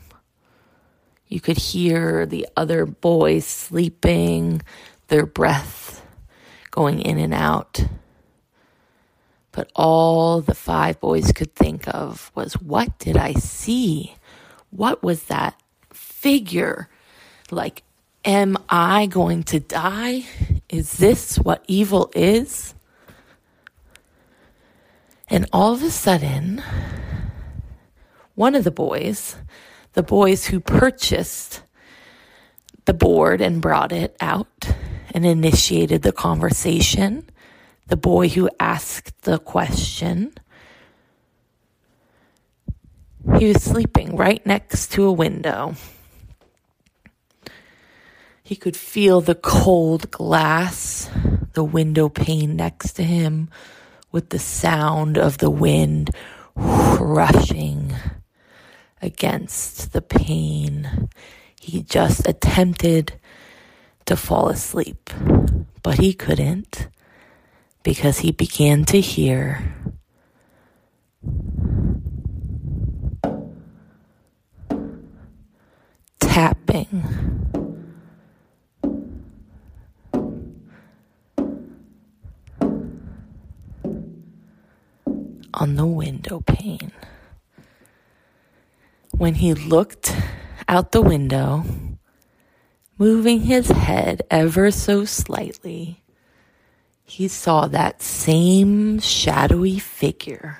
You 1.26 1.40
could 1.40 1.58
hear 1.58 2.26
the 2.26 2.48
other 2.56 2.86
boys 2.86 3.44
sleeping, 3.44 4.62
their 5.08 5.26
breath 5.26 6.04
going 6.70 7.00
in 7.00 7.18
and 7.18 7.34
out. 7.34 7.84
But 9.58 9.72
all 9.74 10.40
the 10.40 10.54
five 10.54 11.00
boys 11.00 11.32
could 11.32 11.52
think 11.56 11.88
of 11.88 12.30
was 12.36 12.52
what 12.52 12.96
did 13.00 13.16
I 13.16 13.32
see? 13.32 14.14
What 14.70 15.02
was 15.02 15.24
that 15.24 15.60
figure? 15.92 16.88
Like 17.50 17.82
Am 18.24 18.56
I 18.68 19.06
going 19.06 19.42
to 19.50 19.58
die? 19.58 20.26
Is 20.68 20.98
this 20.98 21.40
what 21.40 21.64
evil 21.66 22.08
is? 22.14 22.76
And 25.28 25.48
all 25.52 25.72
of 25.72 25.82
a 25.82 25.90
sudden, 25.90 26.62
one 28.36 28.54
of 28.54 28.62
the 28.62 28.70
boys, 28.70 29.34
the 29.94 30.04
boys 30.04 30.46
who 30.46 30.60
purchased 30.60 31.62
the 32.84 32.94
board 32.94 33.40
and 33.40 33.60
brought 33.60 33.90
it 33.90 34.16
out 34.20 34.70
and 35.12 35.26
initiated 35.26 36.02
the 36.02 36.12
conversation, 36.12 37.28
the 37.88 37.96
boy 37.96 38.28
who 38.28 38.50
asked 38.60 39.22
the 39.22 39.38
question, 39.38 40.32
he 43.38 43.48
was 43.48 43.62
sleeping 43.62 44.14
right 44.14 44.44
next 44.46 44.92
to 44.92 45.06
a 45.06 45.12
window. 45.12 45.74
He 48.42 48.56
could 48.56 48.76
feel 48.76 49.20
the 49.20 49.34
cold 49.34 50.10
glass, 50.10 51.10
the 51.52 51.64
window 51.64 52.08
pane 52.08 52.56
next 52.56 52.92
to 52.94 53.02
him, 53.02 53.50
with 54.12 54.30
the 54.30 54.38
sound 54.38 55.18
of 55.18 55.38
the 55.38 55.50
wind 55.50 56.10
rushing 56.54 57.94
against 59.00 59.92
the 59.92 60.02
pane. 60.02 61.08
He 61.60 61.82
just 61.82 62.26
attempted 62.26 63.14
to 64.06 64.16
fall 64.16 64.48
asleep, 64.48 65.10
but 65.82 65.98
he 65.98 66.14
couldn't 66.14 66.88
because 67.88 68.18
he 68.18 68.32
began 68.32 68.84
to 68.84 69.00
hear 69.00 69.64
tapping. 76.20 76.86
On 85.54 85.76
the 85.76 85.86
window 85.86 86.40
pane. 86.40 86.92
When 89.16 89.36
he 89.36 89.54
looked 89.54 90.14
out 90.68 90.92
the 90.92 91.00
window, 91.00 91.64
moving 92.98 93.40
his 93.40 93.70
head 93.70 94.20
ever 94.30 94.70
so 94.70 95.06
slightly, 95.06 96.02
he 97.08 97.26
saw 97.26 97.66
that 97.66 98.02
same 98.02 98.98
shadowy 99.00 99.78
figure, 99.78 100.58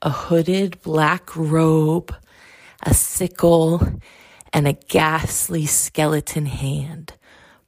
a 0.00 0.10
hooded 0.10 0.80
black 0.80 1.36
robe, 1.36 2.14
a 2.82 2.94
sickle, 2.94 4.00
and 4.52 4.66
a 4.66 4.72
ghastly 4.72 5.66
skeleton 5.66 6.46
hand 6.46 7.12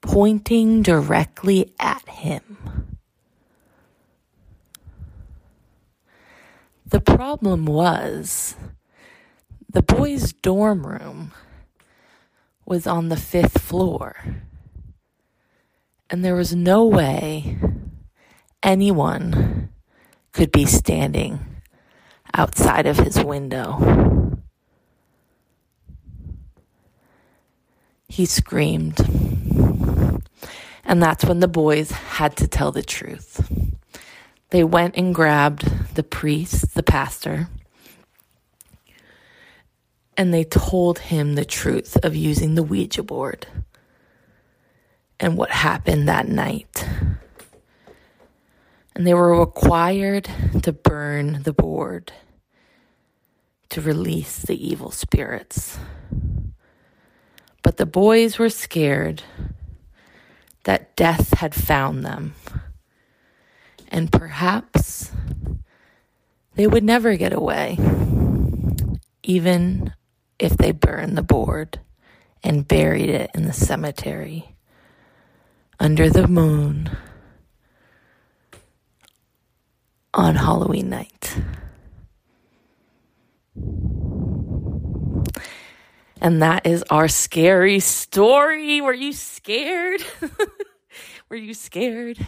pointing 0.01 0.83
directly 0.83 1.73
at 1.79 2.07
him. 2.09 2.99
The 6.87 7.01
problem 7.01 7.67
was 7.67 8.57
the 9.71 9.83
boys' 9.83 10.33
dorm 10.33 10.87
room 10.87 11.33
was 12.67 12.87
on 12.87 13.11
the 13.11 13.17
fifth 13.17 13.61
floor, 13.61 14.17
and 16.11 16.25
there 16.25 16.35
was 16.35 16.55
no 16.55 16.85
way 16.85 17.59
anyone 18.63 19.71
could 20.33 20.53
be 20.53 20.67
standing 20.67 21.41
outside 22.35 22.87
of 22.87 22.99
his 22.99 23.23
window. 23.23 24.03
he 28.13 28.27
screamed. 28.27 29.01
And 30.85 31.03
that's 31.03 31.25
when 31.25 31.41
the 31.41 31.49
boys 31.49 31.91
had 31.91 32.37
to 32.37 32.47
tell 32.47 32.71
the 32.71 32.83
truth. 32.83 33.51
They 34.51 34.65
went 34.65 34.97
and 34.99 35.15
grabbed 35.15 35.95
the 35.95 36.03
priest, 36.03 36.75
the 36.75 36.83
pastor, 36.83 37.49
and 40.15 40.35
they 40.35 40.45
told 40.45 40.99
him 40.99 41.37
the 41.37 41.47
truth 41.47 41.97
of 42.05 42.15
using 42.15 42.55
the 42.55 42.63
Ouija 42.63 43.03
board 43.03 43.47
and 45.19 45.39
what 45.39 45.51
happened 45.51 46.07
that 46.07 46.29
night. 46.29 46.87
And 48.95 49.07
they 49.07 49.15
were 49.15 49.39
required 49.39 50.29
to 50.63 50.73
burn 50.73 51.43
the 51.45 51.53
board 51.53 52.13
to 53.71 53.81
release 53.81 54.39
the 54.39 54.69
evil 54.69 54.91
spirits. 54.91 55.79
But 57.63 57.79
the 57.79 57.87
boys 57.87 58.39
were 58.39 58.51
scared 58.51 59.23
that 60.65 60.95
death 60.95 61.39
had 61.39 61.55
found 61.55 62.05
them. 62.05 62.35
And 63.89 64.13
perhaps 64.13 65.11
they 66.55 66.67
would 66.67 66.85
never 66.85 67.17
get 67.17 67.33
away, 67.33 67.79
even 69.23 69.95
if 70.39 70.57
they 70.57 70.73
burned 70.73 71.17
the 71.17 71.23
board 71.23 71.81
and 72.43 72.69
buried 72.69 73.09
it 73.09 73.31
in 73.35 73.47
the 73.47 73.53
cemetery 73.53 74.57
under 75.81 76.11
the 76.11 76.27
moon 76.27 76.91
on 80.15 80.35
Halloween 80.35 80.91
night. 80.91 81.37
And 86.21 86.43
that 86.43 86.67
is 86.67 86.85
our 86.89 87.09
scary 87.09 87.81
story. 87.81 88.81
Were 88.81 88.93
you 88.93 89.13
scared? 89.13 90.05
Were 91.29 91.37
you 91.37 91.55
scared? 91.55 92.19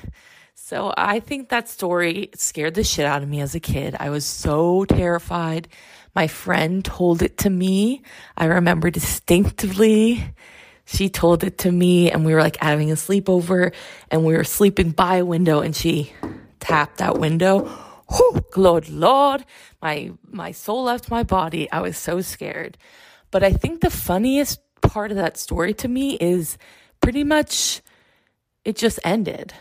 So 0.54 0.92
I 0.96 1.20
think 1.20 1.50
that 1.50 1.68
story 1.68 2.30
scared 2.34 2.74
the 2.74 2.82
shit 2.82 3.04
out 3.04 3.22
of 3.22 3.28
me 3.28 3.40
as 3.40 3.54
a 3.54 3.60
kid. 3.60 3.94
I 4.00 4.10
was 4.10 4.24
so 4.24 4.84
terrified. 4.86 5.68
My 6.14 6.26
friend 6.26 6.84
told 6.84 7.22
it 7.22 7.38
to 7.38 7.50
me. 7.50 8.02
I 8.36 8.46
remember 8.46 8.90
distinctively. 8.90 10.24
She 10.86 11.08
told 11.08 11.44
it 11.44 11.58
to 11.58 11.70
me 11.70 12.10
and 12.10 12.24
we 12.24 12.34
were 12.34 12.40
like 12.40 12.56
having 12.56 12.90
a 12.90 12.94
sleepover 12.94 13.74
and 14.10 14.24
we 14.24 14.34
were 14.34 14.44
sleeping 14.44 14.90
by 14.90 15.16
a 15.16 15.24
window 15.24 15.60
and 15.60 15.76
she 15.76 16.12
tapped 16.64 16.98
that 16.98 17.18
window. 17.18 17.70
Oh, 18.10 18.40
Lord, 18.56 18.88
Lord, 18.88 19.44
my, 19.82 20.12
my 20.30 20.52
soul 20.52 20.84
left 20.84 21.10
my 21.10 21.22
body. 21.22 21.70
I 21.70 21.80
was 21.80 21.96
so 21.96 22.20
scared. 22.20 22.76
But 23.30 23.44
I 23.44 23.52
think 23.52 23.80
the 23.80 23.90
funniest 23.90 24.60
part 24.80 25.10
of 25.10 25.16
that 25.16 25.36
story 25.36 25.74
to 25.74 25.88
me 25.88 26.16
is 26.20 26.58
pretty 27.00 27.24
much 27.24 27.82
it 28.64 28.76
just 28.76 28.98
ended. 29.04 29.52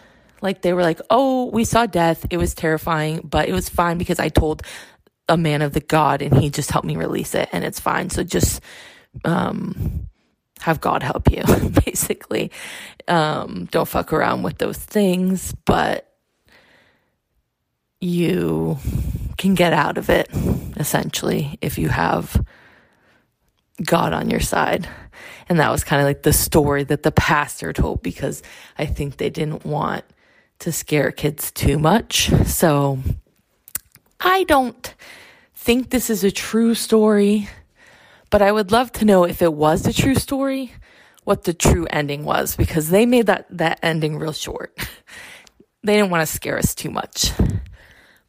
Like 0.42 0.62
they 0.62 0.74
were 0.74 0.82
like, 0.82 1.00
oh, 1.10 1.46
we 1.52 1.66
saw 1.66 1.86
death. 1.86 2.26
It 2.30 2.38
was 2.38 2.54
terrifying, 2.54 3.22
but 3.24 3.48
it 3.48 3.54
was 3.54 3.70
fine 3.70 3.98
because 3.98 4.20
I 4.20 4.30
told 4.30 4.64
a 5.30 5.38
man 5.38 5.62
of 5.62 5.74
the 5.74 5.82
God 5.82 6.22
and 6.22 6.38
he 6.38 6.50
just 6.50 6.72
helped 6.72 6.88
me 6.88 6.96
release 6.98 7.34
it 7.36 7.50
and 7.52 7.64
it's 7.64 7.80
fine. 7.80 8.10
So 8.10 8.24
just, 8.24 8.62
um, 9.26 10.08
have 10.60 10.80
God 10.80 11.04
help 11.04 11.30
you, 11.32 11.44
basically. 11.86 12.52
Um, 13.08 13.68
don't 13.72 13.88
fuck 13.88 14.14
around 14.14 14.44
with 14.44 14.58
those 14.60 14.78
things, 14.78 15.54
but 15.66 16.13
you 18.04 18.78
can 19.38 19.56
get 19.56 19.74
out 19.74 19.98
of 19.98 20.10
it 20.10 20.30
essentially 20.78 21.58
if 21.62 21.78
you 21.78 21.90
have 21.90 22.46
God 23.84 24.14
on 24.14 24.30
your 24.30 24.40
side. 24.40 24.88
And 25.50 25.60
that 25.60 25.72
was 25.72 25.84
kind 25.84 26.02
of 26.02 26.06
like 26.06 26.24
the 26.24 26.34
story 26.34 26.84
that 26.86 27.04
the 27.04 27.12
pastor 27.12 27.74
told 27.74 28.02
because 28.02 28.44
I 28.78 28.86
think 28.86 29.18
they 29.18 29.30
didn't 29.30 29.66
want 29.66 30.04
to 30.60 30.72
scare 30.72 31.12
kids 31.12 31.52
too 31.52 31.80
much. 31.80 32.30
So 32.46 33.00
I 34.20 34.44
don't 34.44 34.94
think 35.56 35.90
this 35.90 36.10
is 36.10 36.24
a 36.24 36.32
true 36.32 36.76
story, 36.76 37.50
but 38.30 38.42
I 38.42 38.52
would 38.52 38.72
love 38.72 38.92
to 38.94 39.06
know 39.06 39.24
if 39.24 39.42
it 39.42 39.54
was 39.54 39.88
a 39.88 39.94
true 39.94 40.16
story, 40.16 40.72
what 41.24 41.44
the 41.44 41.54
true 41.54 41.88
ending 41.90 42.26
was 42.26 42.56
because 42.56 42.90
they 42.90 43.06
made 43.06 43.28
that, 43.28 43.46
that 43.50 43.80
ending 43.82 44.18
real 44.18 44.34
short. 44.34 44.78
they 45.84 45.96
didn't 45.96 46.12
want 46.12 46.28
to 46.28 46.34
scare 46.34 46.58
us 46.58 46.76
too 46.76 46.90
much. 46.90 47.32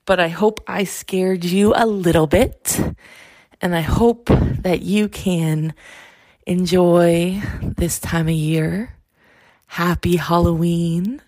But 0.06 0.20
I 0.20 0.28
hope 0.28 0.60
I 0.66 0.84
scared 0.84 1.44
you 1.44 1.72
a 1.74 1.86
little 1.86 2.26
bit 2.26 2.80
and 3.64 3.74
I 3.74 3.80
hope 3.80 4.26
that 4.26 4.82
you 4.82 5.08
can 5.08 5.72
enjoy 6.46 7.40
this 7.62 7.98
time 7.98 8.28
of 8.28 8.34
year. 8.34 8.94
Happy 9.66 10.16
Halloween. 10.16 11.22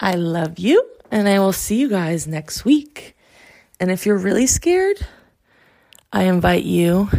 I 0.00 0.14
love 0.14 0.58
you, 0.58 0.82
and 1.10 1.28
I 1.28 1.38
will 1.38 1.52
see 1.52 1.78
you 1.78 1.90
guys 1.90 2.26
next 2.26 2.64
week. 2.64 3.14
And 3.78 3.90
if 3.90 4.06
you're 4.06 4.16
really 4.16 4.46
scared, 4.46 5.06
I 6.10 6.22
invite 6.22 6.64
you 6.64 7.10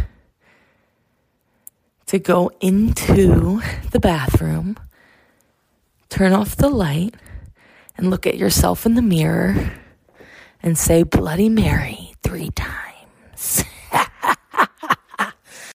to 2.06 2.18
go 2.18 2.50
into 2.60 3.62
the 3.92 4.00
bathroom, 4.00 4.76
turn 6.08 6.32
off 6.32 6.56
the 6.56 6.68
light, 6.68 7.14
and 7.96 8.10
look 8.10 8.26
at 8.26 8.36
yourself 8.36 8.84
in 8.84 8.94
the 8.94 9.02
mirror 9.02 9.72
and 10.62 10.78
say 10.78 11.02
Bloody 11.02 11.48
Mary 11.48 12.12
three 12.22 12.50
times. 12.50 13.64